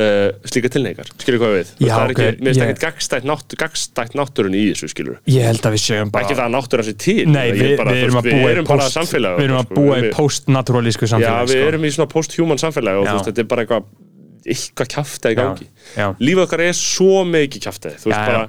uh, 0.00 0.30
slíka 0.48 0.70
tilneigar 0.72 1.10
skilur 1.20 1.40
hvað 1.42 1.54
við? 1.58 1.72
Já, 1.84 1.92
það 1.92 2.04
er 2.06 2.12
ekki, 2.14 2.24
ok, 2.30 2.40
mér 2.40 2.48
finnst 2.50 2.60
ég- 2.60 2.70
ekkert 2.70 2.84
gagstætt, 2.86 3.26
nátt, 3.28 3.56
gagstætt 3.60 4.16
náttúrunni 4.18 4.62
í 4.64 4.70
þessu 4.72 4.88
skilur 4.94 5.18
ég 5.30 5.46
held 5.50 5.66
að 5.68 5.76
við 5.76 5.84
séum 5.84 6.12
bara 6.14 6.24
ekki 6.26 6.38
það 6.38 6.46
að 6.48 6.54
náttúran 6.56 6.88
sé 6.88 6.94
til 7.04 7.18
Nei, 7.28 7.46
við, 7.52 7.76
bara, 7.80 7.94
við 7.94 8.04
erum 8.06 8.20
að 8.20 8.28
búa 8.30 8.40
við 8.40 8.54
erum 8.54 8.68
bara 8.70 8.86
post, 8.86 8.96
samfélag 8.98 9.38
við 9.40 9.48
erum 9.48 9.60
að 9.60 9.66
sko, 9.68 9.78
búa 9.80 9.98
í 10.00 10.12
post-naturalísku 10.16 11.04
Já, 11.06 11.12
samfélag 11.14 11.50
við 11.50 11.56
sko. 11.60 11.68
erum 11.72 11.84
í 11.84 11.92
svona 11.96 12.12
post-human 12.16 12.62
samfélag 12.64 13.00
og 13.02 13.06
Já. 13.06 13.12
veist, 13.18 13.28
þetta 13.30 13.44
er 13.44 13.50
bara 13.52 13.66
eitthvað 13.66 13.84
eitthvað 14.50 14.94
Já, 14.96 15.34
gangi 15.36 15.66
já. 16.00 16.06
lífið 16.18 16.44
okkar 16.46 16.62
er 16.64 16.76
svo 16.80 17.24
mikið 17.28 17.66
Já, 17.68 17.72
bara, 18.08 18.42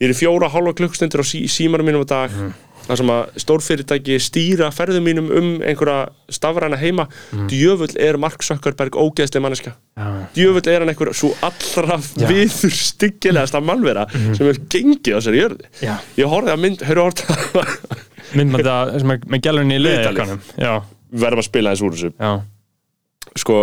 ég 0.00 0.08
er 0.08 0.14
í 0.14 0.16
fjóra 0.16 0.48
hálfa 0.54 0.72
klukkstundir 0.78 1.20
á 1.20 1.26
sí, 1.26 1.44
símarum 1.52 1.86
mínum 1.90 2.06
á 2.06 2.08
dag 2.08 2.30
Mhm. 2.32 2.52
Þar 2.88 2.96
sem 3.02 3.10
að 3.12 3.38
stórfyrirtæki 3.44 4.16
stýra 4.24 4.70
ferðum 4.74 5.04
mínum 5.04 5.28
um 5.38 5.48
einhverja 5.60 6.08
stafræna 6.32 6.78
heima 6.80 7.04
djöfull 7.50 7.92
er 8.00 8.16
Mark 8.18 8.42
Zuckerberg 8.42 8.96
ógeðslega 8.96 9.44
manneska. 9.44 9.74
Já. 9.98 10.06
djöfull 10.34 10.66
er 10.72 10.80
hann 10.84 10.88
einhver 10.94 11.12
svo 11.14 11.30
allra 11.44 11.98
viður 12.28 12.72
styggilegasta 12.80 13.60
mannvera 13.60 14.06
sem 14.10 14.46
hefur 14.46 14.62
gengið 14.72 15.16
á 15.16 15.20
sér 15.20 15.36
jörði 15.42 15.68
Mhm. 15.68 15.82
Já. 15.84 15.94
ég 16.16 16.32
horfði 16.32 16.54
að 16.56 16.62
mynd, 16.64 16.78
höfðu 16.88 17.04
hort 17.04 17.24
myndmænda 18.34 18.76
sem 19.00 19.10
er 19.10 19.18
með 19.26 19.40
gælunni 19.46 19.76
í 19.78 19.82
já, 20.58 20.72
verðum 21.12 21.42
að 21.42 21.48
spila 21.48 21.72
þess 21.74 21.82
úr 21.86 21.92
þessu 21.96 22.12
já, 22.18 22.32
sko, 23.36 23.58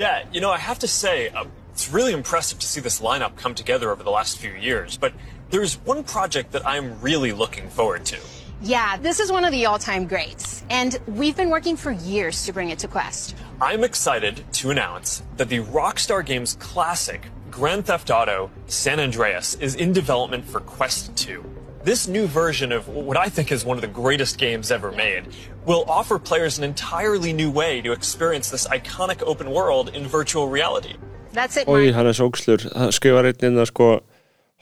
Yeah, 0.00 0.22
you 0.32 0.40
know, 0.40 0.50
I 0.50 0.56
have 0.56 0.78
to 0.78 0.88
say, 0.88 1.28
uh, 1.28 1.44
it's 1.74 1.92
really 1.92 2.14
impressive 2.14 2.58
to 2.60 2.66
see 2.66 2.80
this 2.80 3.00
lineup 3.02 3.36
come 3.36 3.54
together 3.54 3.90
over 3.92 4.02
the 4.02 4.08
last 4.10 4.38
few 4.38 4.52
years, 4.58 4.96
but 4.96 5.12
there's 5.50 5.76
one 5.84 6.04
project 6.04 6.52
that 6.52 6.62
I'm 6.64 6.94
really 7.02 7.32
looking 7.32 7.68
forward 7.68 8.06
to. 8.06 8.16
Yeah, 8.62 8.98
this 8.98 9.20
is 9.20 9.32
one 9.32 9.44
of 9.44 9.52
the 9.52 9.64
all 9.66 9.78
time 9.78 10.06
greats. 10.06 10.62
And 10.68 10.98
we've 11.06 11.36
been 11.36 11.48
working 11.48 11.76
for 11.76 11.92
years 11.92 12.44
to 12.44 12.52
bring 12.52 12.68
it 12.70 12.78
to 12.80 12.88
Quest. 12.88 13.34
I'm 13.60 13.82
excited 13.84 14.44
to 14.52 14.70
announce 14.70 15.22
that 15.38 15.48
the 15.48 15.60
Rockstar 15.60 16.24
Games 16.24 16.56
classic 16.60 17.28
Grand 17.50 17.86
Theft 17.86 18.10
Auto 18.10 18.50
San 18.66 19.00
Andreas 19.00 19.54
is 19.54 19.74
in 19.74 19.92
development 19.94 20.44
for 20.44 20.60
Quest 20.60 21.16
2. 21.16 21.42
This 21.84 22.06
new 22.06 22.26
version 22.26 22.70
of 22.72 22.86
what 22.88 23.16
I 23.16 23.30
think 23.30 23.50
is 23.50 23.64
one 23.64 23.78
of 23.78 23.80
the 23.80 23.88
greatest 23.88 24.36
games 24.36 24.70
ever 24.70 24.92
made 24.92 25.24
will 25.64 25.84
offer 25.88 26.18
players 26.18 26.58
an 26.58 26.64
entirely 26.64 27.32
new 27.32 27.50
way 27.50 27.80
to 27.80 27.92
experience 27.92 28.50
this 28.50 28.66
iconic 28.68 29.22
open 29.22 29.50
world 29.50 29.88
in 29.94 30.06
virtual 30.06 30.48
reality. 30.48 30.96
That's 31.32 31.56
it, 31.56 31.66
oi, 31.66 31.84
Mark. 31.84 31.94
hann 31.94 32.06
er 32.06 32.12
svo 32.12 32.28
ógslur 32.28 32.60
það 32.68 32.92
skrifar 32.92 33.28
einn 33.30 33.44
inn 33.48 33.60
að 33.62 33.70
sko 33.70 33.88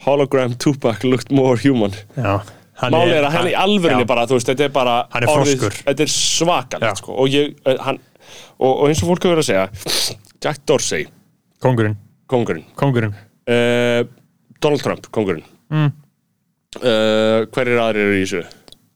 hologram 0.05 0.55
Tupac 0.55 1.03
looked 1.03 1.31
more 1.31 1.57
human 1.57 1.91
já 2.15 2.39
Hann 2.39 2.58
Málið 2.79 3.15
er 3.17 3.27
að 3.27 3.35
hann 3.35 3.49
í 3.49 3.55
alvörinni 3.59 4.05
já. 4.05 4.09
bara, 4.09 4.25
þú 4.29 4.37
veist, 4.37 4.51
þetta 4.51 4.65
er 4.65 4.75
bara 4.75 4.95
Hann 5.11 5.25
er 5.25 5.31
orðið- 5.33 5.63
froskur. 5.63 5.79
Þetta 5.89 6.05
er 6.05 6.11
svakalegt, 6.13 7.01
sko 7.01 7.15
og, 7.15 7.31
ég, 7.33 7.55
eh, 7.65 7.79
hann, 7.85 7.99
og, 8.59 8.71
og 8.71 8.85
eins 8.87 9.01
og 9.03 9.09
fólk 9.11 9.25
hefur 9.25 9.35
verið 9.35 9.43
að 9.43 9.49
segja 9.49 10.19
Jack 10.39 10.61
Dorsey, 10.69 11.07
Kongurinn, 11.59 11.97
kongurinn 12.31 12.63
kongurinn 12.79 13.15
uh, 13.15 14.03
Donald 14.63 14.85
Trump, 14.85 15.09
kongurinn 15.11 15.43
mm. 15.73 15.91
uh, 16.79 17.47
Hverjir 17.51 17.81
aðrir 17.83 18.05
eru 18.05 18.21
í 18.21 18.23
þessu? 18.23 18.45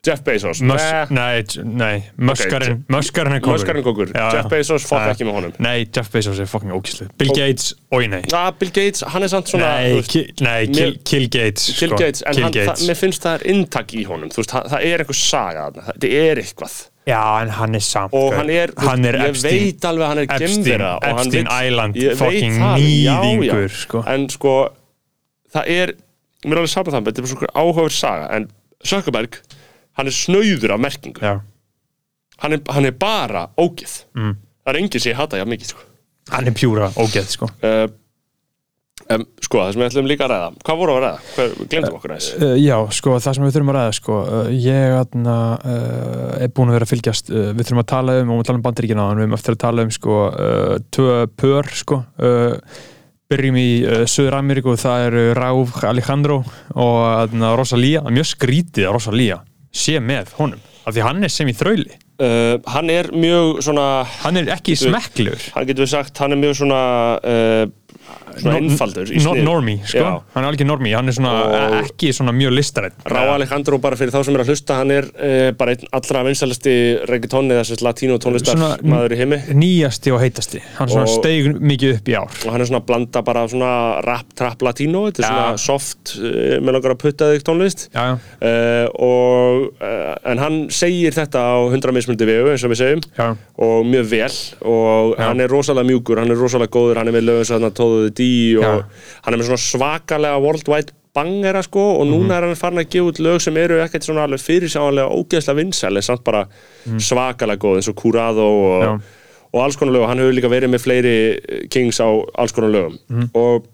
Jeff 0.04 0.20
Bezos 0.26 0.60
Mös, 0.60 0.82
nei, 1.16 1.44
nei, 1.64 2.04
Möskarinn 2.20 2.82
Möskarinn 2.92 3.38
er 3.38 3.40
kongurinn 3.40 3.54
Möskarinn 3.56 3.84
kongur. 3.86 4.10
Jeff 4.34 4.50
Bezos, 4.52 4.84
fuck 4.84 5.00
Ja. 5.00 5.14
ekki 5.14 5.24
með 5.24 5.38
honum. 5.38 5.54
Nei, 5.64 5.86
Jeff 5.96 6.10
Bezos 6.12 6.40
er 6.44 6.46
fucking 6.52 6.74
ókýslu 6.76 7.06
Bill 7.18 7.32
Gates, 7.38 7.70
oi 7.96 8.08
nei 8.12 8.20
ah, 8.36 8.50
Bill 8.52 8.72
Gates, 8.76 9.00
hann 9.14 9.24
er 9.24 9.32
samt 9.32 9.48
svona 9.48 9.70
Nei, 9.78 9.94
veist, 9.96 10.12
ki, 10.12 10.26
nei 10.44 10.66
kill, 10.68 10.76
mér- 10.92 10.98
kill 11.08 11.28
Gates 11.32 11.70
Bill 11.80 11.94
sko. 11.94 12.00
Gates, 12.02 12.22
en 12.28 12.34
Kill 12.36 12.44
hann, 12.44 12.52
Gates. 12.58 12.82
það, 12.84 12.90
mér 12.92 13.00
finnst 13.00 13.24
það 13.24 13.38
er 13.40 13.48
inntak 13.54 13.94
í 13.96 14.04
honum 14.10 14.34
þú 14.36 14.42
veist, 14.44 14.52
það, 14.58 14.68
það 14.74 14.88
er 14.92 15.06
einhver 15.06 15.20
saga 15.22 15.66
þetta 15.78 16.12
er 16.20 16.44
eitthvað 16.44 16.76
Já, 17.08 17.22
en 17.44 17.50
hann 17.62 17.76
er 17.76 17.84
samt 17.88 18.14
og 18.16 18.30
gaur. 18.32 18.38
hann 18.42 18.50
er, 18.50 18.72
hann 18.84 19.06
er 19.08 19.18
ég 19.22 19.30
Epstein, 19.32 19.64
veit 19.64 19.88
alveg 19.88 20.08
hann 20.12 20.18
er 20.20 20.28
Epstein, 20.28 20.64
gemvera 20.64 20.92
og 21.00 21.08
Epstein 21.14 21.48
vill- 21.48 21.68
Island 21.68 21.96
það, 21.96 22.38
já, 23.08 23.18
nýðingur 23.24 23.72
sko. 23.80 24.04
en 24.08 24.28
sko 24.36 24.54
það 25.56 25.64
er, 25.80 25.96
mér 26.44 26.58
er 26.58 26.62
alveg 26.66 26.76
saman 26.76 26.92
það 26.92 27.08
þetta 27.08 27.20
er 27.20 27.28
bara 27.28 27.34
svona 27.34 27.56
áhugaður 27.64 27.96
saga 28.04 28.30
en 28.36 28.48
Zuckerberg, 28.84 29.38
hann 29.98 30.10
er 30.10 30.16
snauður 30.18 30.76
af 30.76 30.84
merkingu. 30.84 31.34
Hann 32.44 32.58
er, 32.58 32.62
hann 32.74 32.88
er 32.90 32.96
bara 32.98 33.48
ógið 33.62 34.00
mm. 34.18 34.38
það 34.64 34.72
er 34.72 34.80
enginn 34.82 35.04
sem 35.04 35.14
ég 35.14 35.20
hata 35.20 35.40
já 35.40 35.46
mikið 35.48 35.74
sko. 35.74 35.84
hann 36.34 36.50
er 36.50 36.56
pjúra 36.58 36.90
ógeð 37.00 37.30
sko. 37.30 37.50
uh, 37.64 37.86
um, 39.12 39.26
sko, 39.44 39.60
það 39.60 39.74
sem 39.74 39.84
við 39.84 39.90
ætlum 39.90 40.10
líka 40.10 40.26
að 40.26 40.34
ræða. 40.34 40.50
Hvað 40.66 40.80
voru 40.82 40.96
að 40.96 41.04
ræða, 41.04 41.20
Hver, 41.36 41.54
glemdum 41.72 41.98
okkur 42.00 42.14
aðeins. 42.16 42.30
Uh, 42.40 42.56
já, 42.60 42.76
sko, 42.98 43.18
það 43.20 43.38
sem 43.38 43.46
við 43.46 43.56
þurfum 43.58 43.74
að 43.74 43.78
ræða 43.80 43.94
sko, 44.00 44.18
uh, 44.24 44.50
ég 44.66 44.96
atna, 44.98 45.38
uh, 45.60 46.32
er 46.40 46.56
búin 46.56 46.72
að 46.72 46.80
vera 46.80 46.90
að 46.90 46.94
fylgjast 46.94 47.32
uh, 47.34 47.46
við 47.52 47.70
þurfum 47.70 47.84
að 47.84 47.90
tala 47.94 48.18
um, 48.22 48.34
og 48.34 48.42
við 48.42 48.50
tala 48.50 48.62
um 48.62 48.66
bandaríkina 48.68 49.08
við 49.12 49.24
erum 49.28 49.38
eftir 49.38 49.58
að 49.58 49.62
tala 49.68 49.88
um 49.88 49.94
sko, 49.94 50.20
uh, 50.32 50.76
tvö 50.98 51.16
pör 51.44 51.72
sko, 51.84 52.02
uh, 52.24 52.84
byrjum 53.32 53.62
í 53.62 53.70
uh, 53.86 54.04
Söður 54.10 54.40
Ameríku 54.42 54.76
það 54.80 55.08
eru 55.08 55.26
Raúf 55.38 55.80
Alejandro 55.88 56.44
og 56.74 57.00
atna, 57.08 57.56
Rosalía, 57.60 58.04
mjög 58.10 58.34
skrítið 58.34 58.92
Rosalía 58.92 59.42
sé 59.74 60.00
með 60.04 60.34
honum 60.40 60.62
af 60.84 60.96
því 60.96 61.06
hann 61.06 61.24
er 61.24 61.32
sem 61.32 61.48
í 61.48 61.56
þrauli, 61.56 61.94
uh, 62.24 62.58
hann 62.74 62.92
er 62.92 63.10
mjög 63.16 63.62
svona 63.66 63.88
hann 64.24 64.40
er 64.42 64.52
ekki 64.58 64.76
smekkljur 64.80 65.50
hann 65.56 65.70
getur 65.70 65.86
við 65.86 65.94
sagt, 65.96 66.20
hann 66.20 66.36
er 66.36 66.42
mjög 66.42 66.60
svona 66.64 66.82
uh, 67.24 67.64
svona 68.42 68.58
einfaldur 68.60 69.12
í 69.14 69.20
snið. 69.22 69.44
normie, 69.44 69.80
sko, 69.86 69.98
Já. 70.00 70.22
hann 70.34 70.44
er 70.46 70.50
algjör 70.52 70.68
normie 70.70 70.96
hann 70.96 71.08
er 71.08 71.14
svona 71.18 71.34
Og- 71.44 71.78
ekki 71.84 72.14
svona 72.14 72.32
mjög 72.34 72.54
listarætt 72.58 72.94
Rá 73.06 73.22
Alejandro 73.36 73.78
bara 73.80 73.96
fyrir 73.96 74.12
þá 74.14 74.24
sem 74.26 74.36
er 74.36 74.44
að 74.44 74.50
hlusta 74.54 74.76
hann 74.80 74.92
er 74.92 75.04
uh, 75.14 75.52
bara 75.58 75.72
einn 75.76 75.88
allra 75.94 76.24
vinsalasti 76.24 76.76
reggaeton 77.10 77.52
eða 77.52 77.64
þessi 77.64 77.84
latínó 77.84 78.18
tónlistar 78.20 78.58
Svona- 78.58 78.78
maður 78.84 79.14
í 79.16 79.18
heimi. 79.22 79.38
nýjasti 79.54 80.12
og 80.14 80.20
heitasti. 80.22 80.62
Hann 80.78 80.88
svona 80.90 81.08
Og- 81.08 81.18
steig 81.20 81.52
mikið 81.62 81.96
upp 81.98 82.08
í 82.10 82.16
ár. 82.18 82.30
Og 82.46 82.52
hann 82.52 82.62
er 82.62 82.66
svona 82.66 82.82
að 82.82 82.86
blanda 82.88 83.22
bara 83.24 83.48
svona 83.48 84.02
rap, 84.06 84.26
trap, 84.36 84.60
latínó 84.62 85.06
þetta 85.12 85.20
er 85.20 85.28
Já. 85.28 85.34
svona 85.34 85.58
soft, 85.60 86.16
uh, 86.20 86.60
með 86.64 86.72
langar 86.78 86.92
að 86.96 87.00
putta 87.04 87.26
þig 87.34 87.44
tónlist. 87.44 87.88
Já, 87.94 88.04
já, 88.04 88.20
uh, 88.42 88.88
og 89.04 89.74
uh, 89.82 90.16
en 90.32 90.38
hann 90.42 90.58
segir 90.74 91.12
þetta 91.16 91.40
á 91.44 91.58
100 91.70 91.92
mismundi 91.96 92.26
vegu 92.28 92.50
eins 92.54 92.64
og 92.66 92.72
við 92.74 92.80
segjum. 92.82 93.04
Já, 93.18 93.28
og 93.58 93.86
mjög 93.86 94.06
vel. 94.14 94.32
Og 94.66 95.16
hann 95.20 95.42
er 95.44 95.48
rosalega 95.52 95.88
mjúkur, 95.88 96.20
hann 96.22 96.32
er 96.34 96.40
rosalega 96.40 96.72
góður 96.74 96.98
hann 97.02 97.08
er 97.12 97.18
með 97.18 97.28
lögum 97.30 97.46
sem 97.50 97.62
hann 97.62 97.72
tóðuði 97.78 98.14
dí 98.24 98.34
og 98.58 98.84
hann 99.26 99.34
er 99.36 99.40
með 99.44 99.50
svona 99.52 99.66
svakalega 99.70 100.42
worldwide 100.44 100.96
bangera 101.14 101.62
sko 101.62 101.82
og 102.00 102.08
Mhm. 102.08 102.14
núna 102.14 102.38
er 102.40 102.48
hann 102.48 102.56
farin 102.58 102.80
að 102.82 102.90
gefa 102.90 103.12
út 103.12 103.20
lög 103.22 103.42
sem 103.44 103.58
eru 103.62 103.76
ekkert 103.84 104.08
svona 104.08 104.24
alveg 104.26 104.42
fyrirsjáanlega 104.42 105.12
ógeðslega 105.14 105.60
vinsæli 105.60 106.02
samt 106.02 106.24
bara 106.26 106.48
svakalega 106.98 107.62
góð 107.62 107.76
eins 107.78 107.90
og 107.92 107.96
Curado 108.02 108.48
og. 108.48 108.84
Já. 108.88 109.00
og 109.54 109.62
alls 109.62 109.76
konar 109.78 109.94
lög, 109.94 110.08
hann 110.10 110.18
hefur 110.18 110.34
líka 110.34 110.50
verið 110.50 110.72
með 110.74 110.82
fleiri 110.82 111.70
kings 111.70 112.00
á 112.02 112.10
alls 112.42 112.52
konar 112.58 112.72
lögum 112.74 112.98
Mhm. 113.10 113.30
og 113.38 113.68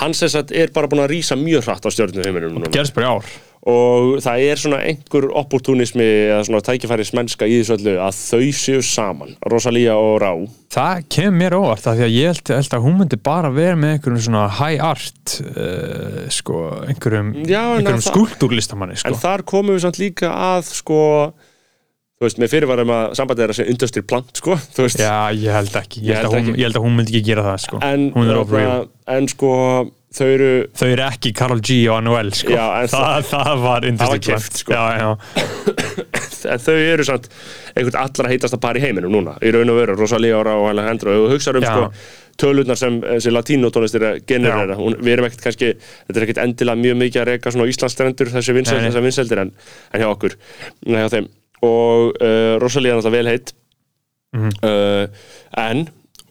hann 0.00 0.14
sem 0.14 0.28
sagt 0.28 0.50
er 0.52 0.68
bara 0.74 0.88
búin 0.88 1.04
að 1.04 1.12
rísa 1.12 1.36
mjög 1.38 1.62
hratt 1.68 1.84
á 1.86 1.90
stjórnum 1.92 2.24
heiminum 2.24 2.62
gerðs 2.72 2.90
bara 2.94 3.06
í 3.06 3.10
ár 3.20 3.24
og 3.62 4.16
það 4.24 4.40
er 4.42 4.58
svona 4.58 4.78
einhver 4.82 5.28
opportunismi 5.38 6.02
eða 6.32 6.40
svona 6.48 6.62
tækifæris 6.66 7.12
mennska 7.14 7.46
í 7.46 7.60
þessu 7.60 7.76
öllu 7.76 7.92
að 8.02 8.16
þau 8.18 8.48
séu 8.58 8.80
saman, 8.82 9.36
Rosalía 9.52 9.94
og 9.94 10.16
Rá. 10.22 10.32
Það 10.74 11.04
kemur 11.14 11.36
mér 11.38 11.56
óvart 11.60 11.86
af 11.86 11.94
því 12.00 12.06
að 12.08 12.16
ég 12.16 12.32
held, 12.32 12.52
held 12.56 12.74
að 12.74 12.82
hún 12.88 12.98
myndi 12.98 13.20
bara 13.22 13.52
vera 13.54 13.78
með 13.78 13.94
einhverjum 13.94 14.24
svona 14.26 14.42
high 14.58 14.82
art 14.82 15.36
uh, 15.46 16.18
sko, 16.34 16.64
einhverjum, 16.90 17.30
en 17.38 17.54
einhverjum 17.54 18.04
skúltúrlistamanni 18.08 18.98
sko. 18.98 19.12
en 19.14 19.20
þar 19.22 19.46
komum 19.54 19.76
við 19.76 19.86
samt 19.86 20.02
líka 20.02 20.32
að 20.34 20.66
sko, 20.82 21.00
þú 22.18 22.26
veist, 22.26 22.42
með 22.42 22.54
fyrirvarum 22.56 22.94
að 22.98 23.14
sambandið 23.20 23.46
er 23.46 23.54
að 23.54 23.60
segja 23.60 23.76
industry 23.76 24.02
plant, 24.02 24.34
sko 24.42 24.58
þú 24.74 24.88
veist, 24.88 25.06
já, 25.06 25.14
ég 25.38 25.54
held 25.60 25.78
ekki 25.84 26.02
ég, 26.02 26.10
Ég 26.10 26.18
held 26.18 26.26
held 26.26 26.34
að 26.34 26.38
hún, 26.50 26.58
ég 26.58 26.66
held 26.66 26.82
að 26.82 26.86
hún 26.88 26.98
myndi 26.98 27.14
ekki 27.14 27.28
gera 27.30 27.46
það 27.52 27.64
sko. 27.68 27.82
en, 27.86 28.08
hún 28.18 28.26
er 28.34 28.42
þarna- 28.42 28.86
en 29.20 29.30
sko 29.30 29.52
þau 30.12 30.26
eru 30.28 30.48
þau 30.76 30.86
eru 30.92 31.04
ekki 31.06 31.32
Karol 31.36 31.60
G 31.64 31.76
og 31.88 31.98
Anuel 32.00 32.32
sko. 32.36 32.52
Já, 32.52 32.64
en 32.82 32.90
það, 32.92 33.28
það 33.30 33.62
var 33.66 33.86
industry 33.88 34.18
var 34.18 34.24
plant. 34.26 34.58
sko. 34.60 34.72
en 36.52 36.64
þau 36.66 36.74
eru 36.76 37.06
samt 37.08 37.28
einhvern 37.76 38.00
allra 38.02 38.32
heitasta 38.32 38.58
par 38.60 38.76
í 38.76 38.82
heiminum 38.84 39.12
núna 39.14 39.36
í 39.44 39.52
raun 39.54 39.70
og 39.72 39.78
veru, 39.78 39.96
Rosalía 40.00 40.36
og 40.40 40.44
Rá 40.48 40.52
og 40.58 40.68
Alejandro 40.72 41.14
og 41.16 41.24
þú 41.30 41.36
hugsaður 41.36 41.62
um 41.62 41.68
sko 41.68 41.86
tölurnar 42.42 42.78
sem 42.80 42.94
þessi 43.04 43.30
latínótónlistir 43.32 44.04
generera, 44.26 44.72
Já. 44.72 44.78
hún, 44.80 44.94
við 45.04 45.12
erum 45.14 45.26
ekkert 45.28 45.42
kannski 45.46 45.72
þetta 45.76 46.16
er 46.16 46.24
ekkert 46.26 46.40
endilega 46.46 46.80
mjög 46.80 46.96
mikið 47.02 47.22
að 47.22 47.28
reyka 47.28 47.52
svona 47.52 47.66
Íslandsstrendur 47.70 48.30
þessi 48.32 48.54
vinsældir 48.56 49.42
en, 49.44 49.50
en 49.92 50.00
hjá 50.02 50.08
okkur, 50.08 50.36
hjá 50.88 51.20
og 51.62 52.16
uh, 52.18 52.56
Rosalía 52.58 52.94
er 52.94 52.98
náttúrulega 52.98 53.18
vel 53.18 53.32
heitt 53.34 53.52
Mhm. 54.32 54.48
uh, 54.64 55.06
en 55.60 55.82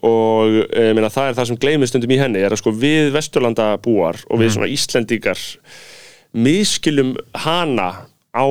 og 0.08 0.56
ég 0.56 0.96
meina, 0.98 1.12
það 1.14 1.30
er 1.30 1.36
það 1.40 1.50
sem 1.50 1.60
gleymið 1.62 1.92
stundum 1.92 2.14
í 2.16 2.20
henni 2.22 2.42
er 2.42 2.54
að 2.54 2.62
sko 2.64 2.74
við 2.74 3.12
Vesturlanda 3.16 3.74
búar 3.84 4.20
og 4.30 4.42
við 4.42 4.56
svona 4.56 4.72
Íslendingar 4.72 5.42
miskilum 6.32 7.14
hana 7.44 7.90
á 8.32 8.48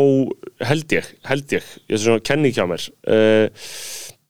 held 0.69 0.93
ég, 0.93 1.09
held 1.27 1.57
ég 1.57 1.67
ég 1.89 1.97
er 1.97 2.03
svona 2.03 2.25
kenning 2.25 2.55
hjá 2.55 2.67
mér 2.69 2.85
uh, 3.09 3.49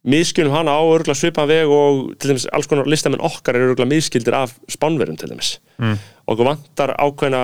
miskilum 0.06 0.54
hana 0.54 0.76
á 0.78 0.82
örgulega 0.82 1.18
svipan 1.18 1.50
veg 1.50 1.68
og 1.74 2.14
til 2.16 2.32
dæmis 2.32 2.46
alls 2.54 2.70
konar 2.70 2.88
listamenn 2.88 3.24
okkar 3.26 3.58
eru 3.58 3.74
örgulega 3.74 3.90
miskildir 3.90 4.36
af 4.38 4.54
spánverum 4.70 5.18
til 5.20 5.32
dæmis 5.32 5.58
mm. 5.82 5.98
okkur 6.30 6.52
vantar 6.52 6.94
ákveðna 6.96 7.42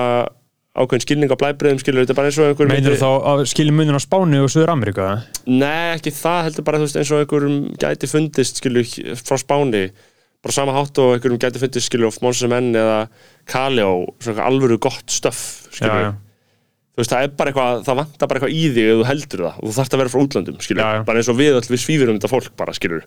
ákveðin 0.77 1.03
skilning 1.05 1.31
á 1.33 1.37
blæbreyðum 1.41 1.79
skilur 1.81 2.05
þetta 2.05 2.17
bara 2.17 2.29
eins 2.29 2.37
og 2.41 2.51
einhver 2.51 2.69
meinir 2.71 2.97
þá 2.99 3.07
að 3.31 3.41
skilja 3.51 3.73
munin 3.75 3.97
á 3.97 4.01
Spáni 4.03 4.41
og 4.43 4.51
Suður 4.53 4.73
Ameríku 4.75 5.01
eða? 5.03 5.23
Nei, 5.49 5.95
ekki 5.95 6.13
það 6.15 6.43
heldur 6.47 6.67
bara 6.67 6.81
þú 6.81 6.87
veist, 6.87 6.99
eins 7.01 7.13
og 7.15 7.23
einhverjum 7.23 7.57
gæti 7.81 8.11
fundist 8.11 8.61
skilur 8.61 8.93
frá 9.21 9.41
Spáni 9.41 9.83
bara 10.45 10.53
sama 10.53 10.75
hátt 10.77 11.01
og 11.01 11.15
einhverjum 11.15 11.41
gæti 11.41 11.63
fundist 11.63 11.89
skilur 11.89 12.11
of 12.11 12.21
Monsen 12.21 12.53
Menn 12.53 12.71
eða 12.77 13.01
Kali 13.49 13.83
og 13.83 14.13
svona 14.21 14.45
alvöru 14.47 14.77
gott 14.77 15.09
stöff 15.11 15.67
skilur 15.73 15.97
Já, 15.97 16.07
já. 16.11 16.15
Þú 16.97 17.03
veist, 17.03 17.11
það 17.13 17.23
er 17.27 17.33
bara 17.37 17.51
eitthvað, 17.51 17.81
það 17.85 17.97
vantar 17.99 18.29
bara 18.31 18.39
eitthvað 18.39 18.53
í 18.57 18.61
þig 18.73 18.87
ef 18.89 18.95
þú 18.97 19.03
heldur 19.07 19.41
það. 19.45 19.57
Og 19.61 19.67
þú 19.67 19.73
þarft 19.77 19.93
að 19.93 19.99
vera 20.01 20.11
frá 20.13 20.21
útlöndum 20.23 20.55
skilur, 20.65 20.81
Já, 20.81 20.87
já. 20.97 21.01
bara 21.05 21.21
eins 21.21 21.29
og 21.29 21.37
við 21.37 21.57
öll 21.59 21.67
við 21.69 21.81
svífur 21.83 22.09
um 22.11 22.17
þetta 22.17 22.31
fólk 22.31 22.47
bara 22.57 22.73
skilur 22.73 23.03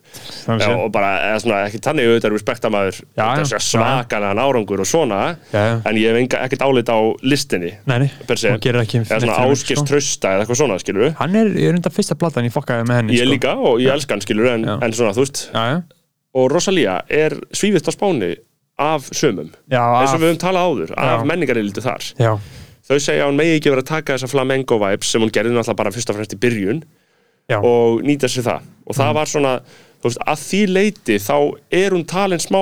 Já, 0.61 0.69
og 0.77 0.91
bara, 0.95 1.09
eða 1.27 1.41
svona, 1.43 1.57
ekki 1.67 1.81
tannig 1.83 2.07
auðvitað 2.07 2.29
er 2.29 2.35
respekta 2.37 2.71
maður 2.71 2.99
Já, 3.01 3.25
já. 3.25 3.41
þessi 3.41 3.59
svakalega 3.67 4.45
árangur 4.47 4.83
og 4.85 4.87
svona 4.87 5.19
en 5.51 5.99
ég 5.99 6.07
hef 6.07 6.19
enga, 6.21 6.43
ekkert 6.47 6.63
álit 6.67 6.91
á 6.91 6.99
listinni 7.27 7.73
Nei, 7.91 7.97
nei, 8.05 8.09
per 8.29 8.39
se, 8.39 8.53
hún 8.55 8.63
gerir 8.63 8.85
ekki 8.85 9.01
eða 9.03 9.19
svona 9.25 9.39
áskist 9.51 9.81
sko. 9.81 9.87
trösta 9.91 10.35
eða 10.37 10.45
eitthvað 10.45 10.61
svona 10.63 10.79
skilur 10.79 11.11
Hann 11.19 11.35
er, 11.41 11.51
ég 11.59 11.73
er 11.73 11.79
undar 11.81 11.91
fyrsta 11.95 12.15
platan 12.15 12.47
ég 12.47 12.55
fokkaði 12.55 12.87
með 12.87 13.01
henni 13.01 13.19
ég 13.19 13.27
sko. 13.27 13.35
líka 13.35 13.55
og 13.59 13.83
ég 13.83 13.91
elska 13.91 14.15
hann 14.15 14.23
skilur 14.23 14.53
en, 14.55 14.69
en 14.79 14.95
svona 14.95 15.11
þú 15.17 15.25
veist. 15.25 15.43
Og 16.31 16.47
Rosalía 16.47 17.01
er 17.11 17.35
af 18.81 19.09
sömum 19.13 19.51
eins 19.69 20.13
og 20.15 20.21
við 20.21 20.31
höfum 20.31 20.39
talað 20.41 20.67
áður, 20.69 20.93
af 20.97 21.25
menningarildu 21.29 21.83
þar. 21.83 22.05
Já, 22.17 22.31
þau 22.91 22.99
segja 23.07 23.23
að 23.25 23.31
hún 23.31 23.39
megi 23.41 23.57
ekki 23.59 23.73
vera 23.73 23.85
að 23.85 23.91
taka 23.93 24.17
þessa 24.17 24.31
flamenco 24.31 24.77
vibes 24.81 25.11
sem 25.15 25.23
hún 25.23 25.31
gerði 25.33 25.55
náttúrulega 25.55 25.79
bara 25.81 25.95
fyrst 25.95 26.11
og 26.13 26.19
fremst 26.19 26.35
í 26.37 26.41
byrjun 26.43 26.83
já, 27.49 27.57
og 27.59 28.03
nýta 28.05 28.29
sér 28.31 28.45
það 28.47 28.69
og 28.85 28.93
Mm. 28.95 28.99
það 29.01 29.13
var 29.17 29.29
svona, 29.31 29.51
þú 30.01 30.09
veist, 30.09 30.23
að 30.27 30.39
því 30.47 30.61
leiti 30.75 31.15
þá 31.23 31.35
er 31.81 31.95
hún 31.95 32.05
talin 32.09 32.39
smá 32.43 32.61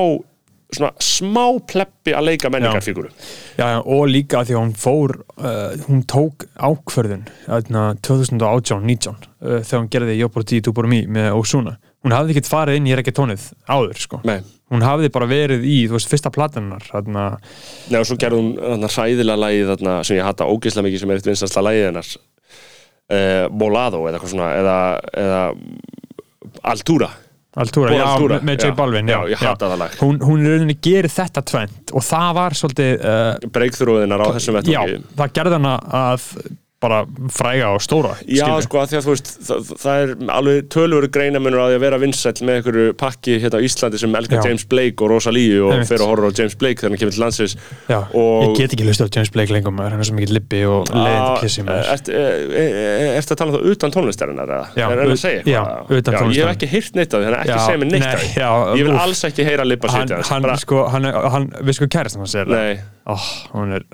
svona 0.69 0.91
smá 1.01 1.45
pleppi 1.65 2.13
að 2.13 2.27
leika 2.27 2.49
menningarfíguru 2.53 3.07
já, 3.57 3.65
já, 3.73 3.79
og 3.81 4.03
líka 4.07 4.43
því 4.45 4.53
að 4.53 4.59
hún 4.61 4.73
fór 4.77 5.15
uh, 5.41 5.73
hún 5.87 6.03
tók 6.05 6.45
ákverðun 6.61 7.23
þarna 7.47 7.87
2018-19 8.05 9.09
uh, 9.09 9.59
þegar 9.65 9.81
hún 9.81 9.89
gerði 9.95 10.17
Jóbor 10.19 10.45
10 10.45 10.61
Túbor 10.67 10.87
Mí 10.91 11.01
með 11.09 11.31
Ósuna 11.39 11.73
hún 12.05 12.13
hafði 12.15 12.35
ekkert 12.35 12.51
farið 12.51 12.77
inn 12.79 12.87
í 12.91 12.93
reggaetónið 12.99 13.47
áður 13.65 13.97
sko. 13.99 14.21
Nei. 14.29 14.39
Hún 14.69 14.83
hafði 14.85 15.09
bara 15.13 15.27
verið 15.29 15.63
í, 15.65 15.77
þú 15.89 15.97
veist, 15.97 16.09
fyrsta 16.11 16.31
platannar 16.33 16.83
þarna, 16.91 17.27
Nei, 17.89 17.99
og 18.01 18.05
svo 18.09 18.17
gerði 18.21 18.41
hún 18.41 18.51
þarna 18.59 18.91
hræðilega 18.95 19.41
lagið 19.45 19.71
þarna 19.73 19.95
sem 20.07 20.19
ég 20.19 20.27
hata 20.29 20.49
ógeðslega 20.49 20.87
mikið 20.89 21.03
sem 21.03 21.13
er 21.15 21.21
eitt 21.21 21.29
vinstasta 21.31 21.63
lagið 21.65 21.87
hennar 21.89 22.11
uh, 22.13 23.47
Bolado 23.63 24.03
eða 24.05 24.19
eitthvað 24.19 24.35
svona 24.35 24.51
eða, 24.59 24.77
eða 25.23 25.41
Altura 26.73 27.09
Altúra, 27.59 27.89
já, 27.91 28.03
Altúra, 28.05 28.37
með- 28.45 28.59
J 28.61 28.67
já. 28.69 28.73
Balvin 28.77 29.07
Já, 29.09 29.17
ég 29.27 29.39
hata 29.41 29.67
það 29.71 29.79
lag. 29.81 29.93
hún, 30.05 30.19
hún 30.21 30.43
í 30.45 30.49
rauninni 30.51 30.75
gerir 30.85 31.09
þetta 31.09 31.41
tvent 31.49 31.91
og 31.97 32.03
það 32.05 32.27
var 32.37 32.55
svolítið 32.59 33.01
uh, 33.09 33.47
breykþróðinar 33.57 34.21
á 34.21 34.27
þessum 34.37 34.59
já, 34.59 34.61
vettvangi 34.61 34.99
það 35.17 35.33
gerði 35.39 35.57
hana 35.57 35.71
að 35.99 36.27
bara 36.79 37.01
fræga 37.35 37.73
og 37.75 37.81
stóra 37.83 38.13
Já, 38.23 38.45
skilurðu. 38.45 38.63
sko, 38.63 38.77
að 38.79 38.91
því 38.91 38.97
að 38.99 39.05
þú 39.05 39.11
veist, 39.11 39.29
það, 39.49 39.71
það 39.81 40.03
er 40.03 40.11
alveg 40.31 40.67
tölvöru 40.71 41.09
greinamunur 41.11 41.59
að 41.59 41.71
því 41.73 41.75
að 41.75 41.83
vera 41.83 41.97
vinsæll 41.99 42.45
með 42.47 42.59
einhverju 42.59 42.93
pakki 43.01 43.35
hérna 43.43 43.59
á 43.59 43.65
Íslandi 43.67 43.99
sem 43.99 44.15
elskar 44.19 44.39
Já. 44.39 44.43
James 44.47 44.63
Blake 44.71 45.03
og 45.03 45.11
Rosalíu 45.11 45.65
og 45.67 45.73
Einmitt. 45.75 45.89
fer 45.91 45.99
að 45.99 46.11
horfa 46.13 46.29
á 46.31 46.37
James 46.39 46.55
Blake 46.61 46.79
þegar 46.79 46.93
hann 46.93 47.01
kemur 47.01 47.15
til 47.17 47.23
landsins 47.25 47.55
Já, 47.89 47.99
og 48.15 48.45
ég 48.45 48.53
get 48.61 48.75
ekki 48.77 48.87
hlusta 48.87 49.07
á 49.07 49.09
James 49.11 49.31
Blake 49.35 49.55
lengur 49.55 49.75
maður, 49.75 49.97
hann 49.97 50.05
er 50.05 50.07
svo 50.07 50.15
mikið 50.19 50.31
lippi 50.37 50.61
og 50.69 50.93
leiðin 50.93 51.41
kissi 51.43 51.65
maður 51.67 51.91
Ertu 51.97 52.15
ert 53.19 53.33
að 53.35 53.41
tala 53.41 53.51
um 53.51 53.57
það 53.57 53.67
utan 53.73 53.95
tónlistarinnar 53.97 54.53
eða? 54.55 54.69
Já, 54.79 54.85
er 54.87 55.03
hann 55.03 55.11
að 55.17 55.19
segja 55.25 55.43
já, 55.43 55.61
utan 55.83 55.91
Ég 55.91 55.99
hef 55.99 56.23
tónlistarinnar. 56.23 56.53
ekki 56.55 56.71
heyrt 56.77 56.95
neitt 57.01 57.11
af 57.11 57.19
því, 57.19 57.27
þannig 57.27 57.39
að 57.39 57.43
ekki 57.43 57.65
segja 57.67 57.83
mér 57.83 57.91
neitt 57.91 58.07
nei, 58.07 58.13
af 58.47 58.79
Ég 58.79 58.87
vil 58.87 58.95
alls 59.03 59.25
ekki 59.27 59.49
heyra 59.49 59.67
Lippa 59.67 59.91
hann, 59.91 60.15
hann, 60.29 60.49
sko, 60.63 60.85
hann, 60.93 61.09
hann, 61.35 61.51
við 61.59 61.79
sko 61.81 61.91
kærist 61.91 62.15
hann 63.09 63.73
er, 63.73 63.85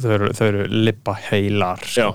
þau 0.00 0.10
eru, 0.16 0.30
þau 0.36 0.44
eru 0.46 0.66
lippa 0.70 1.14
heilar 1.28 1.82
Já. 2.06 2.14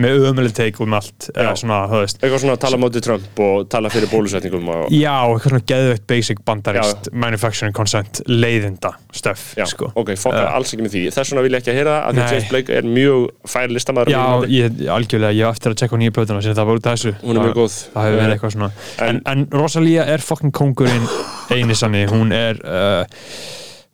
með 0.00 0.22
ömuleg 0.30 0.52
teik 0.54 0.76
um 0.80 0.92
allt 0.94 1.26
eða 1.34 1.50
Já. 1.50 1.56
svona, 1.58 1.78
þú 1.90 1.98
veist. 2.00 2.20
Eitthvað 2.22 2.40
svona 2.44 2.52
að 2.54 2.60
tala 2.62 2.76
móti 2.78 3.00
Trump 3.02 3.40
og 3.42 3.64
tala 3.68 3.90
fyrir 3.90 4.06
bólusetningum 4.12 4.68
og 4.70 4.92
Já, 4.94 5.16
eitthvað 5.26 5.48
svona 5.50 5.64
geðveitt 5.66 6.04
basic 6.06 6.38
bandarist 6.46 7.08
manufacturing 7.12 7.74
consent 7.74 8.20
leiðinda 8.30 8.92
stöf, 9.12 9.42
Já, 9.58 9.66
sko. 9.66 9.90
ok, 9.98 10.12
fokka 10.14 10.44
Uh, 10.46 10.54
alls 10.60 10.70
ekki 10.72 10.86
með 10.86 10.94
því. 10.94 11.02
Þess 11.16 11.32
vegna 11.34 11.42
vil 11.42 11.52
ég 11.52 11.58
ekki 11.64 11.72
að 11.74 11.78
heyra 11.80 11.96
það, 11.96 12.06
af 12.06 12.14
því 12.14 12.22
að. 12.22 12.30
James 12.36 12.48
Blake 12.54 12.78
er 12.78 12.88
mjög 12.94 13.26
fær 13.56 13.74
listamæður 13.74 14.12
Já, 14.14 14.24
ég, 14.54 14.80
algjörlega, 14.94 15.34
ég 15.40 15.50
eftir 15.50 15.74
að 15.74 15.78
tjekka 15.82 16.00
nýja 16.04 16.14
plötuna 16.20 16.42
sem 16.46 16.54
það 16.54 16.70
var 16.70 16.80
út 16.80 16.86
af 16.86 16.96
þessu. 16.96 17.12
Hún 17.26 17.34
er 17.36 17.42
mjög 17.42 17.50
Það- 17.50 17.60
góð. 17.60 17.78
Það 17.98 18.06
hefur 18.06 18.20
verið 18.22 18.34
eitthvað 18.38 18.54
svona. 18.56 18.70
En, 19.00 19.08
En- 19.10 19.22
en 19.26 19.46
Rosalía 19.58 20.06
er 20.06 20.18
fokkin 20.22 20.52
kongurinn 20.52 21.08
eini 21.50 21.74
sannig, 21.74 22.08
hún 22.14 22.30
er 22.32 22.62
uh, 22.62 23.04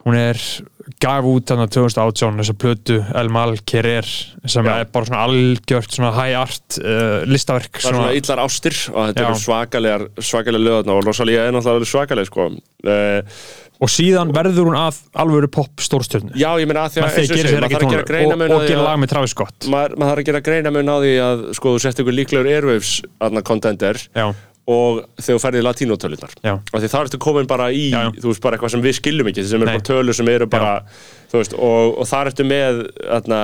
hún 0.04 0.14
er 0.14 0.36
gaf 1.02 1.26
út 1.26 1.50
þannig 1.50 1.72
2018 1.74 2.40
þessa 2.40 2.54
plötu 2.62 2.96
El 3.18 3.30
Mal 3.34 3.56
Querer 3.66 4.06
sem 4.46 4.66
Já. 4.68 4.72
er 4.80 4.88
bara 4.94 5.08
svona 5.08 5.24
algjört 5.26 5.96
svona 5.96 6.12
high 6.14 6.38
art 6.38 6.78
uh, 6.78 7.24
listaverk 7.26 7.80
Það 7.80 7.90
er 7.90 7.96
svona 7.98 8.16
illar 8.20 8.42
ástir 8.46 8.78
og 8.92 8.98
þetta 9.10 9.24
Já. 9.24 9.28
eru 9.28 9.42
svakalegar 9.42 10.06
svakalega 10.22 10.66
löðna 10.68 10.96
og 10.96 11.06
Rosalía 11.08 11.46
er 11.48 11.56
náttúrulega 11.56 11.90
svakaleg 11.90 12.30
sko. 12.30 12.48
uh, 12.86 13.38
og 13.76 13.90
síðan 13.92 14.30
verður 14.32 14.70
hún 14.70 14.78
að 14.80 15.02
alvöru 15.20 15.50
pop 15.52 15.82
stórstjörnu 15.84 16.32
Já, 16.38 16.48
ég 16.56 16.68
meina 16.70 16.86
að 16.86 16.94
því 16.96 17.02
að 17.02 17.06
að 17.06 17.12
og 17.12 17.36
maður 17.36 17.66
þarf 17.66 17.76
að 17.76 17.92
gera 17.92 18.08
greina 18.08 18.32
og, 18.32 18.38
mun 18.40 18.54
og 18.56 18.62
því 18.62 18.68
gera 18.70 18.80
að- 18.80 18.86
lag 18.88 19.00
með 19.02 19.10
Travis 19.12 19.34
Scott 19.36 19.66
maður, 19.74 19.96
þarf 20.00 20.22
að 20.22 20.28
gera 20.30 20.44
greina 20.48 20.72
mun 20.72 20.92
á 20.92 20.96
því 21.02 21.14
að 21.26 21.42
sko 21.58 21.74
þú 21.74 21.82
sett 21.84 22.00
ykkur 22.04 22.16
líklegur 22.16 22.48
Airwaves 22.54 22.92
aðna 23.20 23.42
contender 23.44 24.00
Já, 24.16 24.26
og 24.66 24.96
þegar 25.20 25.36
þú 25.36 25.42
ferði 25.44 25.60
í 25.60 25.64
latínotölunar 25.66 26.32
og 26.50 26.80
því 26.82 26.88
þar 26.90 27.04
ertu 27.06 27.18
komin 27.22 27.46
bara 27.50 27.68
í 27.70 27.84
Já, 27.92 28.00
já. 28.08 28.10
þú 28.18 28.32
veist 28.32 28.42
bara 28.42 28.56
eitthvað 28.58 28.72
sem 28.74 28.82
við 28.82 28.96
skiljum 28.98 29.28
ekki 29.30 29.44
sem 29.46 29.62
Nei. 29.62 29.68
bara 29.70 29.84
tölur 29.86 30.16
sem 30.18 30.30
eru 30.32 30.48
bara 30.50 30.72
veist, 31.32 31.54
og, 31.54 31.92
og 32.02 32.08
þar 32.10 32.32
ertu 32.32 32.46
með 32.50 32.80
þarna, 32.98 33.38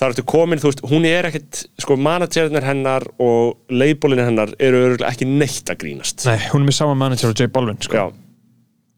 þar 0.00 0.14
ertu 0.16 0.24
komin, 0.32 0.58
þú 0.62 0.72
veist, 0.72 0.82
hún 0.90 1.06
er 1.06 1.28
ekkit 1.30 1.62
sko 1.84 1.94
managerinn 2.00 2.66
hennar 2.66 3.06
og 3.22 3.70
labelin 3.70 4.24
hennar 4.26 4.50
eru 4.58 4.82
örugglega 4.88 5.12
ekki 5.14 5.28
neitt 5.30 5.70
að 5.70 5.78
grínast 5.84 6.26
Nei, 6.26 6.40
hún 6.50 6.64
er 6.66 6.70
með 6.72 6.78
sama 6.80 6.98
manager 7.06 7.30
og 7.30 7.38
J 7.38 7.46
Balvin 7.54 7.78
sko. 7.86 7.94
Já. 8.02 8.08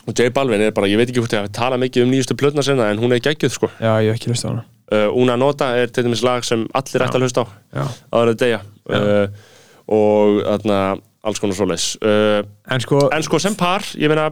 og 0.09 0.15
J 0.17 0.31
Balvin 0.33 0.65
er 0.65 0.73
bara, 0.77 0.89
ég 0.89 0.97
veit 1.01 1.13
ekki 1.13 1.21
hvort 1.21 1.37
ég 1.37 1.45
hafi 1.45 1.53
talað 1.61 1.85
mikið 1.85 2.07
um 2.07 2.15
nýjustu 2.17 2.37
plötna 2.41 2.65
sinna 2.65 2.89
en 2.93 3.05
hún 3.05 3.13
er 3.13 3.21
geggjuð 3.25 3.53
sko 3.59 3.69
Já, 3.77 3.93
ég 4.01 4.15
hef 4.15 4.21
ekki 4.23 4.33
hlust 4.33 4.49
á 4.49 4.51
hana 4.55 4.65
uh, 4.97 5.09
Una 5.21 5.37
Nota 5.41 5.75
er 5.77 5.93
til 5.93 6.09
dæmis 6.09 6.25
lag 6.25 6.45
sem 6.49 6.65
allir 6.73 7.05
ætti 7.05 7.21
að 7.21 7.27
hlusta 7.29 7.45
á 7.45 7.47
Já. 7.83 7.85
áður 8.17 8.33
að 8.33 8.41
deyja 8.47 8.61
uh, 8.65 9.51
og 9.93 10.41
þarna 10.47 10.79
alls 11.25 11.41
konar 11.43 11.57
svoleiðis. 11.59 11.87
Uh, 12.05 12.43
En 12.71 12.81
sko, 12.85 13.05
en 13.13 13.23
sko 13.27 13.39
sem 13.43 13.55
par, 13.59 13.85
ég 13.97 14.11
meina 14.13 14.31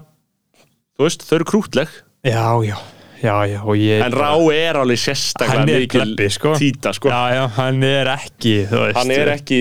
þú 0.98 1.06
veist, 1.06 1.24
þau 1.28 1.38
eru 1.40 1.48
krútleg 1.52 1.88
já, 2.28 2.44
já 2.68 2.76
Já, 3.22 3.36
já, 3.46 3.60
ég 3.78 4.00
en 4.02 4.14
Rá 4.18 4.32
er 4.50 4.74
alveg 4.80 4.98
sérstaklega 4.98 5.62
mikil 5.68 6.16
sko. 6.34 6.56
títa 6.58 6.90
sko. 6.96 7.06
Já, 7.12 7.20
já, 7.36 7.44
hann 7.54 7.78
er 7.86 8.08
ekki, 8.16 8.54
þú 8.66 8.80
veist 8.82 8.98
hann 8.98 9.12
er 9.14 9.30
ekki 9.36 9.60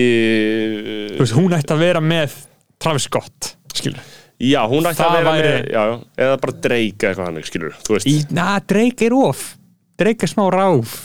Þú 1.14 1.20
veist, 1.22 1.36
hún 1.38 1.54
ætti 1.54 1.70
að 1.76 1.84
vera 1.84 2.02
með 2.02 2.34
Travis 2.82 3.06
Scott, 3.06 3.52
skilur 3.78 4.02
já, 4.42 4.58
hún 4.66 4.88
ætti 4.90 5.04
að 5.06 5.12
vera 5.14 5.30
væri- 5.36 5.52
með 5.52 5.70
já, 5.76 5.82
eða 6.26 6.40
bara 6.42 6.56
dreika 6.66 7.12
eitthvað 7.12 7.28
hann, 7.30 7.42
skilur 7.46 7.76
þú 7.86 7.94
veist. 7.94 8.08
Í, 8.10 8.16
na, 8.34 8.48
Drake 8.66 9.06
er 9.06 9.14
of 9.14 9.44
Er 10.02 10.32
smá 10.32 10.46
ráf 10.52 10.96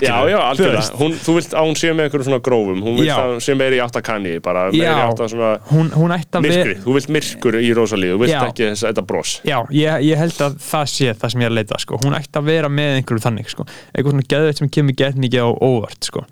Já, 0.00 0.24
já, 0.24 0.38
algjörlega, 0.40 0.96
hún, 0.96 1.12
þú 1.20 1.34
vilt 1.36 1.52
að 1.52 1.66
hún 1.68 1.76
sé 1.76 1.90
með 1.92 2.06
einhverjum 2.06 2.26
svona 2.30 2.42
grófum, 2.46 2.78
hún 2.80 2.94
vilt 2.96 3.12
að 3.12 3.34
hún 3.34 3.42
sé 3.44 3.56
meira 3.60 3.76
í 3.76 3.80
átt 3.84 3.98
að 3.98 4.04
kanni, 4.06 4.32
bara 4.42 4.62
í 4.72 4.80
átt 4.88 5.20
að 5.20 5.28
svona 5.34 5.50
Hún, 5.68 5.90
hún 5.92 6.14
að 6.16 6.38
myrkri, 6.46 6.76
þú 6.80 6.94
vilt 6.96 7.10
myrkur 7.12 7.58
í 7.60 7.72
Rosalíu, 7.76 8.14
þú 8.16 8.22
vilt 8.24 8.32
Já. 8.32 8.38
ekki 8.46 8.70
þess, 8.70 8.86
þetta 8.86 9.04
bros. 9.10 9.34
Já, 9.44 9.58
ég, 9.76 10.06
ég 10.08 10.22
held 10.22 10.40
að 10.48 10.56
það 10.64 10.88
sé 10.94 11.12
það 11.12 11.34
sem 11.34 11.44
ég 11.44 11.50
er 11.50 11.52
að 11.52 11.58
leita 11.60 11.80
sko. 11.84 12.00
Hún 12.06 12.16
ætti 12.16 12.40
að 12.40 12.48
vera 12.48 12.72
með 12.72 12.96
einhverju 13.02 13.24
þannig 13.26 13.52
sko. 13.52 13.68
Eitthvað 13.92 14.16
svona 14.16 14.28
geðveitt 14.32 14.62
sem 14.62 14.72
kemur 14.78 14.98
gett 15.02 15.20
mikið 15.26 15.44
á 15.44 15.50
óvart 15.60 16.08
sko. 16.08 16.24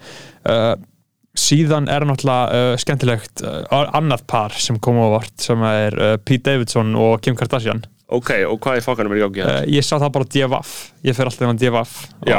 uh, 0.49 0.73
Síðan 1.41 1.87
er 1.93 2.09
náttúrulega 2.09 2.73
uh, 2.73 2.75
skemmtilegt 2.81 3.45
uh, 3.47 3.85
annað 3.95 4.25
par 4.31 4.57
sem 4.59 4.81
kom 4.83 4.99
á 4.99 5.05
óvart 5.05 5.37
sem 5.45 5.61
er 5.69 5.95
uh, 6.01 6.17
Pete 6.19 6.49
Davidson 6.49 6.97
og 6.99 7.21
Kim 7.23 7.37
Kardashian 7.39 7.85
Ok, 8.11 8.31
og 8.51 8.57
hvað 8.59 8.81
er 8.81 8.85
fokkanum 8.85 9.13
er 9.15 9.21
í 9.21 9.23
gangi 9.23 9.43
uh, 9.43 9.49
hérna? 9.49 9.67
Ég 9.71 9.87
sá 9.87 9.93
það 9.95 10.09
bara 10.17 10.27
DFF 10.35 10.71
Ég 11.07 11.15
fer 11.15 11.29
alltaf 11.31 11.47
á 11.47 11.55
DFF 11.61 11.93
Já. 12.27 12.39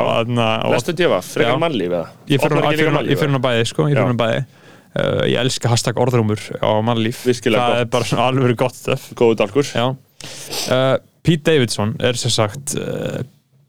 Lestu 0.73 0.95
djöfa, 0.99 1.19
frekar 1.23 1.53
Já. 1.55 1.59
mannlíf 1.63 1.93
eða? 1.93 2.09
Ég 2.27 2.43
á 2.43 2.91
mannlíf, 2.97 3.23
bæði 3.45 3.69
sko. 3.69 3.85
Ég 3.87 4.01
hún 4.01 4.17
á 4.17 4.21
bæði 4.21 4.41
uh, 4.41 5.21
Ég 5.31 5.37
elska 5.45 5.71
hashtag 5.71 6.01
orðrúmur 6.03 6.43
á 6.59 6.71
mannlíf 6.83 7.23
Virkilega 7.29 7.63
Það 7.63 7.75
gott. 7.75 7.83
er 7.85 7.91
bara 7.95 8.09
svona 8.09 8.27
alveg 8.31 8.57
gott 8.59 8.81
eða? 8.83 9.15
Góðu 9.21 9.37
dálkur 9.39 9.71
Já 9.71 9.85
uh, 9.87 10.95
Pete 11.21 11.45
Davidson 11.47 11.95
er 12.03 12.19
sem 12.19 12.33
sagt 12.33 12.75
uh, 12.81 13.21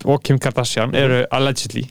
og 0.09 0.23
Kim 0.27 0.41
Kardashian 0.43 0.97
eru 0.99 1.23
allegedly 1.31 1.85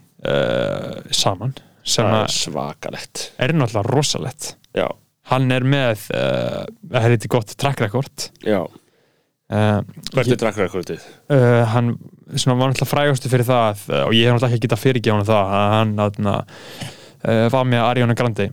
saman 1.15 1.55
Það 1.81 2.11
er 2.19 2.33
svakalett 2.35 3.23
er 3.41 3.55
náttúrulega 3.57 3.87
rosalett 3.95 4.51
Já, 4.77 4.85
hann 5.31 5.47
er 5.55 5.65
með 5.65 6.03
það 6.11 7.07
eitthvað 7.07 7.31
gott 7.33 7.55
track 7.57 7.81
record 7.81 8.27
já, 8.45 8.59
uh, 9.51 9.81
hvert 10.15 10.31
er 10.35 10.39
drakkræðkvöldið? 10.41 11.05
uh, 11.31 11.61
hann 11.73 11.93
svona, 12.35 12.57
var 12.61 12.71
náttúrulega 12.71 12.89
frægastu 12.93 13.31
fyrir 13.31 13.47
það 13.47 13.85
uh, 13.91 14.03
og 14.07 14.15
ég 14.17 14.27
hef 14.27 14.35
náttúrulega 14.37 14.55
ekki 14.57 14.65
getað 14.67 14.83
fyrirgefa 14.85 15.17
hann 15.19 15.29
það 15.31 15.55
að 15.55 15.73
hann 15.77 15.93
atna, 16.07 16.35
uh, 17.27 17.47
var 17.55 17.65
með 17.71 17.85
Ariana 17.89 18.17
Grande 18.19 18.49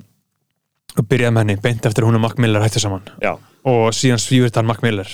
og 0.98 1.06
byrjaði 1.06 1.34
með 1.36 1.44
henni 1.44 1.60
beint 1.62 1.86
eftir 1.86 2.02
að 2.02 2.10
hún 2.10 2.18
og 2.18 2.24
Mac 2.24 2.38
Miller 2.42 2.64
hættu 2.64 2.80
saman. 2.82 3.04
Já, 3.22 3.36
og 3.70 3.92
síðan 3.94 4.18
svífurt 4.22 4.56
hann 4.58 4.66
Mac 4.66 4.80
Miller 4.82 5.06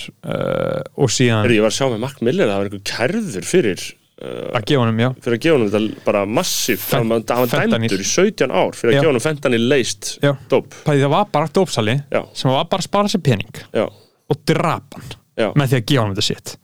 og 0.97 1.11
síðan 1.13 1.45
er 1.45 1.53
ég 1.59 1.61
var 1.65 1.69
að 1.73 1.77
sjá 1.77 1.85
með 1.91 2.01
Mark 2.07 2.23
Miller 2.25 2.49
það 2.49 2.57
var 2.61 2.69
einhver 2.71 2.83
kærður 2.89 3.45
fyrir 3.45 3.83
að 4.15 4.63
gefa 4.69 4.79
honum, 4.79 4.99
já. 5.03 5.09
fyrir 5.19 5.35
að 5.35 5.41
gefa 5.43 5.55
honum 5.57 5.69
þetta 5.73 6.03
bara 6.07 6.21
massíf 6.39 6.85
Fen- 6.87 7.01
hann 7.03 7.25
var 7.27 7.49
hann 7.59 7.73
dæmdur 7.75 7.99
í 7.99 8.07
17 8.07 8.47
ár 8.55 8.71
fyrir 8.79 8.93
að 8.93 8.95
Já. 8.95 9.01
gefa 9.03 9.11
honum 9.11 9.25
fentanil 9.25 9.65
leist 9.73 10.11
Já. 10.23 10.31
dóp 10.49 10.77
það 10.87 11.03
var 11.11 11.27
bara 11.35 11.51
dópsali 11.59 11.97
sem 12.31 12.53
var 12.55 12.69
bara 12.71 12.79
að 12.81 12.87
spara 12.87 13.11
sér 13.11 13.23
pening 13.27 13.59
Já, 13.75 13.85
og 13.91 14.41
drapa 14.47 15.01
hann 15.03 15.17
já. 15.37 15.49
með 15.55 15.73
því 15.73 15.81
að 15.81 15.89
gefa 15.91 16.05
hann 16.05 16.15
þetta 16.15 16.29
shit. 16.29 16.55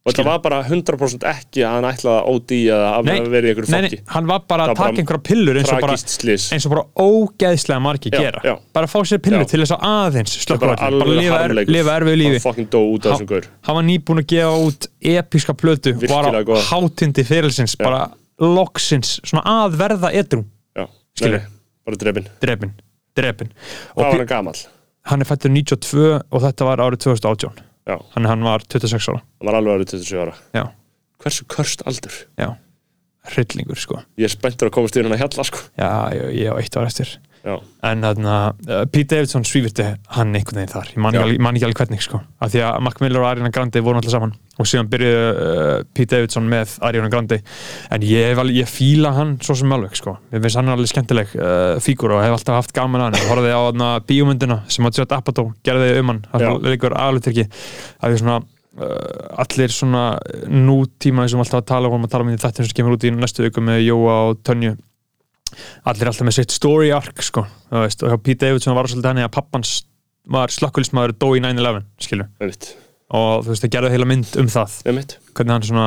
Og 0.00 0.14
þetta 0.14 0.24
var 0.24 0.38
bara 0.40 0.58
100% 0.64 1.24
ekki 1.28 1.60
að 1.60 1.74
hann 1.76 1.86
ætlaði 1.90 2.12
að 2.16 2.52
eða 2.72 2.86
að 2.96 3.08
nei, 3.10 3.16
vera 3.34 3.48
í 3.48 3.50
einhverju 3.50 3.72
nei, 3.74 3.80
nei, 3.84 3.98
hann 4.14 4.30
var 4.30 4.46
bara 4.48 4.64
að 4.70 4.78
taka 4.78 5.02
einhverja 5.02 5.22
pillur 5.28 5.58
eins 5.60 5.68
og 5.74 5.82
bara, 5.84 5.96
eins 6.56 6.66
og 6.66 6.72
bara 6.72 6.84
ógeðslega 7.04 7.82
margir 7.84 8.16
Já, 8.16 8.22
gera. 8.24 8.40
já. 8.48 8.54
bara 8.72 8.88
að 8.88 8.94
fá 8.94 9.04
sér 9.10 9.20
pillur 9.26 9.44
til 9.50 9.60
þess 9.60 9.74
að 9.76 9.84
aðeins 9.90 10.38
slökka 10.46 10.70
bara 10.72 10.88
bara 10.96 11.18
lifa, 11.20 11.42
er, 11.44 11.54
lifa 11.68 11.98
erfið 12.00 12.18
lífi. 12.22 13.42
hann 13.68 13.76
var 13.76 13.86
nýbúin 13.90 14.24
að 14.24 14.28
gefa 14.32 14.56
út 14.70 14.90
episka 15.12 15.58
plötu 15.60 15.94
var 16.08 16.32
á 16.32 16.40
hátindi 16.72 17.28
fyrirlsins 17.28 17.76
bara 17.76 18.02
loksins, 18.40 19.18
svona 19.20 19.44
að 19.68 19.80
verða 19.84 20.14
edru 20.16 20.46
Já, 20.72 20.86
Skilur. 21.12 21.44
bara 21.84 22.00
drefin 22.00 23.52
var 24.00 24.16
Pi- 24.16 24.68
hann 25.12 25.20
er 25.20 25.28
fættur 25.28 25.52
92 25.52 26.22
og 26.30 26.42
þetta 26.48 26.72
var 26.72 26.88
árið 26.88 27.04
2018 27.12 27.52
Já, 27.52 27.69
hann, 28.14 28.26
hann 28.30 28.44
var 28.46 28.62
26 28.66 29.08
ára. 29.12 29.22
Hann 29.40 29.48
var 29.50 29.58
alveg 29.60 29.78
árið 29.78 29.92
27 29.96 30.20
ára. 30.24 30.34
Já, 30.56 30.64
Hversu 31.20 31.44
körst 31.52 31.82
aldur? 31.88 32.14
já, 32.40 32.48
hryllingur 33.34 33.76
sko. 33.76 33.98
Ég 34.16 34.24
er 34.28 34.32
spenntur 34.32 34.70
að 34.70 34.76
komast 34.78 34.96
yfir 34.96 35.08
hann 35.08 35.16
að 35.18 35.22
hjalla 35.24 35.44
sko. 35.50 35.58
Já, 35.76 35.90
ég, 36.16 36.30
ég 36.40 36.48
á 36.48 36.54
eitt 36.60 36.76
ár 36.80 36.88
eftir 36.88 37.10
Já, 37.40 37.54
En 37.88 38.02
þarna, 38.04 38.32
uh, 38.68 38.82
Pete 38.92 39.14
Davidson 39.14 39.46
svífirti 39.48 39.86
hann 40.12 40.34
einhvern 40.36 40.58
veginn 40.60 40.72
þar, 40.74 40.90
ég 40.92 41.00
man 41.00 41.16
ekki, 41.16 41.38
man 41.40 41.56
ekki 41.56 41.66
alveg 41.70 41.78
hvernig 41.80 42.02
sko, 42.04 42.20
af 42.44 42.50
því 42.52 42.60
að 42.66 42.82
Mac 42.84 43.00
Miller 43.00 43.22
og 43.22 43.28
Ariana 43.30 43.52
Grande 43.54 43.80
voru 43.84 44.00
alltaf 44.00 44.12
saman. 44.12 44.34
Og 44.60 44.68
síðan 44.68 44.90
byrjuði 44.92 45.46
uh, 45.46 45.70
Pete 45.96 46.18
Davidson 46.18 46.50
með 46.52 46.74
Ariana 46.84 47.08
Grande. 47.12 47.40
En 47.96 48.04
ég, 48.04 48.36
alveg, 48.36 48.60
ég 48.60 48.68
fíla 48.68 49.14
hann 49.16 49.38
svo 49.40 49.56
sem 49.56 49.72
alveg 49.72 49.96
sko, 49.96 50.18
ég 50.34 50.44
finnst 50.44 50.60
hann 50.60 50.68
alveg 50.74 50.92
skemmtileg 50.92 51.32
uh, 51.38 51.80
fígur 51.80 52.12
og 52.18 52.20
hef 52.26 52.36
alltaf 52.36 52.60
haft 52.60 52.76
gaman 52.76 53.06
að 53.06 53.08
hann. 53.08 53.20
Ég 53.22 53.32
horfði 53.32 53.56
á 53.56 53.60
þarna 53.70 53.90
bíómyndina 54.10 54.60
sem 54.68 54.90
að 54.90 55.00
Judd 55.00 55.16
Apatow 55.16 55.52
gerði 55.64 55.94
um 56.02 56.12
hann, 56.12 56.22
það 56.34 56.48
er 56.50 56.72
leikur 56.74 56.98
aðluturki 57.00 57.48
að 57.48 58.10
því 58.12 58.24
svona 58.24 58.40
allir 58.80 59.72
svona 59.74 60.04
nútíma 60.46 61.26
sem 61.28 61.40
alltaf 61.42 61.64
tala 61.68 61.90
um, 61.90 62.04
að 62.06 62.12
tala 62.12 62.24
um 62.24 62.36
þetta 62.38 62.62
sem 62.62 62.76
kemur 62.78 62.94
út 62.94 63.04
í 63.04 63.10
næstu 63.12 63.42
viku 63.44 63.60
með 63.64 63.82
Jóa 63.82 64.14
og 64.28 64.38
Tönju 64.46 64.76
allir 65.90 66.10
alltaf 66.10 66.26
með 66.28 66.36
sitt 66.40 66.54
story 66.54 66.90
arc 66.96 67.22
sko, 67.26 67.46
þú 67.70 67.84
veist, 67.86 68.02
og 68.06 68.22
Pete 68.26 68.46
Davidson 68.46 68.76
var 68.78 68.88
svolítið 68.90 69.10
henni 69.12 69.26
að 69.26 69.34
pappans 69.38 69.74
var 70.30 70.52
slökkulismæður 70.54 71.16
dó 71.18 71.28
í 71.34 71.42
9-11, 71.42 71.84
skilur 72.06 72.28
og 73.10 73.40
þú 73.42 73.50
veist, 73.50 73.64
það 73.64 73.70
gerði 73.74 73.88
heila 73.90 74.06
mynd 74.06 74.36
um 74.38 74.46
það. 74.52 74.74
Einmitt. 74.86 75.14
Hvernig 75.34 75.50
hann 75.56 75.64
svona 75.66 75.86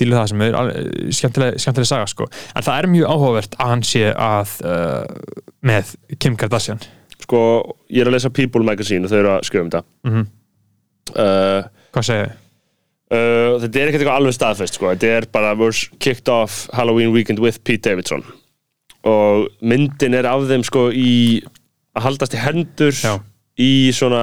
til 0.00 0.06
það 0.14 0.30
sem 0.30 0.44
er 0.46 0.54
alveg- 0.56 1.10
skemmtileg, 1.18 1.58
skemmtileg 1.60 1.88
saga 1.90 2.06
sko. 2.08 2.28
En 2.56 2.64
það 2.64 2.78
er 2.80 2.88
mjög 2.94 3.10
áhugavert 3.12 3.58
að 3.60 3.72
hann 3.74 3.82
sé 3.84 4.04
að 4.14 4.54
uh, 4.64 5.42
með 5.68 5.90
Kim 6.16 6.38
Kardashian. 6.40 6.80
Sko, 7.26 7.42
ég 7.92 8.00
er 8.00 8.08
að 8.08 8.16
lesa 8.16 8.30
People 8.32 8.64
magazine 8.64 9.04
og 9.04 9.12
þau 9.12 9.18
eru 9.18 9.32
að 9.34 9.44
skrifa 9.50 9.66
um 9.66 9.70
þetta. 9.74 9.84
Mhm. 10.08 10.24
uh, 11.12 11.68
hvað 11.92 12.08
segir 12.08 12.24
þið? 12.30 12.34
uh, 13.12 13.52
Þetta 13.66 13.82
er 13.82 13.90
ekkert 13.90 14.00
eitthvað 14.06 14.16
alveg 14.22 14.36
staðfest 14.38 14.78
sko. 14.80 14.90
Þetta 14.94 15.12
er 15.18 15.28
bara 15.36 15.52
was 15.60 15.84
kicked 16.00 16.32
off 16.32 16.62
Halloween 16.72 17.12
weekend 17.12 17.38
with 17.44 17.60
Pete 17.68 17.84
Davidson 17.90 18.24
og 19.06 19.46
myndin 19.62 20.16
er 20.18 20.28
af 20.28 20.44
þeim 20.50 20.64
sko 20.66 20.88
í 20.90 21.40
að 21.96 22.06
haldast 22.08 22.36
í 22.36 22.42
hendur 22.42 22.94
Já. 22.96 23.16
í 23.62 23.70
svona 23.96 24.22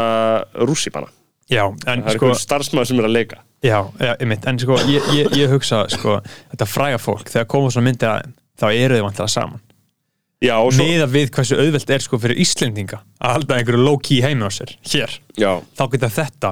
rússipanna 0.67 1.09
Já, 1.51 1.65
en 1.67 2.03
Það 2.03 2.07
er 2.07 2.17
sko, 2.17 2.27
einhver 2.29 2.39
starfsmæður 2.39 2.87
sem 2.89 2.99
er 3.01 3.05
að 3.07 3.13
leika. 3.17 3.41
Já, 3.63 3.77
einmitt, 4.15 4.45
en 4.47 4.57
sko 4.59 4.77
ég, 4.87 5.05
ég, 5.15 5.27
ég 5.37 5.51
hugsa, 5.51 5.83
sko, 5.91 6.17
þetta 6.53 6.67
fræga 6.67 6.99
fólk 7.03 7.29
þegar 7.31 7.47
koma 7.51 7.71
svona 7.73 7.89
myndir 7.89 8.09
að 8.09 8.21
þeim, 8.23 8.33
þá 8.59 8.65
eru 8.71 8.97
þau 8.97 9.05
vantilega 9.07 9.33
saman. 9.33 9.61
Já, 10.43 10.53
og 10.59 10.73
svo 10.75 10.87
miða 10.87 11.07
við 11.11 11.29
hversu 11.35 11.59
auðvelt 11.59 11.93
er 11.95 12.03
sko 12.03 12.19
fyrir 12.19 12.41
Íslendinga 12.43 12.99
að 13.19 13.35
halda 13.37 13.59
einhverju 13.59 13.83
low-key 13.85 14.23
heimi 14.23 14.47
á 14.47 14.51
sér 14.51 14.73
hér, 14.91 15.13
Já, 15.39 15.51
þá 15.77 15.83
geta 15.93 16.09
þetta 16.17 16.51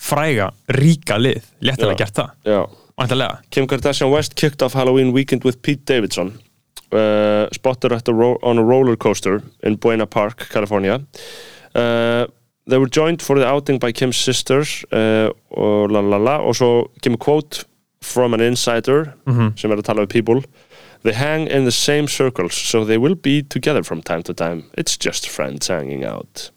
fræga, 0.00 0.50
ríka 0.78 1.18
lið 1.20 1.42
léttilega 1.64 1.96
Já. 1.96 2.00
gert 2.04 2.20
það, 2.20 2.30
já. 2.48 2.60
Vantilega 2.96 3.40
Kim 3.52 3.68
Kardashian 3.68 4.12
West 4.12 4.36
kicked 4.40 4.64
off 4.64 4.76
Halloween 4.76 5.12
weekend 5.16 5.44
with 5.44 5.60
Pete 5.60 5.84
Davidson 5.88 6.32
uh, 6.92 7.48
spotted 7.52 7.92
at 7.92 8.08
a 8.08 8.12
on 8.12 8.58
a 8.58 8.64
roller 8.64 8.96
coaster 8.96 9.42
in 9.62 9.76
Buena 9.76 10.06
Park, 10.06 10.48
California. 10.50 11.00
Uh, 11.74 12.26
they 12.66 12.78
were 12.78 12.88
joined 12.88 13.22
for 13.22 13.38
the 13.38 13.46
outing 13.46 13.78
by 13.78 13.92
Kim's 13.92 14.16
sisters 14.16 14.84
uh, 14.92 15.30
og 15.50 15.90
la 15.90 16.00
la 16.00 16.16
la 16.16 16.36
og 16.38 16.56
svo 16.56 16.90
kemur 17.02 17.18
quote 17.18 17.64
from 18.02 18.34
an 18.34 18.40
insider 18.40 19.14
sem 19.56 19.70
er 19.70 19.78
að 19.78 19.86
tala 19.86 20.06
við 20.06 20.08
people 20.08 20.42
They 21.02 21.12
hang 21.12 21.46
in 21.46 21.64
the 21.64 21.70
same 21.70 22.08
circles 22.08 22.54
so 22.54 22.84
they 22.84 22.98
will 22.98 23.14
be 23.14 23.42
together 23.42 23.84
from 23.84 24.02
time 24.02 24.22
to 24.24 24.34
time. 24.34 24.64
It's 24.76 24.96
just 24.96 25.28
friends 25.28 25.68
hanging 25.68 26.04
out. 26.04 26.50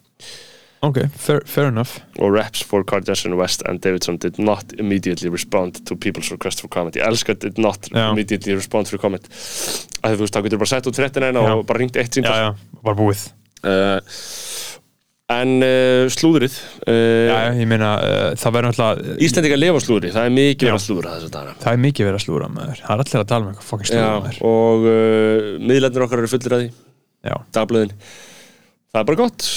Ok, 0.85 0.97
fair, 1.15 1.41
fair 1.45 1.67
enough. 1.67 1.97
Og 2.19 2.31
reps 2.35 2.61
for 2.63 2.83
Kardashian 2.87 3.35
West 3.39 3.63
and 3.67 3.81
Davidson 3.83 4.17
did 4.17 4.39
not 4.39 4.73
immediately 4.79 5.29
respond 5.29 5.81
to 5.85 5.95
people's 5.95 6.31
request 6.31 6.61
for 6.63 6.69
comment. 6.71 6.95
Ég 6.95 7.05
elska 7.07 7.35
did 7.39 7.57
not 7.59 7.89
Já. 7.91 8.09
immediately 8.11 8.55
respond 8.55 8.87
for 8.87 8.97
comment. 9.01 9.27
Að 10.03 10.15
þú 10.17 10.25
veist, 10.25 10.35
þá 10.37 10.43
getur 10.47 10.61
bara 10.63 10.71
sett 10.75 10.87
út 10.87 10.99
fréttina 10.99 11.29
eina 11.31 11.43
Já. 11.43 11.53
og 11.57 11.65
bara 11.67 11.83
ringt 11.83 11.99
eitt 11.99 12.15
sínt 12.15 12.29
já, 12.29 12.49
já, 12.49 12.79
bara 12.83 12.99
búið. 12.99 13.27
Uh, 13.63 13.99
En 15.29 15.59
uh, 15.61 16.07
slúðrið 16.09 16.55
Já, 16.89 17.51
uh, 17.51 17.57
ég 17.59 17.67
meina, 17.69 17.89
það 18.33 18.55
verður 18.55 18.71
náttúrulega 18.71 19.17
Íslendingar 19.27 19.59
lifa 19.61 19.77
á 19.77 19.81
slúðri, 19.85 20.09
það 20.15 20.25
er 20.25 20.33
mikið 20.33 20.65
Já. 20.65 20.71
verið 20.71 20.79
að 20.79 20.85
slúðra 20.87 21.11
þess 21.13 21.27
að 21.27 21.35
dana 21.35 21.53
Það 21.59 21.75
er 21.75 21.83
mikið 21.83 22.07
verið 22.07 22.17
að 22.17 22.23
slúra 22.23 22.47
maður. 22.55 22.81
Það 22.81 22.95
er 22.95 23.03
allir 23.03 23.19
að 23.21 23.27
tala 23.29 23.43
um 23.45 23.51
eitthvað 23.51 23.67
fokkin 23.69 23.89
slúra 23.91 24.07
Já, 24.07 24.15
maður. 24.23 24.39
og 24.49 24.87
miðlarnir 25.69 26.05
okkar 26.07 26.23
eru 26.23 26.31
fullir 26.33 26.55
að 26.57 26.63
því. 26.63 26.71
Já, 27.29 27.35
Dagblöðin. 27.59 27.93
Það 28.89 29.03
er 29.03 29.07
bara 29.11 29.21
gott 29.21 29.49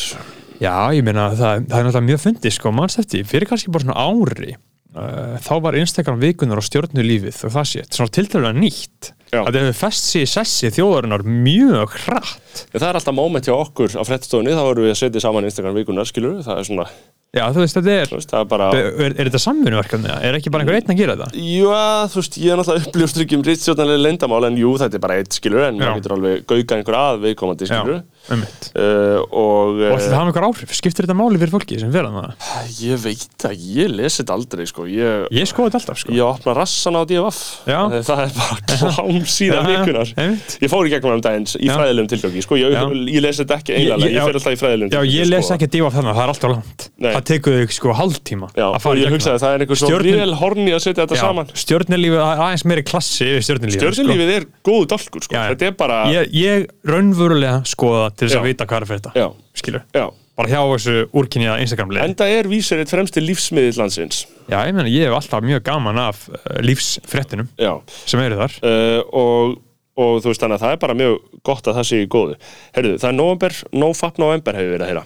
Já 0.61 0.75
ég 0.97 1.07
meina, 1.07 1.31
það, 1.33 1.65
það 1.71 1.79
er 1.79 1.89
náttúrulega 1.89 2.09
mjög 2.11 2.23
fyndið 2.27 2.55
sko, 2.59 2.75
manns 2.77 2.99
eftir, 3.01 3.25
fyrir 3.29 3.49
kannski 3.51 3.73
bara 3.73 3.87
svona 3.87 4.05
ári 4.05 4.53
uh, 4.97 5.39
þá 5.43 5.53
var 5.65 5.79
Instagram 5.81 6.21
vikunar 6.23 6.61
á 6.61 6.65
stjórnulífið 6.67 7.41
og 7.49 7.55
það 7.57 7.69
sé, 7.73 7.85
svona 7.89 8.15
tiltölulega 8.19 8.59
nýtt. 8.61 9.13
Já. 9.33 9.41
að 9.47 9.55
það 9.55 9.63
hefur 9.63 9.79
fest 9.79 10.11
sig 10.11 10.27
í 10.27 10.29
sessi 10.29 10.69
þjóðarinnar 10.77 11.23
mjög 11.25 11.95
hratt. 12.03 12.67
Það 12.69 12.85
er 12.91 12.99
alltaf 12.99 13.15
moment 13.17 13.47
hjá 13.49 13.55
okkur 13.57 13.95
á 13.97 14.03
frettstofunni 14.05 14.53
þá 14.53 14.61
erum 14.67 14.85
við 14.85 14.93
að 14.93 14.99
setja 15.01 15.23
saman 15.25 15.49
Instagram 15.49 15.79
vikunar, 15.79 16.09
skilur 16.11 16.43
það 16.45 16.61
er 16.61 16.69
svona, 16.69 16.85
Já, 17.33 17.47
þú 17.49 17.63
veist, 17.63 17.77
þetta 17.79 17.93
er, 17.97 18.11
veist, 18.13 18.29
það 18.29 18.43
er 18.43 18.49
bara 18.51 18.65
er, 18.77 18.89
er, 19.01 19.13
þetta 19.25 19.39
samvinnuverkefni? 19.41 20.11
Er 20.29 20.37
ekki 20.37 20.51
bara 20.53 20.67
einhver 20.67 20.77
einn 20.77 20.93
að 20.93 20.99
gera 20.99 21.15
þetta? 21.17 21.41
Jú, 21.41 21.71
þú 22.13 22.19
veist, 22.19 22.35
ég 22.37 22.53
er 22.53 22.59
náttúrulega 22.61 22.85
uppljóstur 22.91 23.25
ekki 23.25 23.39
um 23.39 23.45
rittstjórnarlega 23.47 24.03
leyndamál 24.05 24.45
en 24.51 24.59
jú, 24.61 24.73
þetta 24.83 24.99
er 24.99 25.03
bara 25.07 25.17
eitt, 25.17 25.33
skilur 25.39 25.65
en 25.65 25.73
Já. 25.73 25.81
maður 25.81 25.97
getur 26.03 26.13
alveg 26.19 26.45
gauka 26.53 26.77
einhver 26.77 26.97
að 26.99 27.25
viðkomandi, 27.25 27.65
skilur 27.71 28.05
um 28.29 28.39
mitt 28.45 28.69
uh, 28.77 29.25
og 29.33 29.81
Og 29.81 29.97
ætli 29.97 30.05
það 30.05 30.13
uh, 30.13 30.19
hafa 30.19 30.29
einhver 30.29 30.47
áhrif? 30.51 30.75
Skiptir 30.77 31.09
þetta 31.09 31.17
máli 31.17 31.41
fyrir 31.41 31.55
fólki 31.57 31.81
sem 31.81 31.89
verða 31.95 32.13
það? 32.13 32.37
ég 32.85 33.01
veit 33.01 33.47
að 33.49 33.65
ég 33.81 33.89
lesi 33.97 34.21
þetta 34.21 34.37
aldrei, 34.37 34.69
sko 34.69 34.85
ég, 34.93 35.25
Ég 35.33 35.49
skoði 35.49 35.73
þetta 35.73 35.81
alltaf, 35.81 35.99
sko 36.05 36.13
ég 36.13 36.23
opna 36.29 36.53
rassan 36.61 37.01
á 37.01 37.03
DFF 37.09 37.65
Já. 37.65 37.81
það 38.05 38.23
er 38.27 38.31
bara 38.37 38.61
klám 38.77 39.25
síðan 39.25 39.57
Já, 39.57 39.73
já, 39.73 39.81
vikunar 39.81 40.09
ég 40.63 40.69
fór 40.71 40.85
í 40.87 40.93
gegnum 40.93 41.17
um 41.17 41.25
daginn 41.25 41.49
í 41.49 41.67
Já. 47.01 47.22
Sko, 47.29 47.53
Já. 47.53 47.53
já. 47.53 47.53
Já, 47.53 47.53
það. 47.53 47.53
Það 47.53 47.53
tekur 47.53 47.57
þig 47.63 47.75
sko 47.77 47.95
hálftíma 47.99 48.49
Já, 48.57 48.65
að 48.67 48.75
og 48.77 48.83
fara 48.83 48.97
í 48.99 49.03
ég 49.05 49.13
hugsaði 49.15 49.35
að 49.37 49.43
það 49.45 49.55
er 49.57 49.65
einhver 49.65 49.79
svo 49.81 49.91
Stjörnul- 49.91 50.17
vel 50.23 50.35
horni 50.43 50.73
að 50.73 50.83
setja 50.87 51.05
þetta 51.07 51.21
saman 51.21 51.53
Stjörnulífið 51.63 52.19
er 52.19 52.43
aðeins 52.47 52.65
meiri 52.69 52.85
klassi 52.89 53.29
yfir 53.29 53.47
stjörnulífið 53.49 53.79
Stjörnulífið 53.93 54.33
er 54.37 54.47
góðu 54.67 54.89
dálkur, 54.93 55.23
sko, 55.27 55.35
Já, 55.37 55.43
já. 55.43 55.53
þetta 55.55 55.67
er 55.71 55.77
bara 55.83 55.99
ég, 56.13 56.33
ég 56.33 56.67
raunverulega 56.89 57.63
skoða 57.69 58.11
til 58.17 58.29
þess 58.29 58.37
Já. 58.37 58.41
að 58.43 58.49
vita 58.51 58.67
hvað 58.67 58.83
er 58.83 58.89
fyrir 58.91 59.03
þetta 59.03 59.13
Já, 59.23 59.29
skilur, 59.63 59.87
já 59.95 60.07
bara 60.33 60.49
hjá 60.49 60.63
þessu 60.65 60.95
úrkynja 61.13 61.59
Instagram-leið 61.61 62.07
Enda 62.09 62.27
er 62.33 62.49
vísir 62.49 62.81
eitt 62.81 62.89
fremsti 62.91 63.21
lífsmiðill 63.21 63.77
landsins 63.83 64.23
Já, 64.49 64.63
ég 64.65 64.73
meina, 64.73 64.89
ég 64.89 65.05
hef 65.11 65.19
alltaf 65.19 65.45
mjög 65.45 65.61
gaman 65.67 66.01
af 66.01 66.23
uh, 66.33 66.39
lífsfréttinum 66.65 67.51
Já 67.61 67.75
sem 68.09 68.23
eru 68.25 68.39
þar 68.41 68.57
uh, 68.65 69.03
og, 69.13 69.59
og 70.01 70.15
þú 70.25 70.33
veist 70.33 70.41
þannig 70.43 70.57
að 70.57 70.65
það 70.65 70.73
er 70.79 70.81
bara 70.87 70.97
mjög 71.03 71.19
gott 71.47 71.67
að 71.67 71.81
það 71.81 71.89
sé 71.89 72.01
í 72.05 72.09
góðu. 72.13 72.37
Herðu, 72.77 72.93
það 73.03 73.09
er 73.09 73.17
november, 73.19 73.57
nofap 73.83 74.21
november 74.23 74.59
hefur 74.61 74.77
verið 74.77 74.87
að 74.87 74.93
heyra. 74.93 75.05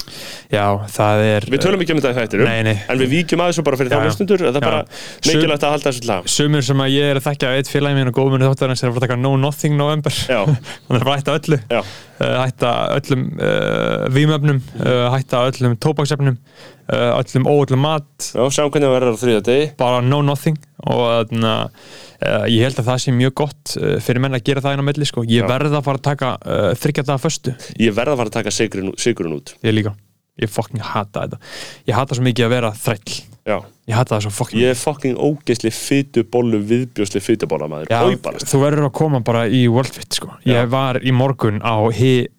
Já, 0.53 0.65
það 0.97 1.23
er 1.31 1.47
Við 1.49 1.63
tölum 1.63 1.85
ekki 1.85 1.95
um 1.95 2.03
þetta 2.03 2.27
í 2.27 2.43
nei. 2.67 2.75
En 2.85 3.01
við 3.01 3.13
víkjum 3.15 3.41
að 3.41 3.51
þessu 3.53 3.65
bara 3.65 3.79
fyrir 3.79 3.93
þá 3.93 4.05
hlustundur 4.05 4.43
Það 4.43 4.59
er 4.59 4.65
bara 4.67 4.83
mikilvægt 5.25 5.65
að 5.65 5.73
halda 5.75 5.91
þessu 5.91 6.07
lag 6.09 6.29
Sumur 6.31 6.65
sem 6.67 6.83
að 6.83 6.93
ég 6.93 7.11
er 7.11 7.19
að 7.19 7.27
þekkja 7.27 7.53
eitt 7.57 7.71
félagi 7.71 7.97
minn 7.97 8.11
og 8.11 8.17
góðmunni 8.17 8.49
þáttarins 8.51 8.83
er 8.83 8.91
að 8.91 8.97
að 8.97 9.05
taka 9.07 9.17
No 9.19 9.33
Nothing 9.39 9.77
November. 9.77 10.13
Já. 10.27 10.41
Þannig 10.87 11.03
að 11.03 11.11
hætta 11.11 11.35
öllu. 11.39 11.59
Já, 11.71 11.81
uh, 11.81 12.33
hætta 12.41 12.71
öllum 12.97 13.27
uh, 13.37 14.07
vímöfnum 14.13 14.61
uh, 14.81 15.05
hætta 15.13 15.43
öllum 15.51 15.77
tóbaksefnum. 15.83 16.37
uh, 16.37 16.76
öllum 16.87 17.47
óöllum 17.51 17.81
mat. 17.83 18.29
Já, 18.31 18.43
sjáum 18.53 18.71
hvernig 18.71 18.87
það 18.87 18.95
verður 18.95 19.17
á 19.17 19.21
þriða 19.21 19.43
degi. 19.47 19.69
Bara 19.79 20.01
no 20.05 20.21
nothing. 20.25 20.57
Og 20.87 21.03
að 21.09 21.33
uh, 21.43 22.43
ég 22.47 22.63
held 22.63 22.81
að 22.81 22.89
það 22.91 23.01
sé 23.03 23.13
mjög 23.15 23.33
gott 23.43 23.75
uh, 23.81 23.95
fyrir 24.03 24.23
menn 24.23 24.37
að 24.37 24.45
gera 24.47 24.63
það 24.63 24.77
inn 24.77 24.83
á 24.85 24.89
milli 24.89 25.07
sko. 25.09 25.23
ég 25.27 25.43
Já. 25.43 25.49
verð 25.49 25.79
að 25.79 25.87
fara 25.87 26.01
að 26.01 26.05
taka 26.09 26.33
uh, 26.37 26.67
þryggjadaða 26.79 27.23
föstu. 27.23 27.55
Ég 27.81 27.95
verð 27.97 28.13
að 28.15 28.21
fara 28.21 28.31
að 28.33 28.37
taka 28.39 28.53
sigurinn, 28.55 28.93
sigurinn 29.01 29.39
út. 29.39 29.55
Ég 29.67 29.75
líka, 29.75 29.95
ég 30.39 30.53
fucking 30.53 30.85
hata 30.93 31.25
þetta. 31.25 31.41
Ég 31.89 31.97
hata 31.97 32.17
svo 32.17 32.27
mikið 32.29 32.47
að 32.47 32.55
vera 32.55 32.71
þræll. 32.77 33.17
Já. 33.47 33.57
Ég 33.87 33.95
hata 33.95 34.17
það 34.17 34.23
svo 34.25 34.31
fucking 34.35 34.59
Ég 34.59 34.73
er 34.73 34.79
fucking 34.79 35.19
ógeðsli 35.23 35.69
fytu 35.71 36.23
bollu 36.27 36.59
viðbjósli 36.67 37.21
fytubóla 37.23 37.69
maður 37.71 37.93
Já, 37.93 38.01
Kauparast 38.03 38.51
þú 38.51 38.59
verður 38.59 38.87
að 38.89 38.95
koma 38.99 39.21
bara 39.23 39.45
í 39.47 39.61
World 39.71 39.95
Fit 39.95 40.17
sko. 40.19 40.33
ég 40.43 40.67
var 40.67 40.99
í 40.99 41.13
morgun 41.15 41.61
á 41.63 41.87
HIT 41.95 42.33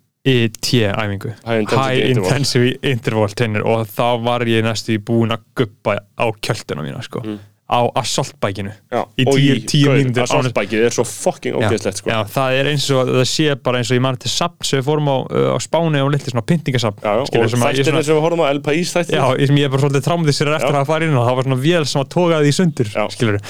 æfingu 0.94 1.34
High. 1.44 2.08
Intensive 2.14 2.72
Interval 2.82 3.34
Trainer 3.36 3.66
og 3.66 3.86
þá 3.90 4.08
var 4.24 4.46
ég 4.48 4.64
næstu 4.66 4.98
búin 5.00 5.34
að 5.34 5.44
guppa 5.58 5.98
á 6.18 6.26
kjölduna 6.44 6.84
mína 6.86 7.02
sko. 7.06 7.22
á 7.68 7.84
assaultbækinu 8.00 8.70
Mm. 8.88 9.04
Í 9.20 9.24
tíu, 9.28 9.54
tíu 9.68 9.88
að 9.92 10.30
sortbækið 10.30 10.84
er 10.86 10.94
svo 10.94 11.04
fucking 11.04 11.54
ógeðslegt 11.58 11.98
sko. 12.00 12.08
já, 12.08 12.24
það 12.24 12.54
er 12.60 12.70
eins 12.70 12.86
og 12.96 13.10
það 13.12 13.26
sé 13.28 13.56
bara 13.62 13.78
eins 13.82 13.90
og 13.92 13.98
ég 13.98 14.00
mann 14.06 14.16
til 14.16 14.30
sapn 14.32 14.64
sem 14.64 14.80
við 14.80 14.86
fórum 14.88 15.10
á, 15.12 15.16
uh, 15.28 15.52
á 15.52 15.58
Spáni 15.60 16.00
og 16.00 16.08
litli 16.14 16.32
svona 16.32 16.46
pyntingasapn 16.48 17.04
og 17.04 17.28
þættirnir 17.28 18.04
sem 18.08 18.16
við 18.16 18.24
horfum 18.24 18.40
á 18.40 18.48
El 18.48 18.60
País 18.64 18.88
þættir 18.96 19.20
Já, 19.20 19.36
ég 19.36 19.64
er 19.66 19.68
bara 19.68 19.82
svolítið 19.84 20.06
trámðisir 20.08 20.48
eftir 20.56 20.72
Já. 20.72 20.80
að 20.80 20.86
fara 20.88 21.04
inn 21.04 21.18
og 21.20 21.28
það 21.28 21.36
var 21.36 21.44
svona 21.50 21.60
vél 21.66 21.84
sem 21.92 22.00
að 22.02 22.08
togaði 22.16 22.48
í 22.48 22.56
sundur 22.56 22.88
skilur 23.12 23.40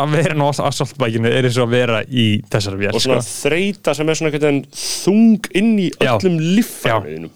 að 0.00 0.16
vera 0.16 0.36
nú 0.38 0.48
á 0.48 0.52
assaultbækinu 0.68 1.30
er 1.30 1.48
eins 1.48 1.58
og 1.60 1.68
að 1.68 1.76
vera 1.76 2.00
í 2.06 2.26
þessari 2.52 2.80
vél 2.80 2.92
og 2.92 3.02
svona 3.02 3.22
sko. 3.24 3.48
þreita 3.48 3.94
sem 3.96 4.12
er 4.12 4.20
svona 4.20 4.52
þung 4.76 5.50
inn 5.56 5.72
í 5.86 5.88
öllum 5.96 6.38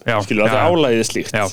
já, 0.06 0.16
skilur 0.24 0.46
að 0.46 0.50
já, 0.50 0.54
það 0.54 0.70
álæðið 0.70 1.04
slíkt 1.08 1.34
Já, 1.34 1.44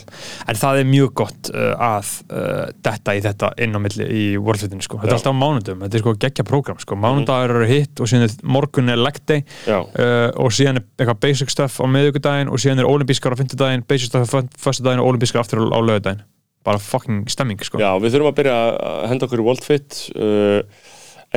en 0.47 0.59
það 0.59 0.79
er 0.81 0.87
mjög 0.89 1.13
gott 1.21 1.49
uh, 1.53 1.73
að 1.87 2.11
uh, 2.27 2.63
detta 2.87 3.15
í 3.15 3.21
þetta 3.23 3.51
inn 3.63 3.77
á 3.77 3.79
milli 3.81 4.07
í 4.07 4.23
Worldfitinu 4.41 4.85
sko. 4.85 4.99
Þetta 5.01 5.11
er 5.11 5.15
Já. 5.15 5.19
alltaf 5.19 5.35
á 5.35 5.41
mánudum, 5.41 5.83
þetta 5.85 5.99
er 5.99 6.03
sko 6.03 6.15
geggja 6.23 6.47
prógram 6.47 6.81
sko. 6.81 6.97
Mánudagur 6.99 7.55
eru 7.57 7.69
hitt 7.69 8.01
og 8.01 8.09
síðan 8.11 8.27
er 8.27 8.35
morgun 8.57 8.93
er 8.93 9.01
leg 9.01 9.19
day 9.29 9.43
Já. 9.67 9.79
uh, 9.83 10.29
og 10.41 10.53
síðan 10.55 10.81
er 10.81 10.87
eitthvað 10.97 11.21
basic 11.27 11.53
stuff 11.53 11.79
á 11.81 11.85
miðvikudaginn 11.91 12.51
og 12.51 12.63
síðan 12.63 12.83
er 12.83 12.89
olimpískar 12.89 13.35
á 13.35 13.39
fymtudaginn, 13.39 13.85
basic 13.87 14.11
stuff 14.11 14.35
á 14.35 14.41
fyrstudaginn 14.57 15.03
og 15.03 15.13
olimpískar 15.13 15.43
aftur 15.43 15.67
á, 15.67 15.79
lögudaginn. 15.79 16.25
Bara 16.67 16.81
fucking 16.83 17.27
stemming 17.31 17.61
sko. 17.63 17.79
Já, 17.79 17.93
við 18.01 18.17
þurfum 18.17 18.33
að 18.33 18.39
byrja 18.41 18.55
að 18.89 19.03
henda 19.13 19.27
okkur 19.27 19.43
í 19.43 19.47
World 19.47 19.63
Fit 19.63 20.01
uh, 20.17 20.59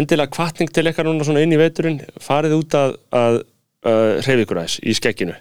endilega 0.00 0.32
kvartning 0.34 0.72
til 0.72 0.86
eitthvað 0.88 1.08
núna 1.10 1.26
svona 1.28 1.44
inn 1.44 1.54
í 1.54 1.60
veturinn 1.60 2.00
farið 2.22 2.56
út 2.58 2.76
að, 2.78 2.96
að 3.20 3.38
uh, 3.40 4.18
hreyfa 4.24 4.44
ykkur 4.46 4.60
aðeins 4.62 4.78
í 4.82 4.96
skegginu. 4.98 5.36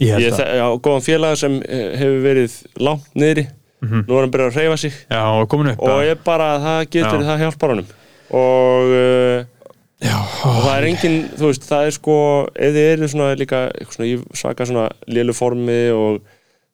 Ég 0.00 0.22
Ég 0.24 0.36
þe- 0.36 0.50
já, 0.56 0.66
góðan 0.80 1.04
félaga 1.04 1.36
sem 1.36 1.58
eh, 1.66 1.86
hefur 2.00 2.20
verið 2.24 2.58
langt 2.80 3.08
niðri. 3.20 3.46
Nú 3.80 4.16
er 4.16 4.26
hann 4.26 4.32
byrjað 4.32 4.50
að 4.50 4.58
hreyfa 4.58 4.76
sig. 4.80 4.96
Já, 5.08 5.22
og 5.40 5.54
og 5.56 6.02
ég 6.04 6.20
bara, 6.24 6.50
það 6.60 6.80
getur, 6.92 7.22
Já. 7.22 7.28
það 7.30 7.42
hjálpar 7.44 7.72
honum. 7.74 7.90
Og 8.36 8.92
uh, 8.96 9.60
Já, 10.00 10.16
og 10.48 10.60
það 10.64 10.74
er 10.78 10.86
engin, 10.88 11.16
þú 11.36 11.48
veist, 11.50 11.64
það 11.68 11.86
er 11.86 11.94
sko 11.98 12.16
ef 12.56 12.70
þið 12.72 12.86
eru 12.94 13.08
svona 13.12 13.32
líka 13.36 13.58
svona, 13.92 14.06
svaka 14.40 14.66
svona 14.68 14.84
lélu 15.12 15.34
formi 15.36 15.80
og 15.92 16.22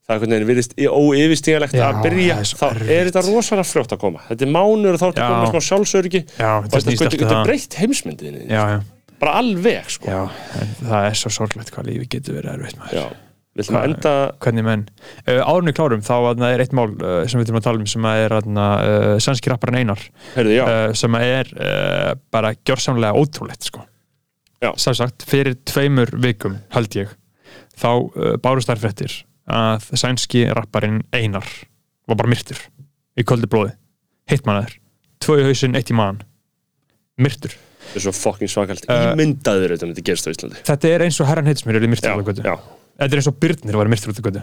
það 0.07 0.15
er 0.15 0.17
einhvern 0.17 0.35
veginn 0.37 0.49
virðist 0.53 0.75
óyfirstígalegt 0.79 1.75
Já, 1.77 1.85
að 1.89 2.01
byrja, 2.07 2.37
er 2.39 2.51
þá 2.51 2.65
erfitt. 2.71 2.91
er 2.95 3.09
þetta 3.11 3.23
rosalega 3.27 3.67
frjótt 3.67 3.95
að 3.97 4.03
koma 4.05 4.23
þetta 4.29 4.47
er 4.47 4.53
mánuður 4.55 4.97
og 4.99 5.03
þá 5.03 5.07
Já. 5.09 5.21
komið 5.27 5.43
með 5.43 5.53
smá 5.53 5.65
sjálfsöryggi 5.69 6.21
Já, 6.39 6.51
og 6.57 6.69
þetta 6.71 6.95
þetta 7.01 7.21
getur 7.23 7.45
breytt 7.49 7.79
heimsmyndinni 7.81 8.47
já, 8.47 8.63
já, 8.71 8.79
bara 9.23 9.37
alveg, 9.43 9.91
sko 9.97 10.19
það 10.87 11.09
er 11.11 11.19
svo 11.23 11.33
sorglegt 11.41 11.73
hvað 11.75 11.91
lífi 11.91 12.11
getur 12.17 12.39
verið 12.39 12.53
erfitt 12.55 12.79
maður. 12.83 13.15
Hvað- 13.57 13.87
enda 13.89 14.15
hvernig 14.45 14.65
menn 14.67 14.83
uh, 15.25 15.41
árunni 15.49 15.73
klárum 15.73 16.03
þá 16.05 16.15
er 16.53 16.61
eitt 16.61 16.75
mál 16.77 16.91
uh, 16.93 17.23
sem 17.25 17.41
við 17.41 17.49
þurfum 17.49 17.61
að 17.63 17.67
tala 17.67 17.81
um 17.81 17.87
sem 17.89 18.09
er 18.13 18.35
uh, 18.37 19.13
sænski 19.25 19.49
rapparinn 19.49 19.81
Einar 19.81 20.03
heyrðu, 20.35 20.59
sem 21.01 21.17
er 21.23 21.53
bara 22.31 22.53
gjörsamlega 22.69 23.17
ótrúlegt 23.17 23.65
sko. 23.65 23.81
Já. 24.61 24.71
sem 24.81 24.95
sagt, 24.97 25.25
fyrir 25.29 25.57
tveimur 25.69 26.13
vikum 26.21 26.59
held 26.77 26.95
ég 27.01 27.11
þá 27.81 27.91
bárust 28.45 28.69
þær 28.71 28.85
fréttir 28.85 29.17
að 29.47 29.91
sænski 29.95 30.47
rapparinn 30.55 31.03
Einar 31.15 31.47
var 32.07 32.19
bara 32.19 32.31
myrtur 32.31 32.59
í 33.17 33.25
köldu 33.27 33.49
blóði. 33.51 33.75
Hittmannaður, 34.31 34.79
tvö 35.23 35.39
í 35.41 35.45
hausinn, 35.47 35.77
eitt 35.79 35.93
í 35.93 35.97
maðan 35.97 36.25
myrtur. 37.23 37.55
Þetta 37.87 38.01
er 38.01 38.05
svo 38.09 38.15
fucking 38.17 38.51
svakalt 38.51 38.89
Uh, 38.91 39.13
ímyndaður 39.13 39.77
þetta 39.77 39.89
myndi 39.89 40.03
gerst 40.07 40.27
á 40.27 40.31
Íslandi. 40.33 40.59
Þetta 40.67 40.91
er 40.91 41.05
eins 41.07 41.21
og 41.23 41.29
herran 41.31 41.47
heitismir 41.47 41.79
er 41.79 41.87
myrtur 41.87 42.11
út 42.11 42.25
af 42.25 42.31
götu. 42.33 42.43
þetta 42.99 43.07
er 43.07 43.21
eins 43.23 43.31
og 43.31 43.39
Byrnir 43.45 43.79
var 43.79 43.91
myrtur 43.93 44.11
út 44.13 44.19
af 44.19 44.27
götu. 44.27 44.43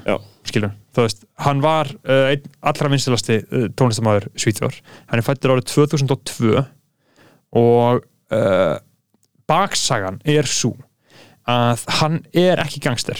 Þú 0.95 1.05
veist, 1.05 1.27
hann 1.43 1.61
var 1.63 1.91
uh, 1.91 2.31
einn 2.31 2.47
allra 2.71 2.91
vinstilasti 2.93 3.41
uh, 3.43 3.67
tónlistamæður 3.75 4.29
Svíþjór, 4.39 4.79
hann 5.11 5.19
er 5.19 5.27
fættur 5.27 5.55
árið 5.57 5.67
2002 5.73 6.63
og 7.59 8.01
baksagan 9.45 10.15
er 10.25 10.47
svo 10.49 10.71
að 11.45 11.83
hann 11.99 12.15
er 12.33 12.57
ekki 12.63 12.79
gangster 12.81 13.19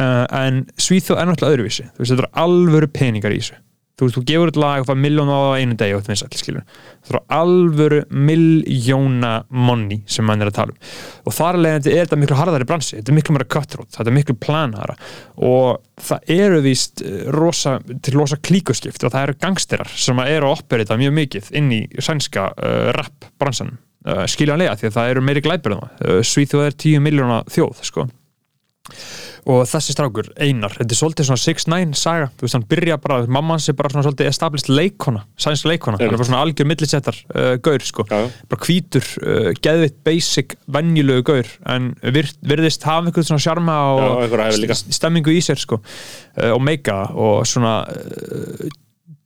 uh, 0.00 0.24
en 0.40 0.64
Svíþjóð 0.80 1.20
er 1.20 1.30
náttúrulega 1.30 1.58
öðruvísi. 1.58 1.86
Þú 1.94 2.02
veist, 2.02 2.12
þetta 2.12 2.26
er 2.26 2.42
alvöru 2.46 2.90
peningar 2.92 3.34
í 3.34 3.40
þessu. 3.42 3.62
Þú 3.96 4.04
veist, 4.04 4.16
þú 4.18 4.22
gefur 4.28 4.50
út 4.50 4.58
lag 4.60 4.82
og 4.82 4.88
fær 4.90 4.96
miljón 5.00 5.30
á 5.32 5.56
einu 5.56 5.72
degi 5.80 5.94
og 5.96 6.02
þetta 6.02 6.10
vinsæll, 6.12 6.36
skilur, 6.36 6.64
það 7.08 7.14
er 7.16 7.22
alvöru 7.32 8.00
miljóna 8.28 9.30
money 9.48 10.02
sem 10.12 10.26
mann 10.28 10.44
er 10.44 10.50
að 10.50 10.58
tala 10.58 10.74
um. 10.74 10.90
Og 11.24 11.32
þar 11.32 11.56
alveg 11.56 11.88
er 11.88 12.02
þetta 12.02 12.18
miklu 12.20 12.36
harðari 12.36 12.66
bransi, 12.68 12.98
þetta 12.98 13.14
er 13.14 13.16
miklu 13.16 13.36
meira 13.38 13.46
cutthroat. 13.54 13.88
Þetta 13.96 14.12
er 14.12 14.16
miklu 14.18 14.36
planhara. 14.44 14.98
Og 15.48 15.80
það 16.10 16.34
eru 16.36 16.60
víst 16.66 17.00
eh, 17.00 17.24
rosa, 17.32 17.78
til 18.04 18.18
rosa 18.18 18.36
klíkuskipt 18.36 19.08
og 19.08 19.16
það 19.16 19.30
eru 19.30 19.38
gangsterar 19.46 19.96
sem 20.04 20.20
eru 20.26 20.50
að 20.50 20.58
operita 20.58 21.00
mjög 21.00 21.16
mikið 21.22 21.50
inn 21.56 21.72
í 21.72 21.80
sænska 21.96 22.50
uh, 22.52 22.92
rap 22.98 23.30
bransanum, 23.40 23.80
uh, 24.04 24.26
skiljanlega 24.28 24.76
því 24.76 24.90
að 24.90 25.00
það 25.00 25.14
eru 25.14 25.24
meiri 25.24 25.46
glæpir 25.48 25.78
en 25.78 25.86
það, 25.86 26.22
Svíþjóð 26.34 26.68
er 26.68 26.80
10 26.84 27.04
miljóna 27.08 27.40
þjóð, 27.48 27.84
sko 27.88 28.08
og 29.46 29.60
þessi 29.70 29.94
strákur, 29.94 30.28
Einar, 30.42 30.72
þetta 30.74 30.94
er 30.96 30.98
svolítið 30.98 31.28
svona 31.28 31.42
6-9 31.44 31.98
saga, 32.00 32.28
þú 32.34 32.46
veist 32.46 32.56
hann 32.58 32.64
byrja 32.70 32.96
bara 33.02 33.18
mamma 33.30 33.54
hans 33.56 33.68
er 33.70 33.76
bara 33.78 33.92
svona 33.92 34.02
svolítið 34.06 34.30
established 34.30 34.70
leikona 34.72 35.22
sæns 35.38 35.62
leikona, 35.68 36.00
hann 36.00 36.08
er 36.10 36.16
bara 36.18 36.26
svona 36.30 36.40
algjör 36.46 36.66
millisettar 36.70 37.18
uh, 37.34 37.52
gaur 37.62 37.84
sko, 37.86 38.06
Já, 38.10 38.24
já. 38.24 38.30
bara 38.50 38.66
hvítur 38.66 39.06
uh, 39.22 39.50
geðvitt 39.62 40.00
basic, 40.06 40.56
venjulegu 40.74 41.26
gaur. 41.30 41.52
En 41.70 41.92
vir, 42.02 42.30
virðist 42.46 42.86
hafa 42.88 43.06
einhvern 43.10 43.28
svona 43.28 43.42
sjarma 43.46 43.76
Já, 43.76 44.08
og 44.32 44.74
st- 44.74 44.96
stemmingu 44.98 45.30
í 45.34 45.38
sér 45.44 45.60
sko. 45.62 45.78
Uh, 46.38 46.52
og 46.56 46.62
meika 46.66 47.04
og 47.14 47.44
svona 47.48 47.76
uh, 47.86 48.66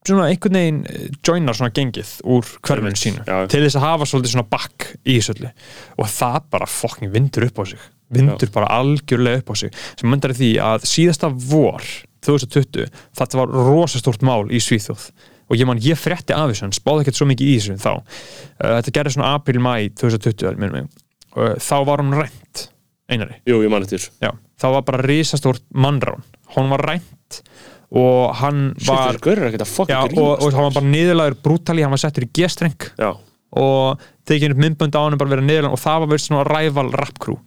svona 0.06 0.28
einhvern 0.32 0.56
veginn 0.60 0.82
uh, 0.88 1.06
joinar 1.26 1.56
svona 1.58 1.72
gengið 1.76 2.12
úr 2.24 2.44
hverfinu 2.60 2.90
Einmitt, 2.92 3.00
sínu. 3.02 3.24
Já. 3.28 3.40
til 3.52 3.62
þess 3.66 3.78
að 3.80 3.84
hafa 3.88 4.08
svolítið 4.12 4.34
svona 4.36 4.48
bakk 4.52 4.86
í 5.04 5.16
þessu 5.18 5.34
öllu. 5.38 5.50
Og 6.00 6.12
það 6.12 6.38
bara 6.56 6.68
fokking 6.70 7.12
vindur 7.16 7.48
upp 7.48 7.60
á 7.60 7.64
sig 7.72 7.88
vindur 8.14 8.52
bara 8.54 8.70
algjörlega 8.80 9.42
upp 9.42 9.52
á 9.52 9.54
sig. 9.62 9.74
Sem 9.98 10.10
myndar 10.10 10.34
því 10.36 10.52
að 10.64 10.86
síðasta 10.90 11.30
vor 11.30 11.84
2020, 12.26 12.90
þetta 13.16 13.40
var 13.40 13.54
rosastórt 13.70 14.24
mál 14.26 14.50
í 14.52 14.60
Svíþjóð. 14.62 15.10
Og 15.50 15.58
ég 15.58 15.66
man, 15.66 15.80
ég 15.82 15.98
frétti 15.98 16.34
af 16.36 16.52
þessu, 16.52 16.68
en 16.68 16.76
spáði 16.76 17.04
ekkert 17.04 17.18
svo 17.18 17.26
mikið 17.26 17.48
í 17.50 17.54
þessu 17.58 17.78
þá, 17.82 17.94
uh, 17.98 18.74
þetta 18.76 18.92
gerði 18.98 19.14
svona 19.16 19.32
april-mæ 19.38 19.72
2020, 19.98 20.60
minnum 20.60 20.76
mig. 20.76 21.00
Uh, 21.34 21.56
þá 21.58 21.76
var 21.88 22.04
hún 22.04 22.14
rænt, 22.14 22.68
einari. 23.10 23.40
Jú, 23.50 23.58
ég 23.64 23.72
man 23.72 23.86
já, 23.88 24.30
það 24.60 24.76
var 24.76 24.86
bara 24.92 25.02
risastórt 25.08 25.64
mannrán. 25.74 26.22
Hún 26.54 26.70
var 26.70 26.86
rænt 26.86 27.40
og 27.90 28.36
hann 28.38 28.70
var 28.86 29.16
að 29.16 29.18
já, 29.90 29.98
og, 29.98 30.28
og 30.38 30.54
hann 30.54 30.66
var 30.68 30.76
bara 30.76 30.86
niðurlagur 30.86 31.36
brútali, 31.42 31.82
hann 31.82 31.90
var 31.90 32.02
settur 32.02 32.26
í 32.26 32.30
G-streng 32.38 32.86
Já, 32.94 33.10
og 33.58 34.04
tekið 34.30 34.54
upp 34.54 34.60
myndbönd 34.62 34.94
á 34.94 35.02
hann 35.02 35.18
bara 35.18 35.34
verið 35.34 35.48
niðurlega 35.48 35.74
og 35.74 35.82
það 35.82 36.04
var 36.04 36.12
verið 36.12 36.24
svona 36.28 36.44
rival 36.46 36.92
rap 36.94 37.18
crew 37.22 37.40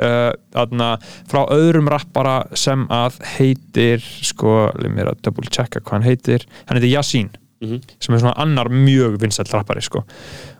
uh, 0.00 0.96
frá 1.28 1.42
öðrum 1.52 1.90
rappara 1.92 2.40
sem 2.54 2.86
að 2.92 3.20
heitir 3.36 4.02
sko, 4.24 4.72
leið 4.78 4.96
mér 4.96 5.12
að 5.12 5.22
double 5.28 5.52
checka 5.52 5.82
hvað 5.82 5.98
hann 5.98 6.08
heitir. 6.08 6.48
Hann 6.66 6.80
heitir 6.80 6.94
Yasin 6.96 7.32
sem 7.62 8.14
er 8.14 8.18
svona 8.18 8.34
annar 8.42 8.66
mjög 8.74 9.20
vinsæll 9.22 9.46
rappari 9.52 9.82
sko. 9.82 10.02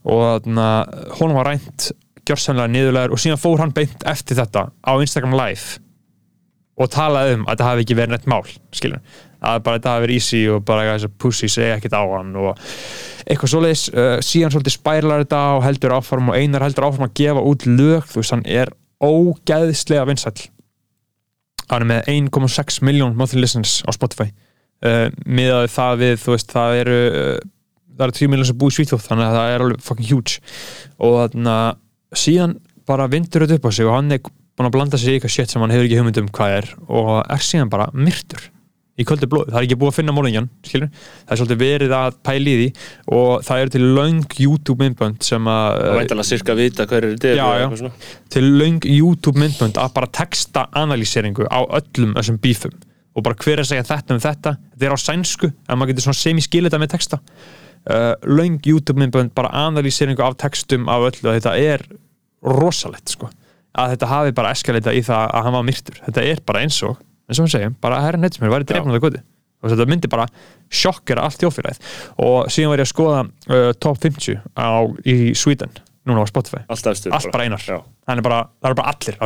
og 0.04 0.44
hún 0.46 1.34
var 1.34 1.46
rænt 1.46 1.90
gjörsamlega 2.26 2.70
niðurlegar 2.70 3.14
og 3.14 3.18
síðan 3.18 3.40
fór 3.40 3.62
hann 3.62 3.74
beint 3.74 4.04
eftir 4.06 4.38
þetta 4.38 4.68
á 4.70 4.92
Instagram 5.02 5.34
live 5.34 5.80
og 6.78 6.90
talaði 6.90 7.36
um 7.36 7.46
að 7.46 7.56
þetta 7.56 7.68
hafi 7.68 7.84
ekki 7.84 7.96
verið 7.98 8.14
neitt 8.14 8.28
mál 8.30 8.44
skilur, 8.74 9.00
að 9.42 9.64
bara 9.66 9.78
þetta 9.78 9.94
hafi 9.94 10.04
verið 10.06 10.20
easy 10.20 10.42
og 10.50 10.62
bara 10.66 10.86
þess 10.92 11.08
að 11.08 11.16
pussy 11.24 11.50
segja 11.52 11.78
ekkert 11.78 11.98
á 11.98 12.02
hann 12.14 12.36
og 12.38 12.62
eitthvað 13.26 13.52
svoleiðis. 13.52 13.82
Uh, 13.92 14.16
síðan 14.24 14.54
svolítið 14.54 14.76
spærlar 14.76 15.24
þetta 15.24 15.42
og 15.56 15.66
heldur 15.66 15.96
áfram 15.98 16.30
og 16.32 16.38
einar 16.38 16.64
heldur 16.64 16.88
áfram 16.88 17.06
að 17.06 17.16
gefa 17.20 17.44
út 17.52 17.66
lög 17.68 18.08
þú 18.10 18.22
veist, 18.22 18.34
hann 18.34 18.46
er 18.46 18.72
ógæðislega 19.02 20.06
vinsæll. 20.08 20.48
Hann 21.70 21.84
er 21.84 21.88
með 21.88 22.10
1,6 22.12 22.82
miljón 22.84 23.16
monthly 23.18 23.42
listens 23.42 23.80
á 23.86 23.90
Spotify. 23.94 24.30
Uh, 24.82 25.08
miðaði 25.26 25.70
það 25.70 26.00
við, 26.00 26.14
þú 26.24 26.34
veist, 26.34 26.52
það 26.52 26.78
eru 26.80 27.00
uh, 27.08 27.48
það 27.96 28.06
eru 28.08 28.16
3 28.18 28.30
miljón 28.32 28.48
sem 28.48 28.58
búið 28.58 28.76
Svíþjóð 28.78 29.06
þannig 29.06 29.28
að 29.28 29.36
það 29.38 29.54
er 29.54 29.64
alveg 29.66 29.84
fucking 29.86 30.10
huge. 30.10 30.38
Og 30.98 31.18
þannig 31.20 31.52
að 31.54 32.22
síðan 32.22 32.56
bara 32.88 33.08
vindur 33.10 33.46
þetta 33.46 33.60
upp 33.60 33.68
á 33.68 33.72
sig 33.72 33.88
og 33.88 33.96
hann 33.96 34.14
er 34.16 34.22
búin 34.22 34.68
að 34.68 34.74
blanda 34.74 35.00
sig 35.00 35.14
í 35.14 35.16
eitthvað 35.16 35.34
shit 35.36 35.52
sem 35.52 35.62
hann 35.62 35.72
hefur 35.72 35.86
ekki 35.86 36.00
hugmynd 36.00 36.20
um 36.20 36.32
hvað 36.36 36.56
er 36.58 36.68
og 36.88 37.12
er 37.22 37.44
síðan 37.46 37.70
bara 37.72 37.88
myrtur 37.94 38.48
í 39.02 39.08
köldu 39.08 39.28
blóð, 39.30 39.48
það 39.50 39.58
er 39.60 39.66
ekki 39.66 39.78
búið 39.80 39.92
að 39.92 39.98
finna 39.98 40.14
morðingjan 40.16 40.48
skilur, 40.66 40.92
það 41.24 41.34
er 41.34 41.40
svolítið 41.40 41.62
verið 41.62 41.96
að 41.98 42.20
pæli 42.28 42.52
í 42.52 42.60
því 42.60 42.68
og 43.18 43.32
það 43.48 43.64
eru 43.64 43.74
til 43.74 43.82
löng 43.98 44.38
YouTube 44.46 44.84
myndbönd 44.84 45.26
sem 45.26 45.50
að 45.52 45.82
væntalega 45.98 46.30
sirka 46.30 46.56
vita 46.58 46.86
hver 46.90 47.08
er 47.08 47.18
þetta 47.18 47.34
já. 47.36 47.90
til 48.32 48.46
löng 48.60 48.88
YouTube 48.88 49.42
myndbönd 49.42 49.82
að 49.82 49.92
bara 49.98 50.10
texta 50.22 50.68
analýseringu 50.78 51.50
á 51.50 51.60
öllum 51.66 52.16
þessum 52.18 52.40
bífum 52.42 52.80
og 53.12 53.24
bara 53.26 53.36
hver 53.36 53.58
er 53.58 53.64
að 53.64 53.70
segja 53.72 53.88
þetta 53.88 54.14
um 54.14 54.22
þetta. 54.22 54.54
Þetta 54.72 54.88
er 54.88 54.94
á 54.96 54.98
sænsku, 55.00 55.50
en 55.52 55.78
maður 55.78 55.92
getur 55.92 56.06
svona 56.06 56.20
semi-skil 56.20 56.64
þetta 56.66 56.80
með 56.80 56.92
texta. 56.94 57.20
Uh, 57.82 58.12
löng 58.38 58.60
YouTube 58.68 59.00
myndbönd, 59.02 59.34
bara 59.36 59.52
analýseringu 59.66 60.22
af 60.24 60.38
textum 60.40 60.88
af 60.92 61.08
öllu, 61.10 61.28
þetta 61.28 61.54
er 61.58 61.84
rosalegt 62.42 63.12
sko, 63.12 63.28
að 63.78 63.96
þetta 63.96 64.10
hafi 64.10 64.36
bara 64.36 64.52
eskalita 64.54 64.94
í 64.94 65.02
það 65.06 65.26
að 65.28 65.48
hann 65.48 65.56
var 65.58 65.66
myrtur. 65.66 65.98
Þetta 66.06 66.26
er 66.30 66.44
bara 66.46 66.62
eins 66.64 66.78
og, 66.86 67.00
eins 67.28 67.40
og 67.40 67.46
við 67.46 67.54
segjum, 67.56 67.78
bara 67.82 68.00
að 68.00 68.08
herra 68.08 68.22
neitt 68.22 68.38
sem 68.38 68.48
er 68.48 68.54
væri 68.54 68.68
drefn 68.68 68.90
á 68.90 68.94
það 68.96 69.04
goti 69.06 69.22
og 69.62 69.70
þetta 69.70 69.88
myndi 69.88 70.10
bara 70.10 70.26
sjokkera 70.72 71.26
allt 71.26 71.42
þjófélagið 71.42 71.90
og 72.24 72.50
síðan 72.52 72.72
var 72.72 72.82
ég 72.82 72.88
að 72.88 72.92
skoða 72.92 73.20
uh, 73.22 73.68
top 73.78 74.00
50 74.02 74.40
á, 74.58 74.70
í 75.06 75.16
Sweden 75.38 75.74
núna 76.08 76.24
á 76.24 76.26
Spotify. 76.26 76.64
Allt 76.66 77.30
bara. 77.30 77.44
einar. 77.46 77.62
Er 77.62 78.24
bara, 78.24 78.40
það 78.58 78.72
er 78.72 78.80
bara 78.80 78.94
allir 78.96 79.20
á 79.22 79.24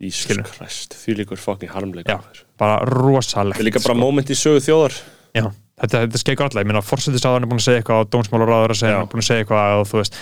Jesus 0.00 0.24
Skilur. 0.24 0.46
Christ, 0.48 0.94
því 0.96 1.14
líkur 1.18 1.40
fucking 1.40 1.72
harmleik 1.74 2.08
já, 2.08 2.16
bara 2.60 2.78
rosalegt 2.88 3.58
Það 3.58 3.60
er 3.60 3.68
líka 3.68 3.82
bara 3.84 3.96
moment 4.00 4.30
í 4.32 4.36
sögu 4.38 4.62
þjóðar. 4.64 4.94
Já, 5.36 5.44
þetta, 5.82 6.00
þetta 6.06 6.20
skeikur 6.22 6.46
allir, 6.46 6.62
ég 6.64 6.70
meina 6.70 6.82
fórsetistáðan 6.84 7.44
er 7.44 7.50
búin 7.50 7.60
að 7.60 7.66
segja 7.66 7.82
eitthvað 7.82 8.06
og 8.06 8.08
dómsmálaráður 8.14 8.74
að 8.74 8.80
segja, 8.80 9.02
er 9.02 9.10
búin 9.12 9.20
að 9.20 9.28
segja 9.28 9.44
eitthvað 9.44 9.82
og 9.82 9.90
þú 9.90 10.00
veist, 10.00 10.16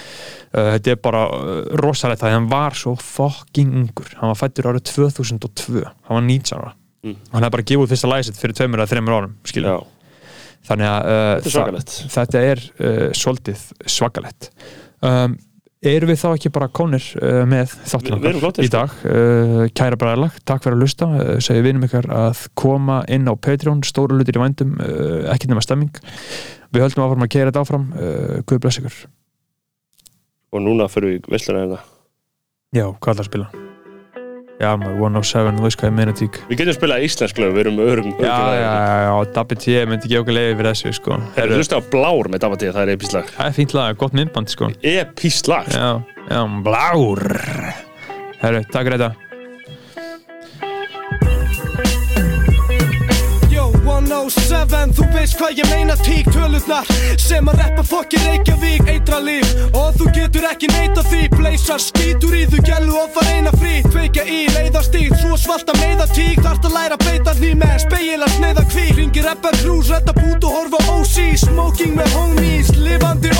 uh, 0.51 0.67
þetta 0.73 0.93
er 0.95 0.99
bara 1.07 1.23
uh, 1.31 1.61
rosalegt. 1.79 2.25
Það, 2.25 2.35
hann 2.35 2.51
var 2.51 2.79
svo 2.83 2.97
fucking 2.99 3.79
ungur. 3.85 4.11
Hann 4.19 4.35
var 4.35 4.41
fættur 4.43 4.71
árið 4.73 4.89
2002 4.91 5.87
hann 5.87 6.19
var 6.19 6.27
19 6.27 6.59
ára 6.59 6.75
Mm. 7.05 7.15
hann 7.33 7.45
hefði 7.45 7.55
bara 7.55 7.63
gefið 7.71 7.83
út 7.85 7.93
fyrsta 7.93 8.09
læsitt 8.11 8.39
fyrir 8.41 8.57
tveimur 8.59 8.81
eða 8.83 8.91
þreimur 8.91 9.15
árum 9.19 9.35
þannig 10.69 10.89
að 10.91 11.05
uh, 11.09 11.35
Þetta 11.45 11.61
er 11.63 11.77
það- 11.79 12.09
þetta 12.15 12.41
er 12.49 12.63
uh, 12.65 13.05
svolítið 13.15 13.61
svakalegt. 13.89 14.49
Um, 15.07 15.37
erum 15.87 16.11
við 16.11 16.19
þá 16.19 16.27
ekki 16.35 16.51
bara 16.53 16.67
konir 16.75 17.05
uh, 17.23 17.45
með 17.47 17.77
flottir, 17.87 18.65
í 18.67 18.71
dag? 18.73 18.97
Uh, 19.07 19.63
kæra 19.79 19.97
bræðalag, 20.01 20.41
takk 20.45 20.65
fyrir 20.67 20.75
að 20.77 20.83
lusta 20.83 21.07
uh, 21.15 21.31
segja 21.39 21.63
vinum 21.69 21.87
ykkar 21.87 22.11
að 22.11 22.43
koma 22.59 22.99
inn 23.09 23.31
á 23.31 23.35
Patreon, 23.39 23.85
stóru 23.87 24.19
lutir 24.19 24.37
í 24.37 24.43
vændum 24.43 24.75
uh, 24.83 25.31
ekki 25.33 25.49
nema 25.53 25.63
stemming. 25.63 25.95
Við 26.75 26.83
höldum 26.85 27.07
áfram 27.07 27.25
að 27.25 27.33
keira 27.33 27.49
þetta 27.53 27.63
áfram. 27.65 27.87
Guð 28.51 28.59
bless 28.67 28.83
ykkur. 28.83 28.99
Og 30.53 30.61
núna 30.67 30.91
fyrir 30.93 31.15
við 31.15 31.31
vesluna 31.33 31.63
hérna. 31.65 31.81
Já, 32.77 32.85
hvað 32.91 33.15
ætlar 33.15 33.25
að 33.25 33.31
spila? 33.31 33.68
Já, 34.59 34.71
maður 34.81 34.99
107, 35.23 35.53
þú 35.59 35.67
veist 35.67 35.81
hvað 35.81 35.91
ég 35.91 35.97
meina 35.99 36.15
tík 36.19 36.41
Við 36.49 36.61
getum 36.63 36.77
spilað 36.79 37.07
íslensk 37.07 37.41
lög, 37.43 37.55
við 37.55 37.63
erum 37.65 37.79
öðrum 37.85 38.11
já, 38.19 38.35
já, 38.59 38.73
já, 39.05 39.13
Dabbi 39.37 39.61
T 39.63 39.77
myndi 39.91 40.09
ekki 40.09 40.21
okkur 40.23 40.39
leiði 40.39 40.57
fyrir 40.59 40.71
þessu 40.73 40.95
sko. 40.99 41.21
Það 41.37 41.45
er 41.45 41.55
hlusta 41.59 41.79
á 41.79 41.83
blár 41.95 42.33
með 42.33 42.45
Dabatíða, 42.47 42.75
það 42.79 42.85
er 42.85 42.95
epislag 42.97 43.33
það 43.37 43.47
er 43.53 43.57
fínt 43.61 43.77
lag, 43.79 44.01
gott 44.03 44.19
myndband 44.19 44.53
sko. 44.55 44.73
Epislag 44.83 45.71
Já, 45.73 45.89
já, 46.29 46.43
blár. 46.67 47.25
Herru, 48.43 48.63
takk 48.71 48.87
fyrir 48.91 48.99
þetta 48.99 49.28
107, 54.29 54.93
þú 54.93 55.07
veist 55.15 55.39
hvað 55.39 55.61
ég 55.63 55.69
meina 55.73 55.95
tík 56.05 56.27
Tölurnar 56.35 56.89
sem 57.21 57.47
að 57.49 57.63
reppa 57.63 57.85
fokkin 57.87 58.27
Reykjavík 58.27 58.91
Eitra 58.93 59.21
líf. 59.25 59.49
Og 59.73 59.97
þú 59.97 60.11
getur 60.17 60.49
ekki 60.51 60.69
neita 60.73 61.05
því 61.07 61.23
Blazer 61.33 61.81
skítur 61.81 62.37
í 62.37 62.45
þú 62.51 62.61
gælu 62.67 62.93
og 63.01 63.09
far 63.17 63.31
eina 63.33 63.55
frí. 63.57 63.81
Tveikja 63.89 64.27
í 64.29 64.43
leiðastíð, 64.53 65.17
svo 65.23 65.39
svalta 65.41 65.77
meiða 65.81 66.11
tík. 66.13 66.43
Þarft 66.45 66.69
að 66.69 66.77
læra 66.77 67.01
að 67.01 67.07
beita 67.09 67.37
ný 67.41 67.55
með 67.63 67.75
speila 67.87 68.31
sneiða 68.37 68.69
kvík. 68.69 68.95
Ringir 69.01 69.29
reppa 69.31 69.55
krús, 69.63 69.89
redda 69.95 70.17
bút 70.21 70.45
og 70.45 70.57
horfa 70.59 70.85
ósí 70.99 71.33
Smoking 71.39 71.97
með 71.97 72.17
homies, 72.19 72.75
lifandi 72.77 73.33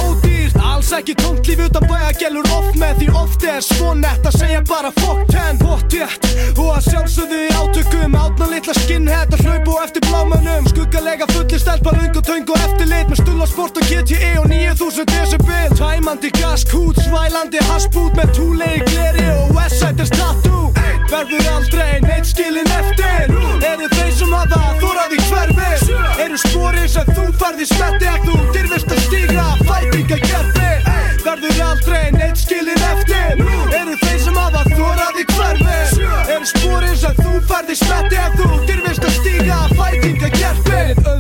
ódýrt 0.49 0.65
Alls 0.65 0.93
ekki 0.93 1.15
tómt 1.15 1.47
líf 1.47 1.59
utan 1.59 1.87
bæja 1.89 2.13
gælur 2.19 2.47
oft 2.57 2.75
með 2.77 2.99
Því 2.99 3.09
oft 3.15 3.45
er 3.45 3.61
svo 3.63 3.95
nett 3.95 4.27
að 4.27 4.39
segja 4.39 4.63
bara 4.69 4.91
fuck 5.01 5.27
ten 5.31 5.59
Pottjett 5.59 6.25
og 6.59 6.77
að 6.77 6.89
sjálfsögðu 6.91 7.41
í 7.45 7.51
átökum 7.53 8.17
Átna 8.17 8.49
litla 8.53 8.75
skinhead 8.75 9.33
að 9.35 9.45
hlaupa 9.45 9.71
og 9.75 9.83
eftir 9.85 10.03
blámanum 10.09 10.69
Skuggalega 10.71 11.29
fullir 11.33 11.61
stelpa 11.61 11.95
lung 11.97 12.17
og 12.17 12.25
töng 12.25 12.49
og 12.49 12.61
eftirlit 12.67 13.11
Með 13.11 13.23
stulla 13.23 13.47
sport 13.47 13.81
og 13.81 13.89
GTE 13.89 14.33
og 14.41 14.49
9000 14.49 15.11
decibel. 15.13 15.77
Tæmandi 15.79 16.31
gaskút, 16.39 17.03
svælandi 17.05 17.63
haspút 17.71 18.17
Með 18.19 18.35
túlegi 18.39 18.85
gleri 18.93 19.29
og 19.35 19.55
Westsiders 19.57 20.13
tattoo. 20.15 20.73
Verður 21.09 21.47
aldrei 21.55 22.01
neitt 22.05 22.29
skilin 22.29 22.69
eftir. 22.69 23.33
Eru 23.65 23.89
þeir 23.95 24.13
sem 24.13 24.35
hafa 24.37 24.75
þórað 24.83 25.15
í 25.17 25.21
hverfi? 25.31 25.95
Eru 26.27 26.41
sporir 26.43 26.91
sem 26.93 27.09
þú 27.17 27.31
færði 27.41 27.69
smetti 27.71 28.13
þú 28.27 28.37
dyrfist 28.53 28.93
að 28.93 29.01
stíga 29.07 29.47
fætinga 29.65 30.38
gerfi 30.39 31.25
Verður 31.25 31.61
aldrei 31.65 32.11
neitt 32.15 32.39
skilin 32.39 32.83
eftir. 32.93 33.43
Eru 33.75 33.97
þeir 34.03 34.21
sem 34.23 34.39
hafa 34.39 34.63
þórað 34.71 35.21
í 35.21 35.27
hverfi? 35.35 36.07
Eru 36.37 36.49
sporir 36.53 36.97
sem 36.97 37.19
þú 37.19 37.35
færði 37.51 37.79
smetti 37.83 38.23
Ef 38.23 38.41
þú 38.41 38.63
dyrfist 38.71 39.05
að 39.09 39.15
stíga 39.19 39.61
fætinga 39.75 40.33
gerfi 40.39 40.68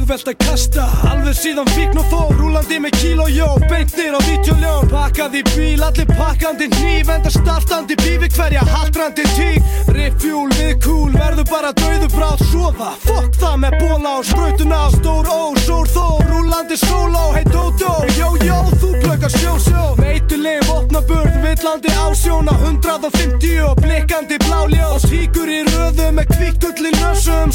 Auðvelt 0.09 0.29
að 0.31 0.37
kasta. 0.41 0.85
Alveg 1.05 1.35
síðan 1.37 1.69
fíkn 1.75 1.99
og 2.01 2.07
fór 2.09 2.31
Rúlandi 2.39 2.79
með 2.81 2.95
kílójó 2.97 3.49
Beintir 3.69 4.15
á 4.17 4.21
vítjuljón 4.25 4.87
Pakkað 4.89 5.35
í 5.37 5.43
bíl, 5.51 5.83
allir 5.85 6.09
pakkandi 6.15 6.69
hníf 6.79 7.11
Enda 7.13 7.33
startandi 7.35 7.99
bífi 8.01 8.31
hverja 8.33 8.63
haldrandi 8.71 9.27
tík 9.37 9.93
Riffjúl 9.93 10.49
við 10.55 10.79
kúl 10.81 11.13
Verður 11.13 11.45
bara 11.51 11.75
döðu 11.77 12.09
bráð 12.15 12.41
Sofa, 12.49 12.95
fokk 13.05 13.37
það 13.37 13.61
með 13.67 13.77
bóla 13.83 14.15
og 14.23 14.25
sprautuna 14.31 14.81
Stór 14.97 15.29
ó, 15.29 15.41
sór 15.67 15.93
þó 15.93 16.07
Rúlandi 16.31 16.81
sóló, 16.81 17.27
hei 17.37 17.45
Dódó 17.53 17.93
Jó, 18.17 18.33
jó, 18.49 18.63
þú 18.81 18.95
plökar 19.05 19.37
sjó, 19.37 19.59
sjó. 19.61 19.93
Meituleg, 20.01 20.65
vopnaburð, 20.71 21.37
villandi 21.45 21.93
ásjóna 22.07 22.57
150 22.65 23.61
og 23.69 23.85
blikkandi 23.85 24.41
bláljós 24.49 25.05
Tíkur 25.05 25.53
í 25.53 25.67
röðu 25.69 26.09
með 26.17 26.33
kvíkgulli 26.33 26.97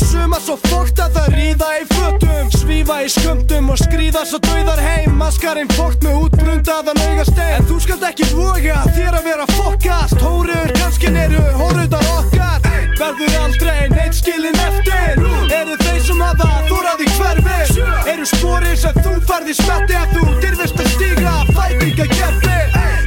suma 0.03 0.39
svo 0.41 0.55
fókt 0.67 0.99
að 0.99 1.17
það 1.17 1.27
ríða 1.37 1.69
í 1.79 1.83
fötum 1.91 2.42
Svífa 2.51 2.99
í 3.05 3.09
skömmtum 3.11 3.69
og 3.71 3.79
skrýða 3.79 4.25
svo 4.27 4.39
dauðar 4.43 4.81
heim. 4.83 5.15
Maskarinn 5.19 5.71
fókt 5.77 6.03
með 6.03 6.25
útbrundaðan 6.25 6.99
augastein. 7.07 7.55
En 7.59 7.67
þú 7.69 7.79
skalt 7.85 8.03
ekki 8.09 8.27
voga 8.33 8.83
þér 8.95 9.19
að 9.19 9.29
vera 9.29 9.47
fokkast. 9.53 10.19
Hórur 10.23 10.73
kannski 10.79 11.13
eru 11.13 11.43
hóruðar 11.59 12.09
okkar. 12.17 12.59
Verður 12.99 13.39
aldrei 13.43 13.89
neitt 13.93 14.17
skilin 14.17 14.59
eftir. 14.67 15.23
Eru 15.53 15.75
þeir 15.79 16.01
sem 16.03 16.21
hafa 16.23 16.47
þórað 16.67 17.03
í 17.03 17.07
hverfi 17.17 17.83
Eru 18.11 18.25
sporir 18.27 18.75
sem 18.79 18.97
þú 18.99 19.13
færði 19.27 19.55
smetti 19.57 19.97
Að 19.97 20.15
þú 20.15 20.23
dyrfist 20.43 20.81
að 20.81 20.89
stíga 20.95 21.35
fætinga 21.51 22.07
keppi 22.11 22.57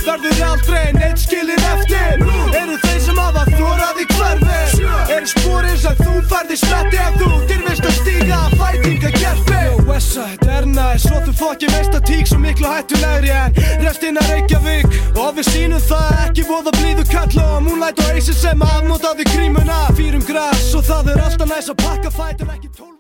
Verður 0.07 0.43
aldrei 0.47 0.93
neitt 0.95 1.19
skilin 1.19 1.65
eftir. 1.73 2.23
Eru 2.61 2.79
þeir 2.85 3.01
sem 3.09 3.21
hafa 3.21 3.45
þórað 3.51 4.03
í 4.03 4.09
hverfi 4.15 4.89
Eru 5.17 5.33
sporir 5.33 5.79
sem 5.83 6.01
þú 6.03 6.17
færði 6.31 6.61
smetti 6.63 7.03
Að 7.03 7.21
þú 7.21 7.31
dyrfist 7.35 7.35
að 7.37 7.45
stíga 7.45 7.56
fætinga 7.56 7.56
keppi 10.07 10.17
Westside 10.17 10.51
er 10.51 10.67
næst 10.67 11.09
Svo 11.09 11.21
þú 11.25 11.33
fokki 11.37 11.71
veist 11.71 11.95
að 11.95 12.05
tík 12.07 12.27
svo 12.31 12.39
miklu 12.39 12.69
hættulegri 12.71 13.31
en 13.35 13.55
restina 13.83 14.21
Reykjavík. 14.31 14.87
Og 15.17 15.37
við 15.37 15.49
sínum 15.51 15.83
það 15.83 16.13
ekki 16.27 16.47
voða 16.49 16.75
blíðu 16.79 17.07
kall 17.11 17.41
Og 17.43 17.63
Moonlight 17.67 18.03
og 18.05 18.13
Aces 18.17 18.41
sem 18.41 18.63
afnótaði 18.63 19.27
grímuna. 19.33 19.87
Fýrum 19.97 20.25
græs 20.27 20.75
og 20.75 20.87
það 20.87 21.15
er 21.15 21.25
alltaf 21.27 21.51
næst 21.51 21.75
að 21.75 21.83
pakka 21.85 22.15
fætur 22.15 22.55
ekki 22.55 22.71
tól 22.77 22.96